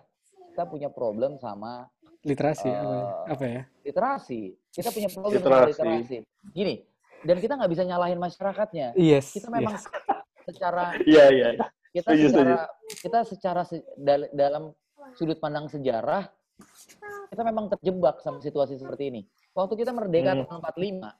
kita 0.51 0.63
punya 0.65 0.89
problem 0.89 1.37
sama 1.37 1.87
Literasi 2.23 2.71
apa 2.71 2.79
ya? 2.79 2.87
Eh, 2.87 3.31
Apa 3.35 3.43
ya? 3.45 3.61
literasi. 3.83 4.41
Kita 4.71 4.89
punya 4.89 5.11
problem 5.11 5.39
sama 5.39 5.67
Literasi. 5.67 5.71
literasi. 5.75 6.17
Gini, 6.49 6.73
dan 7.19 7.37
kita 7.37 7.53
nggak 7.53 7.67
bisa 7.67 7.83
nyalahin 7.83 8.15
masyarakatnya. 8.15 8.95
Yes. 8.95 9.35
Kita 9.35 9.51
memang 9.51 9.75
yes. 9.75 9.83
secara 10.41 10.95
Iya, 11.03 11.25
iya. 11.35 11.47
iya. 11.51 11.67
kita 11.91 12.09
Setuju, 12.09 12.25
secara 12.31 12.55
kita 12.95 13.19
secara 13.27 13.61
se- 13.63 13.83
dal- 13.93 14.31
dalam 14.31 14.71
sudut 15.13 15.35
pandang 15.37 15.67
sejarah 15.67 16.31
kita 17.27 17.43
memang 17.43 17.67
terjebak 17.69 18.17
sama 18.19 18.39
situasi 18.39 18.79
seperti 18.79 19.03
ini. 19.09 19.21
Waktu 19.51 19.73
kita 19.75 19.91
merdeka 19.91 20.31
Hmm. 20.33 20.47
tahun 20.47 20.59
45, 20.63 21.11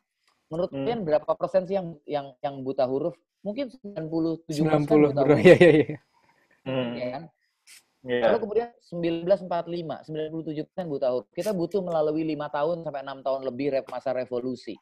menurut 0.47 0.71
Hmm. 0.71 0.83
kalian 0.83 1.01
berapa 1.03 1.31
persen 1.35 1.63
sih 1.63 1.75
yang 1.75 1.95
yang 2.03 2.27
yang 2.39 2.55
buta 2.61 2.83
huruf? 2.85 3.15
Mungkin 3.43 3.67
97 3.69 4.63
persen 4.63 4.87
90 4.87 5.11
buta 5.11 5.21
bro. 5.21 5.35
huruf, 5.35 5.39
Iya, 5.47 5.55
iya, 5.55 5.71
iya. 5.71 5.97
Hmm. 6.63 6.91
ya 6.95 7.07
kan? 7.11 7.23
Iya. 8.03 8.19
Lalu 8.27 8.37
kemudian 8.39 8.69
1945, 8.79 10.03
97 10.03 10.63
persen 10.67 10.85
buta 10.87 11.07
huruf. 11.11 11.27
Kita 11.31 11.51
butuh 11.51 11.79
melalui 11.79 12.23
lima 12.23 12.47
tahun 12.47 12.83
sampai 12.83 13.01
enam 13.01 13.19
tahun 13.19 13.41
lebih 13.47 13.83
masa 13.87 14.11
revolusi. 14.11 14.75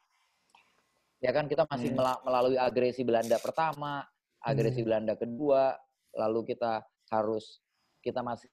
Ya 1.18 1.30
kan 1.30 1.46
kita 1.46 1.66
masih 1.70 1.94
Hmm. 1.94 1.98
mela- 2.02 2.22
melalui 2.22 2.58
agresi 2.58 3.06
Belanda 3.06 3.38
pertama, 3.38 4.02
agresi 4.42 4.82
Hmm. 4.82 4.86
Belanda 4.90 5.14
kedua, 5.14 5.78
lalu 6.18 6.50
kita 6.50 6.82
harus 7.08 7.62
kita 8.02 8.18
masih 8.20 8.50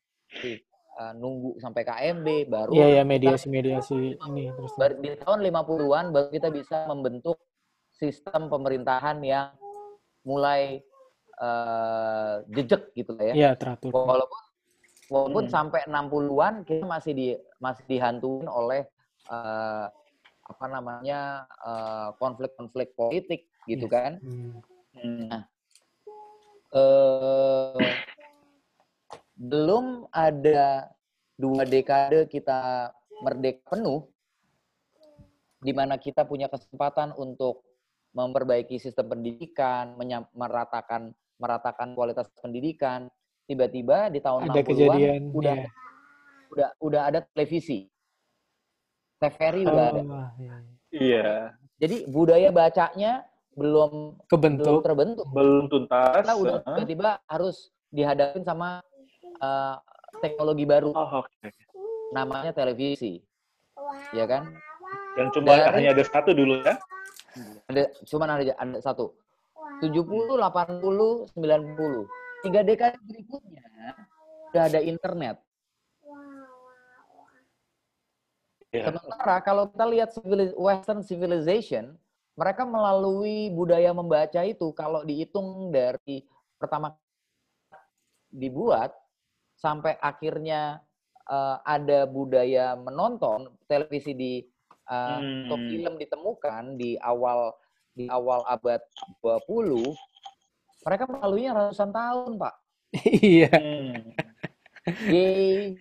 uh, 0.99 1.13
nunggu 1.15 1.55
sampai 1.57 1.81
KMB 1.81 2.27
baru 2.45 2.71
Iya, 2.75 2.85
iya, 2.85 3.01
kita- 3.01 3.09
mediasi-mediasi 3.09 3.97
ini 4.19 4.51
terus. 4.51 4.71
baru 4.75 4.93
di 4.99 5.09
tahun 5.15 5.39
50-an 5.41 6.05
baru 6.11 6.27
kita 6.29 6.47
bisa 6.51 6.83
membentuk 6.85 7.39
sistem 7.89 8.47
pemerintahan 8.47 9.17
yang 9.23 9.55
mulai 10.21 10.83
uh, 11.39 12.43
jejak 12.47 12.91
gitu 12.93 13.15
lah 13.15 13.31
ya. 13.31 13.33
Iya, 13.35 13.49
teratur. 13.55 13.95
Walaupun 13.95 14.41
walaupun 15.09 15.43
Hmm. 15.47 15.51
sampai 15.51 15.81
60-an 15.83 16.53
kita 16.63 16.85
masih 16.85 17.11
di 17.11 17.27
masih 17.57 17.81
dihantuin 17.87 18.45
oleh 18.45 18.85
eh, 19.25 19.85
apa 20.45 20.65
namanya 20.65 21.43
eh, 21.61 22.09
konflik-konflik 22.17 22.93
politik 22.93 23.49
gitu 23.65 23.85
Yes. 23.85 23.93
kan. 23.93 24.11
Hmm. 24.21 24.53
Hmm. 24.93 25.41
Eh 26.69 27.93
belum 29.39 30.11
ada 30.11 30.91
dua 31.39 31.63
dekade 31.63 32.27
kita 32.27 32.91
merdeka 33.23 33.63
penuh 33.71 34.03
di 35.63 35.71
mana 35.71 35.95
kita 35.95 36.27
punya 36.27 36.51
kesempatan 36.51 37.15
untuk 37.15 37.63
memperbaiki 38.11 38.75
sistem 38.79 39.15
pendidikan, 39.15 39.95
menyam- 39.95 40.27
meratakan 40.35 41.15
meratakan 41.39 41.95
kualitas 41.95 42.27
pendidikan. 42.43 43.07
Tiba-tiba 43.47 44.11
di 44.13 44.19
tahun 44.21 44.45
Ada 44.45 44.61
60-an 44.61 44.67
kejadian. 44.67 45.21
udah 45.33 45.55
iya. 45.57 45.69
udah 46.53 46.69
udah 46.83 47.01
ada 47.07 47.19
televisi. 47.33 47.87
TVRI 49.19 49.61
udah 49.65 49.85
ada. 49.89 49.99
Oh, 49.99 50.05
iya, 50.05 50.27
iya. 50.37 50.55
Iya. 50.89 51.31
Jadi 51.79 51.97
budaya 52.11 52.49
bacanya 52.51 53.11
belum 53.55 53.91
belum 54.15 54.27
Kebentuk. 54.29 54.79
terbentuk. 54.85 55.25
Belum 55.33 55.65
tuntas. 55.67 56.23
Kita 56.23 56.33
udah 56.37 56.55
tiba-tiba 56.77 57.09
harus 57.25 57.71
dihadapin 57.89 58.45
sama 58.45 58.79
eh, 59.39 59.75
teknologi 60.19 60.65
baru 60.67 60.91
Oh, 60.91 61.23
oke. 61.23 61.47
namanya 62.11 62.51
televisi, 62.51 63.23
ya 64.11 64.25
kan? 64.25 64.51
Yang 65.15 65.29
cuma 65.39 65.55
Dari- 65.55 65.73
hanya 65.83 65.89
ada 65.95 66.03
satu 66.05 66.31
dulu 66.31 66.59
ya. 66.61 66.75
Ada 67.69 67.83
cuman 68.05 68.27
ada 68.35 68.43
ada 68.57 68.77
satu. 68.81 69.13
70, 69.79 70.35
80, 70.35 71.29
90. 71.31 72.09
Tiga 72.43 72.61
dekade 72.63 72.99
berikutnya 73.03 73.63
udah 74.51 74.63
ada 74.65 74.79
internet. 74.81 75.37
Iya. 78.69 78.85
Sementara 78.93 79.41
kalau 79.41 79.65
kita 79.71 79.85
lihat 79.89 80.09
Western 80.53 81.01
civilization, 81.01 81.97
mereka 82.37 82.63
melalui 82.63 83.49
budaya 83.49 83.89
membaca 83.91 84.41
itu 84.45 84.69
kalau 84.77 85.01
dihitung 85.01 85.73
dari 85.73 86.21
pertama 86.61 86.93
dibuat 88.29 88.93
sampai 89.59 89.99
akhirnya 89.99 90.79
eh, 91.27 91.57
ada 91.61 92.07
budaya 92.07 92.73
menonton 92.73 93.51
televisi 93.67 94.15
di 94.15 94.33
eh, 94.89 95.19
atau 95.45 95.53
Hmm. 95.53 95.67
film 95.69 95.93
ditemukan 95.95 96.63
di 96.73 96.97
awal 96.97 97.53
di 97.93 98.07
awal 98.07 98.41
abad 98.47 98.79
20 99.21 99.93
mereka 100.79 101.03
melaluinya 101.05 101.51
ratusan 101.53 101.91
tahun, 101.91 102.31
Pak. 102.39 102.55
Iya, 103.21 103.51
Hmm. 103.53 104.15
Yeay. 105.05 105.77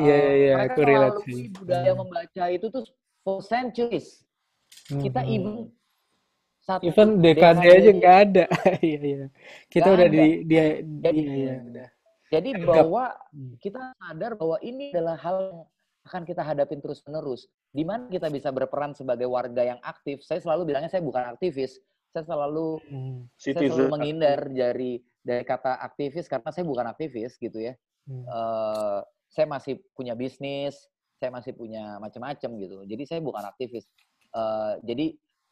iya, 0.00 0.16
iya, 0.32 0.52
mereka 0.56 0.72
aku 0.72 0.82
relate 0.86 1.12
melalui 1.20 1.34
sih. 1.36 1.46
budaya 1.52 1.92
membaca 1.92 2.44
itu 2.48 2.66
tuh 2.70 2.84
for 3.20 3.44
centuries. 3.44 4.24
Kita 4.88 5.20
Mhm. 5.20 5.34
even 5.34 5.54
satu 6.60 6.82
Even 6.86 7.20
dekade 7.20 7.66
aja 7.66 7.90
nggak 7.90 8.16
ada. 8.24 8.44
Iya, 8.80 9.00
iya. 9.02 9.26
Kita 9.68 9.90
Nggak 9.90 9.96
udah 9.98 10.08
ada. 10.08 10.16
di 10.16 10.26
dia 10.46 10.64
Jadi- 10.80 11.20
iya, 11.20 11.34
iya, 11.34 11.54
udah. 11.60 11.88
Jadi 12.30 12.50
bahwa 12.62 13.10
kita 13.58 13.90
sadar 13.98 14.38
bahwa 14.38 14.56
ini 14.62 14.94
adalah 14.94 15.18
hal 15.18 15.36
yang 15.50 15.60
akan 16.06 16.22
kita 16.24 16.42
hadapin 16.46 16.78
terus-menerus. 16.78 17.50
Di 17.74 17.82
mana 17.82 18.06
kita 18.06 18.30
bisa 18.30 18.54
berperan 18.54 18.94
sebagai 18.94 19.26
warga 19.26 19.66
yang 19.66 19.80
aktif. 19.82 20.22
Saya 20.22 20.38
selalu 20.38 20.70
bilangnya 20.70 20.88
saya 20.88 21.02
bukan 21.02 21.26
aktivis. 21.26 21.82
Saya 22.14 22.22
selalu 22.26 22.78
Hmm. 22.90 23.18
saya 23.38 23.54
selalu 23.66 23.86
menghindar 23.90 24.46
dari 24.50 25.02
dari 25.20 25.44
kata 25.44 25.78
aktivis 25.84 26.26
karena 26.26 26.50
saya 26.54 26.64
bukan 26.64 26.86
aktivis 26.86 27.34
gitu 27.36 27.58
ya. 27.58 27.74
Hmm. 28.06 28.24
Eh, 28.24 29.00
saya 29.30 29.46
masih 29.46 29.78
punya 29.94 30.14
bisnis, 30.14 30.86
saya 31.18 31.30
masih 31.30 31.54
punya 31.54 31.98
macam-macam 31.98 32.50
gitu. 32.58 32.76
Jadi 32.86 33.02
saya 33.06 33.20
bukan 33.22 33.42
aktivis. 33.46 33.86
Eh, 34.34 34.72
jadi 34.86 35.06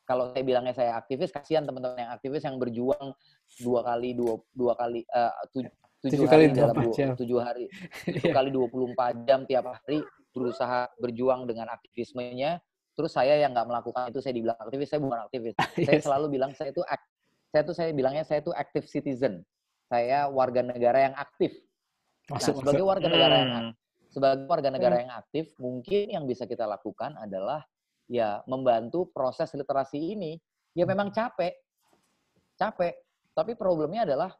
kalau 0.08 0.32
saya 0.32 0.40
bilangnya 0.40 0.72
saya 0.72 0.96
aktivis, 0.96 1.28
kasihan 1.28 1.68
teman-teman 1.68 2.00
yang 2.00 2.12
aktivis 2.16 2.40
yang 2.40 2.56
berjuang 2.56 3.12
dua 3.60 3.80
kali 3.84 4.16
dua 4.16 4.40
dua 4.56 4.72
kali 4.74 5.02
eh, 5.04 5.32
tu- 5.52 5.66
tujuh, 6.00 6.24
kali 6.24 6.44
hari 6.46 6.54
dalam 6.54 6.74
24 6.74 6.84
dua- 6.84 6.94
jam. 6.94 7.08
tujuh 7.16 7.38
hari 7.38 7.64
tujuh 8.06 8.22
Iya. 8.22 8.34
kali 8.34 8.48
24 8.50 9.14
jam 9.24 9.40
tiap 9.44 9.64
hari 9.66 9.98
berusaha 10.30 10.80
berjuang 10.96 11.44
dengan 11.44 11.66
aktivismenya. 11.68 12.62
Terus 12.94 13.10
saya 13.10 13.34
yang 13.34 13.50
nggak 13.50 13.66
melakukan 13.66 14.10
itu 14.10 14.18
saya 14.18 14.34
dibilang 14.34 14.58
aktivis, 14.58 14.88
saya 14.88 15.00
bukan 15.00 15.20
aktivis. 15.24 15.54
Saya 15.86 15.98
Yes. 15.98 16.02
selalu 16.02 16.26
bilang 16.28 16.50
saya 16.52 16.70
itu 16.70 16.82
saya 17.48 17.62
tuh 17.62 17.72
saya 17.72 17.90
bilangnya 17.90 18.22
saya 18.22 18.38
itu 18.38 18.50
active 18.52 18.84
citizen. 18.84 19.42
Saya 19.86 20.26
warga 20.28 20.60
negara 20.60 20.98
yang 21.00 21.14
aktif. 21.14 21.54
Nah, 22.28 22.36
sebagai 22.38 22.76
masuk. 22.76 22.86
warga 22.86 23.06
negara 23.08 23.34
yang 23.36 23.50
Hmm. 23.50 23.72
sebagai 24.08 24.44
warga 24.44 24.68
negara 24.68 24.96
yang 24.98 25.12
aktif, 25.12 25.54
mungkin 25.56 26.10
yang 26.10 26.24
bisa 26.24 26.44
kita 26.44 26.64
lakukan 26.64 27.14
adalah 27.16 27.64
ya 28.04 28.42
membantu 28.44 29.08
proses 29.08 29.48
literasi 29.52 30.12
ini. 30.12 30.36
Ya 30.74 30.84
memang 30.84 31.08
capek, 31.08 31.54
capek. 32.54 32.94
Tapi 33.32 33.54
problemnya 33.54 34.02
adalah 34.04 34.34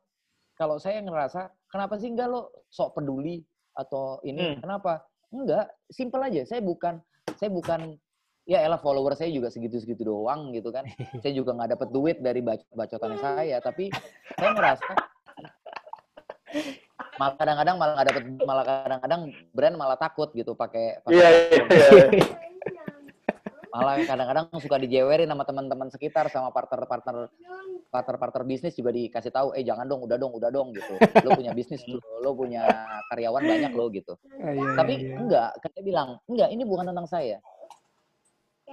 kalau 0.58 0.76
saya 0.82 0.98
ngerasa 0.98 1.54
kenapa 1.70 1.94
sih 2.02 2.10
enggak 2.10 2.28
lo 2.28 2.50
sok 2.66 2.98
peduli 2.98 3.38
atau 3.78 4.18
ini 4.26 4.58
Hmm. 4.58 4.60
kenapa? 4.60 5.06
Enggak, 5.30 5.70
simple 5.86 6.18
aja. 6.26 6.42
Saya 6.42 6.60
bukan 6.66 6.98
saya 7.38 7.54
bukan 7.54 7.94
ya 8.48 8.64
elah 8.66 8.80
follower 8.82 9.14
saya 9.14 9.30
juga 9.30 9.54
segitu-segitu 9.54 10.02
doang 10.02 10.50
gitu 10.50 10.74
kan. 10.74 10.82
saya 11.22 11.32
juga 11.32 11.54
nggak 11.54 11.78
dapat 11.78 11.88
duit 11.94 12.16
dari 12.18 12.42
bacot-bacotannya 12.42 13.18
saya, 13.22 13.56
tapi 13.62 13.86
saya 14.34 14.50
ngerasa 14.50 14.90
malah 17.18 17.34
kadang-kadang 17.34 17.76
malah 17.76 17.92
nggak 17.98 18.08
dapat 18.08 18.22
malah 18.46 18.64
kadang-kadang 18.64 19.20
brand 19.50 19.76
malah 19.76 19.98
takut 19.98 20.30
gitu 20.38 20.54
pakai 20.54 21.02
pakai 21.02 21.18
iya, 21.18 21.28
iya. 21.66 22.24
Malah 23.68 24.00
kadang-kadang 24.04 24.46
suka 24.60 24.76
dijewerin 24.80 25.28
sama 25.28 25.44
teman-teman 25.44 25.88
sekitar 25.92 26.32
sama 26.32 26.48
partner-partner 26.52 27.28
partner-partner 27.88 28.42
bisnis 28.44 28.76
juga 28.76 28.92
dikasih 28.92 29.32
tahu 29.32 29.56
eh 29.56 29.64
jangan 29.64 29.88
dong 29.88 30.04
udah 30.04 30.16
dong 30.20 30.32
udah 30.36 30.50
dong 30.52 30.72
gitu. 30.76 30.94
Lo 31.24 31.36
punya 31.36 31.52
bisnis 31.56 31.84
lo, 31.88 32.00
lo 32.20 32.30
punya 32.36 32.64
karyawan 33.12 33.42
banyak 33.44 33.72
lo 33.72 33.84
gitu. 33.92 34.12
Iya, 34.40 34.76
tapi 34.76 34.94
iya, 35.00 35.16
enggak 35.16 35.50
saya 35.60 35.82
bilang 35.84 36.08
enggak 36.28 36.48
ini 36.52 36.62
bukan 36.64 36.92
tentang 36.92 37.08
saya. 37.08 37.36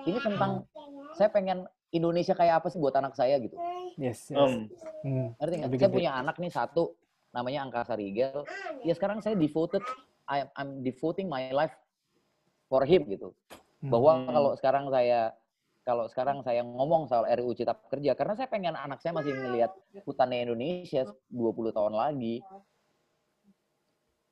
Ini 0.05 0.19
tentang 0.19 0.67
saya 1.15 1.29
pengen 1.31 1.63
Indonesia 1.95 2.35
kayak 2.35 2.63
apa 2.63 2.67
sih 2.67 2.79
buat 2.79 2.95
anak 2.95 3.15
saya 3.15 3.39
gitu. 3.39 3.55
Yes, 3.95 4.27
yes. 4.27 4.35
Hmm. 4.35 4.67
Hmm. 5.07 5.27
ngerti 5.39 5.53
nggak? 5.63 5.69
Saya 5.79 5.91
punya 5.91 6.11
anak 6.19 6.35
nih 6.35 6.51
satu 6.51 6.83
namanya 7.31 7.63
Angkasa 7.67 7.95
Rigel. 7.95 8.43
Ya 8.83 8.93
sekarang 8.95 9.23
saya 9.23 9.39
devoted 9.39 9.83
I'm, 10.27 10.47
I'm 10.59 10.71
devoting 10.83 11.31
my 11.31 11.51
life 11.55 11.71
for 12.67 12.83
him 12.83 13.05
gitu 13.07 13.31
bahwa 13.88 14.11
Hmm. 14.17 14.27
kalau 14.31 14.51
sekarang 14.57 14.86
saya 14.89 15.21
kalau 15.86 16.09
sekarang 16.09 16.41
saya 16.41 16.65
ngomong 16.65 17.05
soal 17.05 17.29
RUU 17.29 17.53
Cipta 17.53 17.77
Kerja 17.93 18.17
karena 18.17 18.33
saya 18.33 18.49
pengen 18.49 18.73
anak 18.73 19.05
saya 19.05 19.13
masih 19.13 19.38
melihat 19.38 19.69
hutannya 20.01 20.49
Indonesia 20.49 21.05
20 21.29 21.69
tahun 21.69 21.93
lagi. 21.93 22.41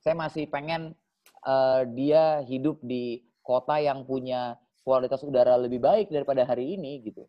Saya 0.01 0.15
masih 0.17 0.49
pengen 0.49 0.97
eh, 1.43 1.81
dia 1.93 2.39
hidup 2.43 2.79
di 2.81 3.19
kota 3.43 3.75
yang 3.77 4.03
punya 4.07 4.55
kualitas 4.83 5.23
udara 5.23 5.55
lebih 5.55 5.79
baik 5.79 6.07
daripada 6.09 6.43
hari 6.43 6.75
ini 6.75 7.03
gitu. 7.03 7.27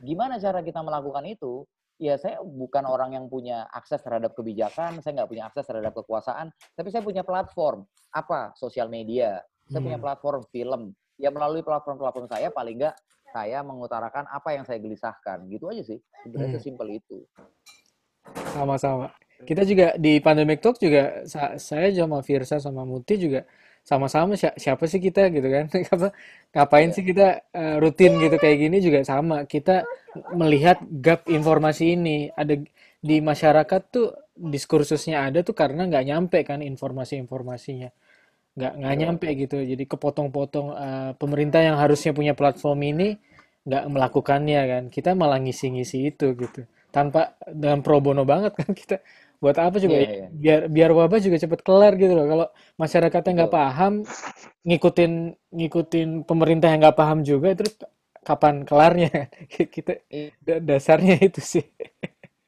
Gimana 0.00 0.36
cara 0.38 0.60
kita 0.60 0.80
melakukan 0.80 1.24
itu? 1.28 1.64
Ya 1.96 2.16
saya 2.20 2.40
bukan 2.40 2.84
orang 2.84 3.14
yang 3.14 3.26
punya 3.28 3.64
akses 3.70 4.02
terhadap 4.02 4.34
kebijakan, 4.34 4.98
saya 5.00 5.22
nggak 5.22 5.30
punya 5.30 5.44
akses 5.48 5.64
terhadap 5.64 5.94
kekuasaan, 5.94 6.50
tapi 6.74 6.88
saya 6.90 7.02
punya 7.02 7.22
platform. 7.22 7.86
Apa? 8.10 8.52
Sosial 8.56 8.88
media. 8.88 9.40
Saya 9.66 9.80
punya 9.80 9.96
Hmm. 9.96 10.04
platform 10.04 10.42
film. 10.52 10.82
Ya 11.18 11.30
melalui 11.30 11.62
platform-platform 11.62 12.26
saya 12.26 12.50
paling 12.50 12.76
nggak 12.80 12.94
saya 13.34 13.62
mengutarakan 13.66 14.26
apa 14.30 14.54
yang 14.54 14.62
saya 14.66 14.78
gelisahkan. 14.78 15.46
Gitu 15.50 15.66
aja 15.70 15.82
sih. 15.82 15.98
Sebenarnya 16.22 16.50
Hmm. 16.54 16.58
sesimpel 16.62 16.88
itu. 16.98 17.18
Sama-sama. 18.54 19.10
Kita 19.44 19.66
juga 19.66 19.92
di 19.98 20.22
Pandemic 20.22 20.62
Talk 20.62 20.78
juga 20.80 21.26
sa- 21.26 21.58
saya 21.58 21.90
sama 21.92 22.22
Virsa 22.24 22.56
sama 22.62 22.86
Muti 22.86 23.18
juga 23.20 23.44
sama-sama 23.84 24.32
si- 24.38 24.56
siapa 24.56 24.88
sih 24.88 24.96
kita 25.02 25.28
gitu 25.28 25.44
kan? 25.50 25.68
Apa 25.92 26.08
ngapain 26.54 26.88
Iya. 26.88 26.94
sih 26.96 27.04
kita 27.04 27.26
eh, 27.52 27.76
rutin 27.82 28.16
gitu 28.22 28.36
kayak 28.40 28.56
gini 28.62 28.78
juga 28.80 29.04
sama. 29.04 29.44
Kita 29.44 29.84
melihat 30.32 30.80
gap 31.04 31.26
informasi 31.28 31.98
ini 31.98 32.30
ada 32.32 32.56
di 33.04 33.16
masyarakat 33.20 33.82
tuh 33.92 34.14
diskursusnya 34.34 35.28
ada 35.28 35.44
tuh 35.44 35.52
karena 35.52 35.84
nggak 35.84 36.04
nyampe 36.08 36.38
kan 36.46 36.64
informasi-informasinya. 36.64 37.90
Nggak 38.54 38.72
nggak 38.78 38.94
Betul. 38.94 39.02
nyampe 39.02 39.28
gitu. 39.42 39.56
Jadi 39.66 39.84
kepotong-potong 39.90 40.66
eh, 40.78 41.10
pemerintah 41.20 41.60
yang 41.62 41.76
harusnya 41.82 42.12
punya 42.14 42.32
platform 42.38 42.78
ini 42.86 43.08
nggak 43.66 43.84
melakukannya 43.90 44.60
kan. 44.72 44.82
Kita 44.94 45.10
malah 45.18 45.38
ngisi-ngisi 45.42 45.98
itu 46.14 46.26
gitu. 46.38 46.60
Tanpa 46.94 47.34
dengan 47.50 47.82
pro 47.82 47.98
bono 47.98 48.22
banget 48.22 48.52
kan 48.58 48.70
kita 48.80 48.96
buat 49.42 49.56
apa 49.60 49.76
coba 49.82 49.98
Iya, 49.98 50.08
iya. 50.14 50.26
biar 50.32 50.60
biar 50.72 50.90
wabah 50.96 51.20
juga 51.20 51.36
cepet 51.36 51.60
kelar 51.66 51.92
gitu 52.00 52.16
loh 52.16 52.24
kalau 52.24 52.46
masyarakatnya 52.80 53.32
nggak 53.44 53.52
paham 53.52 53.92
ngikutin 54.64 55.12
ngikutin 55.52 56.08
pemerintah 56.24 56.68
yang 56.72 56.80
nggak 56.84 56.96
paham 56.98 57.20
juga 57.26 57.52
terus 57.52 57.74
kapan 58.24 58.64
kelarnya 58.64 59.10
kita 59.74 60.00
Iya. 60.10 60.30
da- 60.40 60.62
dasarnya 60.64 61.20
itu 61.20 61.40
sih 61.44 61.64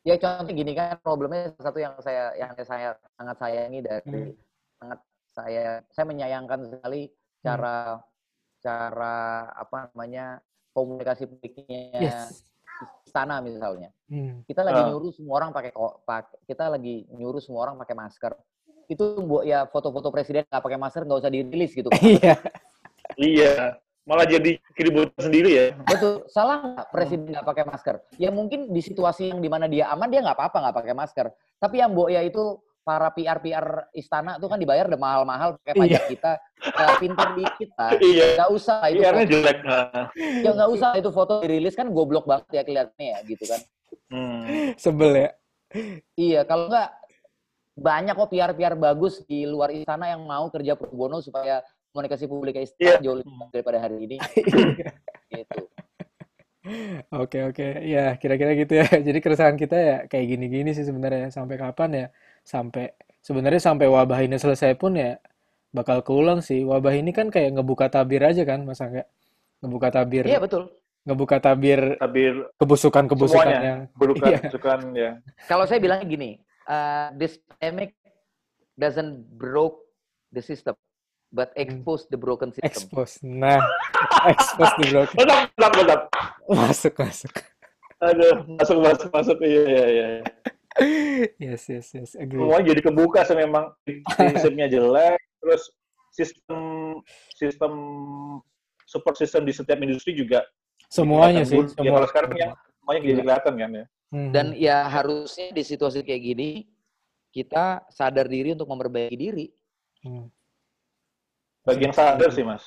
Ya 0.06 0.14
contoh 0.22 0.52
gini 0.54 0.70
kan 0.78 0.94
problemnya 1.02 1.50
satu 1.58 1.78
yang 1.82 1.94
saya 1.98 2.30
yang 2.38 2.52
saya 2.62 2.94
sangat 3.18 3.36
sayangi 3.42 3.78
dari 3.82 4.02
Hmm. 4.06 4.32
sangat 4.78 4.98
saya 5.36 5.84
saya 5.92 6.04
menyayangkan 6.08 6.64
sekali 6.64 7.12
cara 7.44 8.00
cara 8.64 9.16
apa 9.52 9.92
namanya 9.92 10.40
komunikasi 10.72 11.28
publiknya 11.28 11.92
yes 12.00 12.48
istana 13.06 13.40
misalnya. 13.40 13.88
Hmm. 14.12 14.44
Kita 14.44 14.60
lagi 14.60 14.80
Ah. 14.84 14.88
nyuruh 14.92 15.08
semua 15.08 15.40
orang 15.40 15.50
pakai 15.52 15.72
kita 16.44 16.68
lagi 16.68 17.08
nyuruh 17.16 17.40
semua 17.40 17.64
orang 17.68 17.80
pakai 17.80 17.96
masker. 17.96 18.32
Itu 18.86 19.24
buat 19.24 19.48
ya 19.48 19.64
foto-foto 19.64 20.12
presiden 20.12 20.44
nggak 20.44 20.60
pakai 20.60 20.76
masker 20.76 21.02
nggak 21.08 21.20
usah 21.24 21.32
dirilis 21.32 21.72
gitu. 21.72 21.88
iya 22.04 22.36
Iya. 23.16 23.80
Malah 24.06 24.22
jadi 24.22 24.60
keributan 24.76 25.18
sendiri 25.18 25.50
ya. 25.50 25.66
Betul. 25.82 26.28
Salah 26.30 26.62
nggak 26.62 26.88
presiden 26.94 27.26
nggak 27.32 27.46
pakai 27.48 27.64
masker? 27.66 27.94
Ya 28.20 28.30
mungkin 28.30 28.70
di 28.70 28.78
situasi 28.84 29.32
yang 29.34 29.40
di 29.42 29.48
mana 29.50 29.66
dia 29.66 29.90
aman 29.90 30.06
dia 30.06 30.22
nggak 30.22 30.36
apa-apa 30.36 30.56
nggak 30.68 30.76
pakai 30.78 30.94
masker. 30.94 31.26
Tapi 31.58 31.80
yang 31.80 31.90
Mbok 31.96 32.12
ya 32.12 32.20
itu 32.22 32.60
para 32.86 33.10
PR-PR 33.10 33.90
istana 33.90 34.38
tuh 34.38 34.46
kan 34.46 34.62
dibayar 34.62 34.86
udah 34.86 34.94
mahal-mahal 34.94 35.58
pakai 35.58 35.74
Iya. 35.74 35.82
pajak 35.82 36.02
kita. 36.06 36.32
Ya, 36.62 36.86
pinter 37.02 37.28
dikit 37.34 37.70
lah. 37.74 37.90
Iya. 37.98 38.24
Nggak 38.38 38.50
usah 38.54 38.76
itu 38.86 39.02
foto, 39.02 39.22
jelek. 39.26 39.58
Nah. 39.66 40.06
ya 40.14 40.50
nggak 40.54 40.70
usah 40.70 40.90
itu 40.94 41.10
foto 41.10 41.32
dirilis 41.42 41.74
kan 41.74 41.90
goblok 41.90 42.30
banget 42.30 42.46
ya 42.54 42.62
kelihatannya 42.62 43.06
ya 43.10 43.18
gitu 43.26 43.44
kan. 43.50 43.60
Hmm. 44.06 44.42
Sebel 44.78 45.10
ya. 45.18 45.30
Iya, 46.14 46.40
kalau 46.46 46.70
nggak 46.70 46.88
banyak 47.74 48.14
kok 48.14 48.30
PR-PR 48.30 48.74
bagus 48.78 49.20
di 49.26 49.42
luar 49.44 49.74
istana 49.74 50.14
yang 50.14 50.22
mau 50.22 50.46
kerja 50.48 50.78
pro 50.78 50.88
bono 50.94 51.18
supaya 51.18 51.60
komunikasi 51.90 52.30
publik 52.30 52.54
istana 52.62 52.96
Iya. 52.96 53.02
jauh 53.02 53.18
lebih 53.18 53.34
baik 53.34 53.50
daripada 53.50 53.78
hari 53.82 53.96
ini. 54.06 54.16
Oke 57.14 57.38
oke 57.46 57.66
ya 57.86 58.18
kira-kira 58.18 58.52
gitu 58.58 58.72
ya 58.82 58.86
jadi 59.06 59.18
keresahan 59.22 59.56
kita 59.56 59.76
ya 59.76 59.96
kayak 60.10 60.26
gini-gini 60.36 60.70
sih 60.74 60.82
sebenarnya 60.82 61.30
sampai 61.30 61.56
kapan 61.56 61.90
ya 61.94 62.06
sampai 62.42 62.90
sebenarnya 63.22 63.62
sampai 63.62 63.86
wabah 63.86 64.20
ini 64.22 64.36
selesai 64.38 64.74
pun 64.78 64.98
ya 64.98 65.18
bakal 65.70 66.00
keulang 66.02 66.40
sih 66.42 66.62
wabah 66.66 66.94
ini 66.94 67.10
kan 67.14 67.28
kayak 67.30 67.54
ngebuka 67.58 67.86
tabir 67.90 68.22
aja 68.22 68.42
kan 68.46 68.62
mas 68.66 68.80
Angga 68.82 69.04
ngebuka 69.62 69.88
tabir 69.90 70.24
Iya 70.26 70.38
betul. 70.42 70.70
ngebuka 71.06 71.38
tabir 71.38 71.80
Tabir 72.02 72.34
kebusukan-kebusukan 72.58 73.46
semuanya. 73.46 73.62
yang 73.62 73.80
Bukan, 73.94 74.30
Iya. 74.34 74.40
ya. 74.94 75.10
Kalau 75.46 75.62
saya 75.62 75.78
bilangnya 75.78 76.06
gini, 76.06 76.30
uh, 76.66 77.14
this 77.14 77.38
pandemic 77.46 77.94
doesn't 78.74 79.22
broke 79.38 79.86
the 80.34 80.42
system, 80.42 80.74
but 81.30 81.50
expose 81.56 82.06
the 82.08 82.18
broken 82.18 82.50
system. 82.54 82.66
expose 82.66 83.18
nah 83.22 83.58
expose 84.30 84.72
the 84.78 84.86
broken 84.90 85.14
Mantap, 85.18 85.50
mantap, 85.58 85.72
mantap. 85.74 86.00
masuk 86.48 86.94
masuk 86.96 87.32
Aduh, 87.96 88.44
masuk, 88.60 88.76
masuk, 88.84 89.08
masuk. 89.08 89.36
Iya, 89.40 89.62
iya, 89.64 89.84
iya. 89.88 90.06
yes 91.40 91.64
yes 91.72 91.88
yes 91.96 92.10
agree 92.12 92.36
Semuanya 92.36 92.76
jadi 92.76 92.80
kebuka 92.84 93.24
sih 93.24 93.32
memang 93.32 93.72
sistemnya 94.36 94.68
jelek, 94.68 95.16
terus 95.40 95.72
sistem 96.12 96.60
sistem 97.40 97.72
support 98.84 99.16
system 99.16 99.48
di 99.48 99.52
setiap 99.56 99.80
industri 99.80 100.12
juga 100.12 100.44
semuanya 100.92 101.40
sih 101.42 101.56
buruk. 101.56 101.72
Ya, 101.72 101.76
semua 101.80 101.92
kalau 101.96 102.08
sekarang 102.12 102.30
yang 102.36 102.52
semuanya 102.76 103.00
jadi 103.00 103.08
Iya. 103.10 103.20
kelihatan 103.24 103.54
kan 103.56 103.70
ya. 103.72 103.84
Mhm. 104.06 104.30
Dan 104.30 104.46
ya 104.54 104.76
harusnya 104.86 105.46
di 105.50 105.62
situasi 105.64 105.98
kayak 106.04 106.22
gini 106.22 106.48
kita 107.32 107.80
sadar 107.88 108.28
diri 108.28 108.52
untuk 108.52 108.68
memperbaiki 108.68 109.16
diri. 109.16 109.46
Hmm. 110.04 110.28
Bagi 111.66 111.82
yang 111.82 111.94
sadar 111.94 112.30
sih, 112.30 112.46
Mas. 112.46 112.62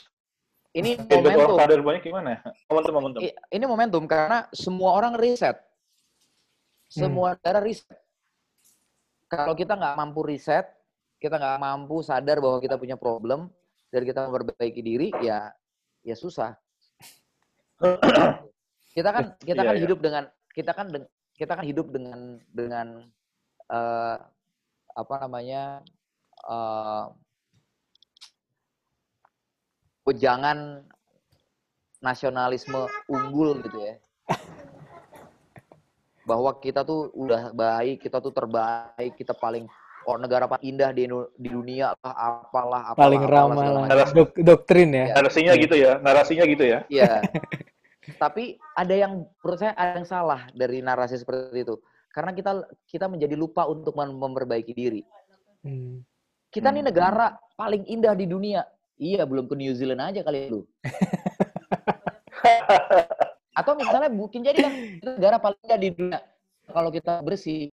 Ini 0.69 0.99
Feedback 1.01 1.33
orang 1.33 1.49
momentum. 1.49 1.57
sadar 1.57 1.79
banyak 1.81 2.03
gimana? 2.03 2.31
Momentum, 2.69 2.93
momentum. 2.93 3.19
I- 3.23 3.37
Ini 3.49 3.65
momentum 3.65 4.03
karena 4.05 4.45
semua 4.53 4.93
orang 4.93 5.15
riset. 5.15 5.57
Semua 6.85 7.33
negara 7.33 7.57
riset. 7.59 7.97
Kalau 9.25 9.53
kita 9.53 9.73
nggak 9.73 9.95
mampu 9.95 10.21
riset, 10.25 10.65
kita 11.17 11.37
nggak 11.37 11.57
mampu 11.57 12.01
sadar 12.01 12.37
bahwa 12.37 12.57
kita 12.59 12.75
punya 12.75 12.97
problem 12.97 13.49
dan 13.89 14.01
kita 14.03 14.25
memperbaiki 14.25 14.81
diri, 14.81 15.09
ya 15.21 15.49
ya 16.01 16.15
susah. 16.15 16.53
kita 18.91 19.09
kan 19.09 19.23
kita 19.47 19.61
Iya, 19.61 19.67
kan 19.69 19.75
iya. 19.77 19.83
hidup 19.85 19.99
dengan 20.01 20.23
kita 20.51 20.71
kan 20.73 20.87
kita 21.33 21.51
kan 21.55 21.63
hidup 21.63 21.87
dengan 21.89 22.19
dengan 22.51 22.87
eh, 23.69 24.17
apa 24.91 25.15
namanya 25.23 25.79
eh 26.43 27.05
wejangan 30.09 30.81
nasionalisme 32.01 32.89
unggul 33.05 33.61
gitu 33.61 33.77
ya 33.77 33.95
bahwa 36.25 36.53
kita 36.61 36.85
tuh 36.85 37.09
udah 37.13 37.53
baik 37.53 38.01
kita 38.01 38.21
tuh 38.21 38.33
terbaik 38.33 39.17
kita 39.17 39.33
paling 39.33 39.65
oh 40.05 40.17
negara 40.17 40.45
paling 40.45 40.77
indah 40.77 40.93
di, 40.93 41.09
di 41.37 41.49
dunia 41.49 41.93
lah 42.01 42.13
apalah 42.13 42.93
apalah 42.93 42.97
paling 42.97 43.21
apalah, 43.25 43.41
ramah 43.49 43.65
lah 43.69 43.81
macam. 43.85 44.13
Dok- 44.13 44.41
doktrin 44.41 44.89
ya 44.93 45.05
Narasinya 45.17 45.53
gitu 45.57 45.75
ya, 45.77 45.91
narasinya 46.01 46.45
gitu 46.45 46.63
ya. 46.65 46.79
Iya. 46.89 47.21
Tapi 48.23 48.57
ada 48.73 48.93
yang 48.95 49.25
menurut 49.41 49.59
saya 49.61 49.73
ada 49.77 50.01
yang 50.01 50.07
salah 50.07 50.49
dari 50.53 50.81
narasi 50.81 51.17
seperti 51.17 51.61
itu. 51.61 51.77
Karena 52.09 52.33
kita 52.33 52.51
kita 52.89 53.05
menjadi 53.05 53.37
lupa 53.37 53.69
untuk 53.69 53.93
mem- 53.93 54.17
memperbaiki 54.17 54.73
diri. 54.73 55.01
Hmm. 55.61 56.01
Kita 56.49 56.73
nih 56.73 56.81
Hmm. 56.81 56.89
negara 56.89 57.27
paling 57.53 57.85
indah 57.85 58.13
di 58.17 58.25
dunia. 58.25 58.65
Iya, 58.99 59.23
belum 59.23 59.47
ke 59.47 59.55
New 59.55 59.71
Zealand 59.71 60.03
aja 60.03 60.19
kali 60.27 60.51
lu. 60.51 60.67
Atau 63.59 63.73
misalnya 63.79 64.11
mungkin 64.11 64.43
jadi 64.43 64.59
kan 64.59 64.73
negara 64.99 65.39
paling 65.39 65.59
indah 65.63 65.79
di 65.79 65.89
dunia. 65.95 66.19
Kalau 66.69 66.91
kita 66.91 67.23
bersih, 67.23 67.71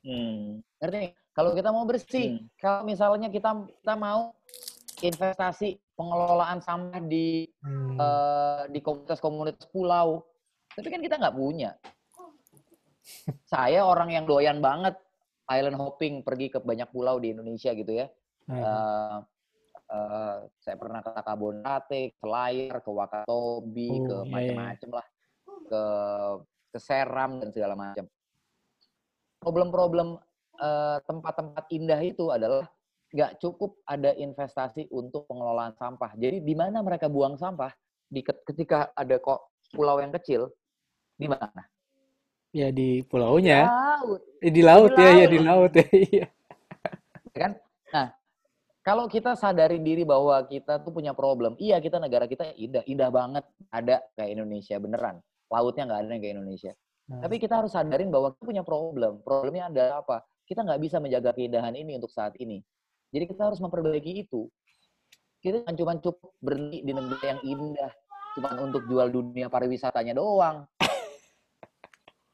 Hmm. 0.00 0.64
ngerti 0.80 0.96
nih? 0.96 1.12
Kalau 1.36 1.52
kita 1.52 1.68
mau 1.70 1.84
bersih, 1.84 2.40
Hmm. 2.40 2.48
kalau 2.56 2.80
misalnya 2.88 3.28
kita 3.28 3.52
kita 3.84 3.94
mau 4.00 4.32
investasi 5.04 5.76
pengelolaan 5.92 6.64
sampah 6.64 7.04
di 7.04 7.44
Hmm. 7.60 8.00
eh, 8.00 8.62
di 8.72 8.80
komunitas-komunitas 8.80 9.68
pulau. 9.68 10.24
Tapi 10.72 10.88
kan 10.88 11.04
kita 11.04 11.20
nggak 11.20 11.36
punya. 11.36 11.76
Saya 13.44 13.84
orang 13.84 14.08
yang 14.10 14.24
doyan 14.24 14.64
banget 14.64 14.96
island 15.52 15.76
hopping, 15.76 16.24
pergi 16.24 16.48
ke 16.48 16.58
banyak 16.64 16.88
pulau 16.88 17.20
di 17.20 17.36
Indonesia 17.36 17.76
gitu 17.76 17.92
ya. 17.92 18.08
Eh, 18.50 19.18
eh, 19.90 20.36
saya 20.58 20.76
pernah 20.78 21.00
ke 21.02 21.10
Takabonate, 21.14 22.02
ke 22.18 22.26
Layar, 22.26 22.82
ke 22.82 22.90
Wakatobi, 22.90 23.90
Oh, 23.90 24.06
ke 24.06 24.14
iya, 24.14 24.22
iya. 24.26 24.30
macam-macam 24.30 24.90
lah, 24.98 25.06
ke 25.70 25.82
ke 26.70 26.78
Seram 26.78 27.30
dan 27.42 27.50
segala 27.50 27.74
macam. 27.74 28.06
Problem-problem 29.40 30.08
eh, 30.60 30.98
tempat-tempat 31.06 31.64
indah 31.72 32.00
itu 32.02 32.28
adalah 32.30 32.66
nggak 33.10 33.42
cukup 33.42 33.74
ada 33.90 34.14
investasi 34.14 34.86
untuk 34.94 35.26
pengelolaan 35.26 35.74
sampah. 35.74 36.14
Jadi 36.14 36.42
di 36.46 36.54
mana 36.54 36.78
mereka 36.82 37.10
buang 37.10 37.34
sampah? 37.34 37.74
Di 38.06 38.22
ketika 38.22 38.90
ada 38.94 39.18
kok 39.18 39.50
pulau 39.74 39.98
yang 40.02 40.10
kecil, 40.14 40.50
di 41.18 41.26
mana? 41.30 41.62
ya 42.50 42.66
di 42.74 43.06
pulaunya 43.06 43.62
Laut. 43.70 44.22
Eh, 44.42 44.50
di 44.50 44.58
laut 44.66 44.90
ya 44.98 45.06
ya 45.14 45.22
laut. 45.22 45.30
di 45.30 45.38
laut 45.38 45.72
ya 45.78 45.86
iya 45.94 46.26
ya 47.30 47.38
kan? 47.38 47.52
Nah, 47.94 48.06
kalau 48.80 49.04
kita 49.12 49.36
sadari 49.36 49.76
diri 49.76 50.08
bahwa 50.08 50.40
kita 50.48 50.80
tuh 50.80 50.88
punya 50.88 51.12
problem, 51.12 51.52
iya 51.60 51.76
kita 51.76 52.00
negara 52.00 52.24
kita 52.24 52.56
indah, 52.56 52.80
indah 52.88 53.12
banget, 53.12 53.44
ada 53.68 54.00
kayak 54.16 54.40
Indonesia 54.40 54.80
beneran. 54.80 55.20
Lautnya 55.52 55.84
nggak 55.84 56.00
ada 56.00 56.12
yang 56.16 56.22
kayak 56.24 56.34
Indonesia. 56.40 56.72
Nah, 57.10 57.20
Tapi 57.20 57.36
kita 57.42 57.60
harus 57.60 57.74
sadarin 57.74 58.08
bahwa 58.08 58.32
kita 58.32 58.44
punya 58.46 58.64
problem. 58.64 59.20
Problemnya 59.20 59.68
adalah 59.68 60.00
apa? 60.00 60.24
Kita 60.48 60.64
nggak 60.64 60.80
bisa 60.80 60.96
menjaga 60.96 61.36
keindahan 61.36 61.76
ini 61.76 62.00
untuk 62.00 62.08
saat 62.08 62.32
ini. 62.40 62.64
Jadi 63.10 63.24
kita 63.28 63.50
harus 63.50 63.60
memperbaiki 63.60 64.24
itu. 64.24 64.48
Kita 65.42 65.66
jangan 65.66 65.76
cuma 65.76 65.92
cukup 65.98 66.30
berhenti 66.40 66.78
di 66.80 66.92
negara 66.94 67.36
yang 67.36 67.40
indah, 67.42 67.92
cuma 68.38 68.48
untuk 68.62 68.86
jual 68.86 69.10
dunia 69.10 69.50
pariwisatanya 69.50 70.14
doang. 70.16 70.64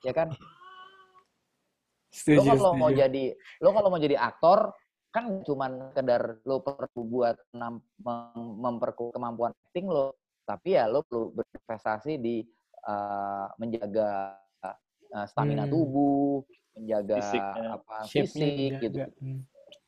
ya 0.06 0.12
kan? 0.14 0.30
Lo 0.30 2.40
setuju 2.40 2.56
kalau 2.56 2.72
mau 2.78 2.88
jadi 2.88 3.36
lo 3.60 3.76
kalau 3.76 3.92
mau 3.92 4.00
jadi 4.00 4.16
aktor 4.16 4.72
kan 5.16 5.40
cuman 5.40 5.70
sekedar 5.96 6.44
lo 6.44 6.60
perlu 6.60 7.00
buat 7.08 7.36
memperkuat 8.60 9.16
kemampuan 9.16 9.56
acting 9.64 9.88
lo 9.88 10.12
tapi 10.44 10.76
ya 10.76 10.84
lo 10.86 11.00
perlu 11.02 11.32
berinvestasi 11.32 12.20
di 12.20 12.44
uh, 12.84 13.48
menjaga 13.56 14.36
uh, 14.60 15.24
stamina 15.24 15.64
Hmm. 15.64 15.72
tubuh 15.72 16.44
menjaga 16.76 17.16
Fisiknya. 17.16 17.68
apa 17.80 17.94
fisik 18.04 18.70
gitu. 18.78 18.98
Hmm. 19.16 19.40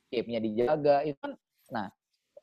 shape-nya 0.08 0.40
dijaga 0.40 0.96
itu 1.04 1.20
kan 1.20 1.32
nah 1.68 1.92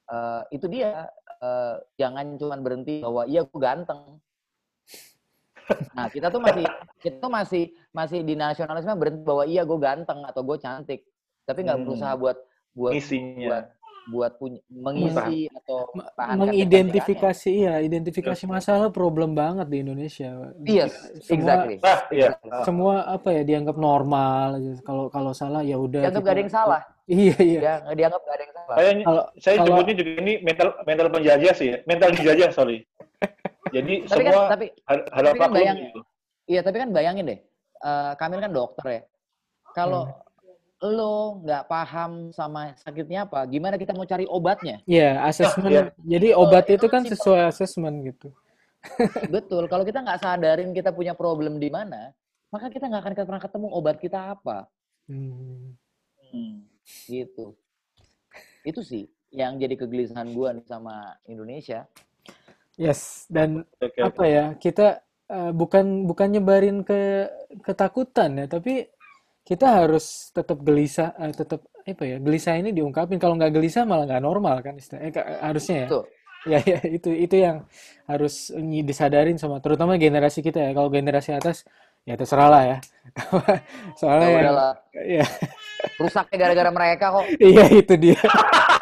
eh, 0.05 0.41
itu 0.53 0.69
dia 0.69 1.09
eh, 1.41 1.75
jangan 1.97 2.37
cuman 2.37 2.61
berhenti 2.61 3.01
bahwa 3.01 3.25
iya 3.25 3.41
gue 3.41 3.57
ganteng 3.57 4.21
nah 5.97 6.05
kita 6.13 6.29
tuh 6.29 6.37
masih 6.37 6.61
kita 7.01 7.17
tuh 7.17 7.31
masih 7.33 7.63
masih 7.89 8.21
di 8.21 8.37
nasionalisme 8.37 8.93
berhenti 8.93 9.25
bahwa 9.25 9.49
iya 9.49 9.65
gue 9.65 9.79
ganteng 9.81 10.21
atau 10.21 10.45
gue 10.45 10.61
cantik 10.61 11.01
tapi 11.49 11.65
nggak 11.65 11.81
Hmm. 11.81 11.85
berusaha 11.89 12.13
buat 12.13 12.37
buat 12.75 12.91
Misinya. 12.91 13.71
buat 14.05 14.37
punya 14.37 14.61
mengisi 14.69 15.49
atau 15.49 15.89
mengidentifikasi 16.37 17.51
ya 17.57 17.81
identifikasi 17.81 18.37
Yes. 18.37 18.51
masalah 18.51 18.89
problem 18.89 19.33
banget 19.33 19.65
di 19.65 19.81
Indonesia 19.81 20.53
Yes, 20.61 20.93
semua 21.19 21.33
exactly. 21.33 21.75
Ah, 21.81 21.99
iya. 22.11 22.29
semua 22.61 23.01
apa 23.03 23.33
ya 23.33 23.41
dianggap 23.41 23.73
normal 23.75 24.61
aja. 24.61 24.77
kalau 24.83 25.09
kalau 25.09 25.33
salah 25.33 25.61
ya 25.61 25.73
udah 25.75 26.05
dianggap 26.05 26.21
kita- 26.21 26.27
gak 26.27 26.35
ada 26.37 26.43
yang 26.43 26.53
salah 26.53 26.81
iya 27.07 27.35
iya 27.39 27.59
ya 27.59 27.73
nggak 27.81 27.95
dianggap 27.97 28.21
gak 28.21 28.35
ada 28.35 28.43
yang 28.43 28.53
salah 28.53 28.75
Saya, 28.75 28.91
kalau 29.01 29.23
saya 29.35 29.55
kalau- 29.55 29.67
sebutnya 29.71 29.93
juga 29.95 30.11
ini 30.15 30.33
mental 30.39 30.67
mental 30.83 31.07
penjajah 31.09 31.53
sih 31.53 31.67
ya. 31.67 31.77
Mental 31.83 32.09
penjajah, 32.11 32.49
sorry. 32.51 32.77
Jadi 33.67 33.93
tapi 34.03 34.21
kan 34.21 34.33
semua 34.33 34.43
tapi 34.47 34.65
har- 34.85 35.07
harap 35.11 35.25
tapi 35.25 35.33
kan 35.35 35.41
maklum 35.41 35.57
bayang- 35.57 35.79
gitu. 35.81 35.99
Iya, 36.45 36.59
tapi 36.61 36.77
kan 36.77 36.89
bayangin 36.91 37.25
deh, 37.25 37.39
eh 37.79 38.11
Kamil 38.15 38.39
kan 38.39 38.51
dokter 38.51 38.85
ya. 38.87 39.01
Kalau 39.71 40.03
Hmm. 40.05 40.13
Lo 40.93 41.41
nggak 41.41 41.65
paham 41.65 42.29
sama 42.35 42.73
sakitnya 42.77 43.25
apa, 43.25 43.41
gimana 43.49 43.75
kita 43.81 43.91
mau 43.97 44.05
cari 44.05 44.25
obatnya? 44.29 44.81
ya 44.85 45.25
asesmen 45.25 45.71
iya. 45.71 45.83
jadi 46.05 46.37
Oh, 46.37 46.45
obat 46.45 46.69
itu 46.69 46.85
itu 46.85 46.87
kan 46.91 47.01
simpel. 47.03 47.17
sesuai 47.17 47.41
asesmen 47.49 48.05
gitu 48.05 48.29
Betul. 49.33 49.65
Kalau 49.65 49.83
kita 49.85 50.01
nggak 50.05 50.21
sadarin 50.21 50.71
kita 50.73 50.93
punya 50.93 51.17
problem 51.17 51.57
di 51.57 51.69
mana, 51.73 52.13
maka 52.53 52.69
kita 52.69 52.85
nggak 52.85 53.01
akan 53.01 53.13
pernah 53.25 53.41
ketemu 53.43 53.67
obat 53.73 53.97
kita 53.97 54.37
apa. 54.37 54.69
Hmm. 55.05 55.77
Hmm. 56.33 56.65
gitu. 57.07 57.55
Itu 58.65 58.81
sih 58.81 59.07
yang 59.29 59.61
jadi 59.61 59.77
kegelisahan 59.77 60.33
gua 60.33 60.53
nih 60.53 60.65
sama 60.65 61.15
Indonesia. 61.29 61.85
Yes, 62.75 63.23
dan 63.31 63.63
Oke, 63.79 64.01
apa 64.03 64.23
ya 64.27 64.45
kita 64.59 64.99
eh, 65.31 65.51
bukan 65.55 66.09
bukan 66.09 66.27
nyebarin 66.35 66.83
ke 66.83 67.29
ketakutan 67.63 68.35
ya, 68.35 68.45
tapi 68.51 68.89
kita 69.45 69.65
harus 69.85 70.33
tetap 70.33 70.57
gelisah, 70.65 71.13
eh, 71.21 71.31
tetap 71.31 71.61
apa 71.85 72.03
ya 72.03 72.17
gelisah 72.17 72.57
ini 72.57 72.73
diungkapin. 72.73 73.21
Kalau 73.21 73.37
nggak 73.37 73.53
gelisah 73.53 73.85
malah 73.85 74.09
nggak 74.09 74.23
normal 74.25 74.55
kan 74.65 74.73
istilahnya. 74.75 75.09
Eh, 75.13 75.39
harusnya 75.45 75.77
ya. 75.85 75.89
Tuh, 75.93 76.05
Ya, 76.45 76.61
ya 76.61 76.77
itu 76.85 77.09
itu 77.09 77.41
yang 77.41 77.65
harus 78.05 78.53
disadarin 78.85 79.33
sama 79.41 79.57
terutama 79.65 79.97
generasi 79.97 80.45
kita 80.45 80.61
ya. 80.61 80.71
Kalau 80.77 80.93
generasi 80.93 81.33
atas 81.33 81.65
ya 82.05 82.13
terserah 82.13 82.49
lah 82.53 82.63
ya. 82.69 82.77
Soalnya 83.99 84.29
ya 84.29 84.41
ya 85.21 85.25
Rusaknya 85.97 86.37
gara-gara 86.37 86.69
mereka 86.69 87.05
kok. 87.17 87.25
iya 87.49 87.65
itu 87.69 87.93
dia. 87.97 88.21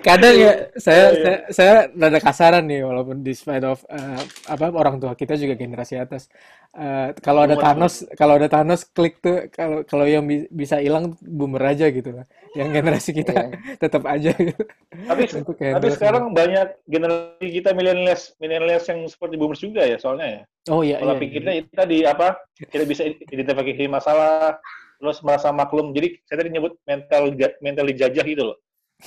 Kadang 0.00 0.34
ya 0.34 0.52
saya 0.76 1.04
Iya, 1.04 1.08
iya. 1.12 1.14
saya 1.14 1.34
saya 1.52 1.72
rada 1.92 2.18
kasaran 2.18 2.64
nih 2.66 2.80
walaupun 2.82 3.20
despite 3.20 3.64
of 3.64 3.84
eh, 3.86 4.20
apa 4.48 4.72
orang 4.72 4.96
tua 4.98 5.12
kita 5.14 5.36
juga 5.36 5.54
generasi 5.54 6.00
atas. 6.00 6.26
Eh, 6.70 7.12
kalau 7.20 7.42
ada 7.44 7.58
Thanos 7.58 8.06
kalau 8.14 8.38
ada 8.38 8.46
Thanos 8.46 8.86
klik 8.86 9.18
tuh 9.18 9.50
kalau 9.50 9.82
kalau 9.84 10.06
yang 10.06 10.22
bi- 10.24 10.46
bisa 10.48 10.78
hilang 10.78 11.18
boomer 11.20 11.60
aja 11.66 11.90
gitu 11.90 12.14
lah. 12.14 12.24
Yang 12.54 12.68
generasi 12.82 13.10
kita 13.14 13.32
Iya. 13.34 13.46
tetap 13.82 14.02
aja 14.06 14.30
gitu. 14.34 14.62
Tapi 14.90 15.22
Untuk 15.40 15.56
tapi 15.58 15.86
sekarang 15.92 16.24
banyak 16.32 16.68
generasi 16.86 17.46
kita 17.50 17.70
millennials 17.74 18.34
millennials 18.38 18.86
yang 18.88 19.00
seperti 19.06 19.34
boomers 19.36 19.60
juga 19.60 19.82
ya 19.84 19.96
soalnya 19.98 20.26
ya. 20.26 20.42
Oh 20.68 20.80
iya 20.84 21.00
Pola 21.00 21.12
iya. 21.12 21.14
iya. 21.16 21.22
pikirnya 21.22 21.52
itu 21.60 21.70
tadi 21.72 21.96
apa? 22.06 22.36
Tidak 22.56 22.86
bisa 22.86 23.02
identifikasi 23.08 23.84
masalah, 23.88 24.60
terus 25.00 25.18
merasa 25.24 25.48
maklum. 25.50 25.90
Jadi 25.96 26.20
saya 26.28 26.44
tadi 26.44 26.50
nyebut 26.52 26.76
mental 26.84 27.32
mental 27.64 27.84
dijajah 27.88 28.24
gitu 28.24 28.44
loh. 28.52 28.58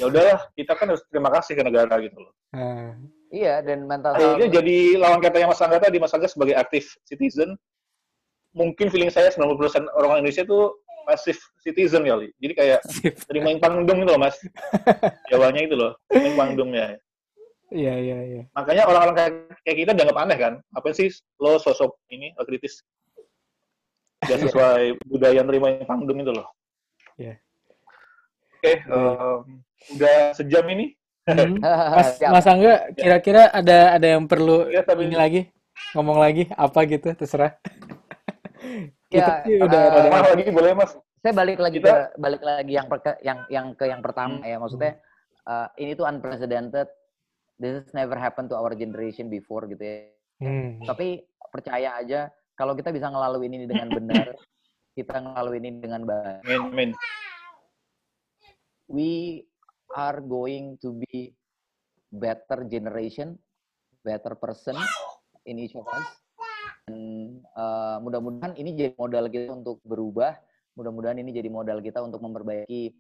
Ya 0.01 0.05
udahlah, 0.09 0.39
kita 0.57 0.73
kan 0.73 0.89
harus 0.89 1.03
terima 1.09 1.29
kasih 1.29 1.53
ke 1.53 1.63
negara 1.63 1.95
gitu 2.01 2.17
loh. 2.17 2.33
Nah, 2.53 2.97
Iya, 3.33 3.65
dan 3.65 3.89
mental 3.89 4.13
Akhirnya 4.13 4.45
health. 4.45 4.55
jadi 4.61 4.77
lawan 5.01 5.17
katanya 5.17 5.49
Mas 5.49 5.61
Angga 5.65 5.81
tadi, 5.81 5.97
Mas 5.97 6.13
Angga 6.13 6.29
sebagai 6.29 6.53
aktif 6.53 6.93
citizen, 7.01 7.57
mungkin 8.53 8.93
feeling 8.93 9.09
saya 9.09 9.33
90% 9.33 9.89
orang 9.97 10.21
Indonesia 10.21 10.45
itu 10.45 10.69
pasif 11.09 11.41
citizen 11.65 12.05
kali. 12.05 12.29
Jadi 12.37 12.53
kayak 12.53 12.79
terima 13.25 13.49
yang 13.49 13.57
pangdung 13.57 14.05
gitu 14.05 14.13
loh, 14.13 14.21
Mas. 14.21 14.37
Jawanya 15.33 15.61
itu 15.65 15.73
loh, 15.73 15.97
yang 16.13 16.37
pangdungnya. 16.37 17.01
Iya 17.73 17.93
iya 17.97 18.17
iya. 18.21 18.43
Makanya 18.53 18.85
orang-orang 18.85 19.15
kayak, 19.17 19.33
kayak 19.65 19.77
kita 19.81 19.91
dianggap 19.97 20.17
aneh 20.21 20.37
kan? 20.37 20.53
Apa 20.77 20.93
sih 20.93 21.09
lo 21.41 21.57
sosok 21.57 21.97
ini 22.13 22.37
kritis? 22.45 22.85
Gak 24.29 24.45
sesuai 24.45 25.01
budaya 25.09 25.41
terima 25.41 25.73
yang 25.73 25.89
pangdung 25.89 26.21
itu 26.21 26.31
loh. 26.31 26.47
Iya. 27.17 27.41
Oke, 28.63 28.79
em, 28.79 29.59
udah 29.91 30.15
sejam 30.31 30.63
ini. 30.71 30.95
Hmm. 31.27 31.59
Mas. 31.99 32.15
Mas 32.17 32.47
Angga 32.47 32.87
kira-kira 32.95 33.47
ada 33.49 33.95
ada 33.95 34.07
yang 34.07 34.23
perlu 34.23 34.67
Ya, 34.67 34.83
tapi 34.83 35.07
ini 35.07 35.15
lagi 35.15 35.41
ngomong 35.91 36.15
lagi 36.15 36.47
apa 36.49 36.79
gitu 36.85 37.11
terserah. 37.11 37.59
Kita 39.11 39.43
Ya, 39.43 39.43
sih 39.43 39.59
udah 39.59 39.81
Mas 40.07 40.31
lagi 40.31 40.47
boleh 40.49 40.71
Mas? 40.73 40.91
saya 41.19 41.31
balik 41.33 41.55
lagi 41.57 41.79
Kita- 41.79 42.11
ke 42.11 42.19
balik 42.19 42.41
lagi 42.41 42.73
yang 42.73 42.87
perke- 42.87 43.19
yang 43.19 43.39
yang 43.47 43.67
ke 43.71 43.85
yang 43.85 43.99
pertama 43.99 44.39
Hmm. 44.39 44.43
ya 44.45 44.57
maksudnya 44.57 44.99
uh, 45.43 45.67
ini 45.77 45.91
tuh 45.93 46.03
unprecedented 46.03 46.87
this 47.55 47.79
has 47.79 47.91
never 47.91 48.15
happened 48.15 48.47
to 48.47 48.55
our 48.55 48.71
generation 48.73 49.27
before 49.27 49.63
gitu 49.63 49.79
ya 49.79 50.07
Hmm. 50.39 50.83
tapi 50.83 51.23
percaya 51.47 51.95
aja 51.95 52.27
kalau 52.53 52.75
kita 52.75 52.91
bisa 52.91 53.07
ngelaluin 53.07 53.51
ini 53.53 53.63
dengan 53.63 53.87
benar 53.89 54.35
kita 54.99 55.15
ngelaluin 55.15 55.63
ini 55.63 55.79
dengan 55.79 56.03
baik 56.03 56.43
Amin, 56.43 56.59
amin. 56.65 56.89
We 58.87 59.43
are 59.93 60.19
going 60.19 60.79
to 60.81 60.97
be 61.07 61.33
better 62.09 62.65
generation 62.65 63.37
better 64.03 64.35
person 64.35 64.75
in 65.47 65.59
each 65.59 65.75
of 65.75 65.87
us 65.91 66.07
dan 66.87 67.39
uh, 67.55 67.97
mudah-mudahan 68.03 68.55
ini 68.59 68.75
jadi 68.75 68.91
modal 68.99 69.31
kita 69.31 69.55
untuk 69.55 69.79
berubah 69.87 70.35
mudah-mudahan 70.75 71.19
ini 71.21 71.31
jadi 71.31 71.49
modal 71.49 71.79
kita 71.79 72.03
untuk 72.03 72.19
memperbaiki 72.19 72.91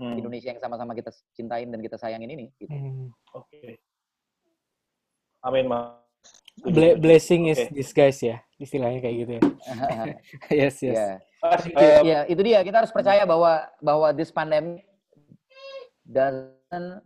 Hmm, 0.00 0.16
Indonesia 0.16 0.48
yang 0.48 0.56
sama-sama 0.64 0.96
kita 0.96 1.12
cintain 1.36 1.68
dan 1.68 1.76
kita 1.84 2.00
sayangin 2.00 2.32
ini. 2.32 2.48
Gitu. 2.56 2.72
Hmm. 2.72 3.12
Oke. 3.36 3.84
Amin, 5.44 5.68
Mas. 5.68 6.00
Ble- 6.64 6.96
setuju. 6.96 7.04
blessing 7.04 7.42
is 7.52 7.60
Oke. 7.60 7.72
disguise 7.72 8.20
ya 8.20 8.36
istilahnya 8.56 9.00
kayak 9.04 9.16
gitu 9.24 9.32
ya. 9.36 9.42
yes 10.64 10.76
yes. 10.80 11.20
Thank 11.40 11.76
eh, 11.76 12.00
ya 12.04 12.18
itu 12.28 12.40
dia. 12.40 12.64
Kita 12.64 12.80
harus 12.80 12.92
percaya 12.92 13.28
bahwa 13.28 13.68
bahwa 13.80 14.08
this 14.16 14.32
pandemic 14.32 14.88
doesn't 16.10 17.00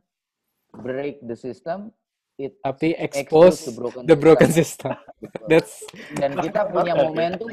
break 0.75 1.21
the 1.23 1.37
system, 1.37 1.93
it 2.41 2.57
Tapi 2.65 2.97
expose 2.99 3.21
expose 3.29 3.59
the 3.69 3.73
broken, 3.77 4.01
the 4.09 4.17
broken 4.19 4.51
system. 4.51 4.91
Gitu. 5.21 5.45
That's 5.47 5.85
Dan 6.17 6.41
kita 6.41 6.67
punya 6.75 6.97
momentum, 6.97 7.49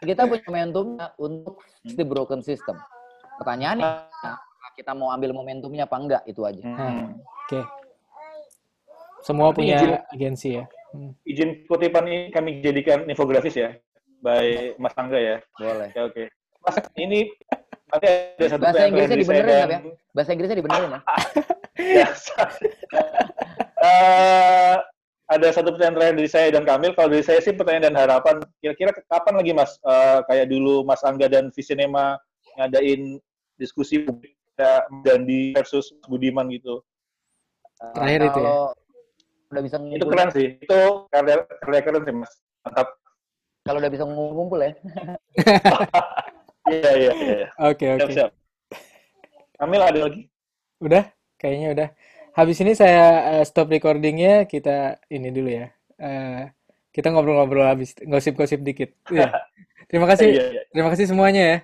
kita 0.00 0.22
punya 0.24 0.44
momentumnya 0.48 1.06
untuk 1.18 1.60
the 1.84 2.06
broken 2.06 2.40
system. 2.40 2.78
Pertanyaannya, 3.42 4.08
kita 4.78 4.92
mau 4.96 5.12
ambil 5.12 5.36
momentumnya 5.36 5.84
apa 5.84 5.96
enggak 6.00 6.22
itu 6.24 6.40
aja. 6.46 6.62
hmm. 6.62 7.18
oke. 7.18 7.60
Semua 9.22 9.52
Tapi 9.52 9.56
punya 9.62 9.76
izin- 9.78 10.02
agensi 10.10 10.48
ya. 10.58 10.64
Hmm. 10.92 11.12
Izin 11.22 11.50
kutipan 11.70 12.04
ini 12.10 12.28
kami 12.34 12.58
jadikan 12.58 13.06
infografis 13.06 13.54
ya, 13.54 13.70
by 14.24 14.74
Mas 14.82 14.96
Angga 14.98 15.18
ya. 15.20 15.36
Boleh. 15.56 15.88
Oke, 15.94 16.00
oke. 16.08 16.22
Mas, 16.62 16.76
ini 16.98 17.30
nanti 17.92 18.06
ada 18.08 18.46
satu 18.48 18.62
Bahasa 18.64 18.82
Inggrisnya 18.88 19.12
dari 19.12 19.24
saya 19.24 19.36
dibenerin, 19.38 19.52
dan- 19.52 19.68
Nap, 19.70 19.82
Bahasa 20.10 20.30
Inggrisnya 20.32 20.58
dibenerin 20.58 20.90
ya. 20.90 21.00
Ya, 21.76 22.08
Eh, 23.82 24.76
ada 25.26 25.48
satu 25.50 25.74
pertanyaan 25.74 25.96
terakhir 25.98 26.14
dari 26.14 26.30
saya 26.30 26.48
dan 26.54 26.62
Kamil. 26.62 26.94
Kalau 26.94 27.10
dari 27.10 27.24
saya 27.26 27.42
sih 27.42 27.50
pertanyaan 27.50 27.90
dan 27.90 27.96
harapan. 27.98 28.38
Kira-kira 28.62 28.94
kapan 29.04 29.34
lagi 29.36 29.50
Mas, 29.50 29.74
eh, 29.82 30.22
kayak 30.30 30.46
dulu 30.46 30.86
Mas 30.86 31.02
Angga 31.02 31.26
dan 31.26 31.50
Visinema 31.50 32.14
ngadain 32.54 33.18
diskusi 33.58 34.06
publik 34.06 34.38
kayak 34.54 34.86
Gandhi 35.02 35.50
versus 35.52 35.90
Budiman 36.06 36.46
gitu. 36.48 36.78
Eh, 37.82 37.90
Terakhir 37.90 38.20
itu 38.22 38.38
ya? 38.38 38.52
Udah 39.50 39.62
bisa 39.66 39.76
Itu 39.76 39.82
ngumpul, 39.82 40.10
keren 40.14 40.28
sih. 40.30 40.46
Itu 40.62 40.78
karya, 41.10 41.36
karya 41.58 41.80
keren 41.82 42.02
sih 42.06 42.14
Mas. 42.14 42.32
Mantap. 42.62 42.88
kalau 43.62 43.78
udah 43.78 43.90
bisa 43.90 44.02
ngumpul 44.02 44.58
ya. 44.58 44.70
Iya, 46.70 46.90
iya, 46.94 47.12
iya. 47.16 47.48
Oke 47.58 47.86
Siap, 47.90 48.06
oke. 48.06 48.12
siap. 48.14 48.30
Kamil 49.58 49.82
ada 49.82 49.98
lagi? 49.98 50.22
Udah, 50.78 51.04
kayaknya 51.38 51.68
udah. 51.74 51.88
Habis 52.32 52.58
ini 52.62 52.72
saya 52.78 53.04
eh, 53.38 53.44
stop 53.44 53.68
recordingnya, 53.68 54.46
kita 54.46 55.02
ini 55.10 55.28
dulu 55.34 55.50
ya. 55.50 55.66
Eh, 55.98 56.42
kita 56.94 57.10
ngobrol-ngobrol 57.10 57.66
habis, 57.66 57.98
gosip-gosip 57.98 58.62
dikit. 58.62 58.94
Iya. 59.10 59.32
Terima 59.90 60.06
kasih, 60.08 60.24
Iya, 60.32 60.44
iya. 60.56 60.62
terima 60.72 60.88
kasih 60.88 61.04
semuanya 61.04 61.42
ya. 61.44 61.58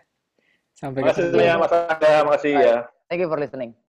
Sampai 0.77 1.01
ketemu. 1.01 1.33
semuanya 1.33 1.55
Mas 1.57 1.73
Angga. 1.73 2.13
Makasih 2.29 2.53
ya. 2.61 2.77
Thank 3.09 3.25
you 3.25 3.29
for 3.31 3.41
listening. 3.41 3.79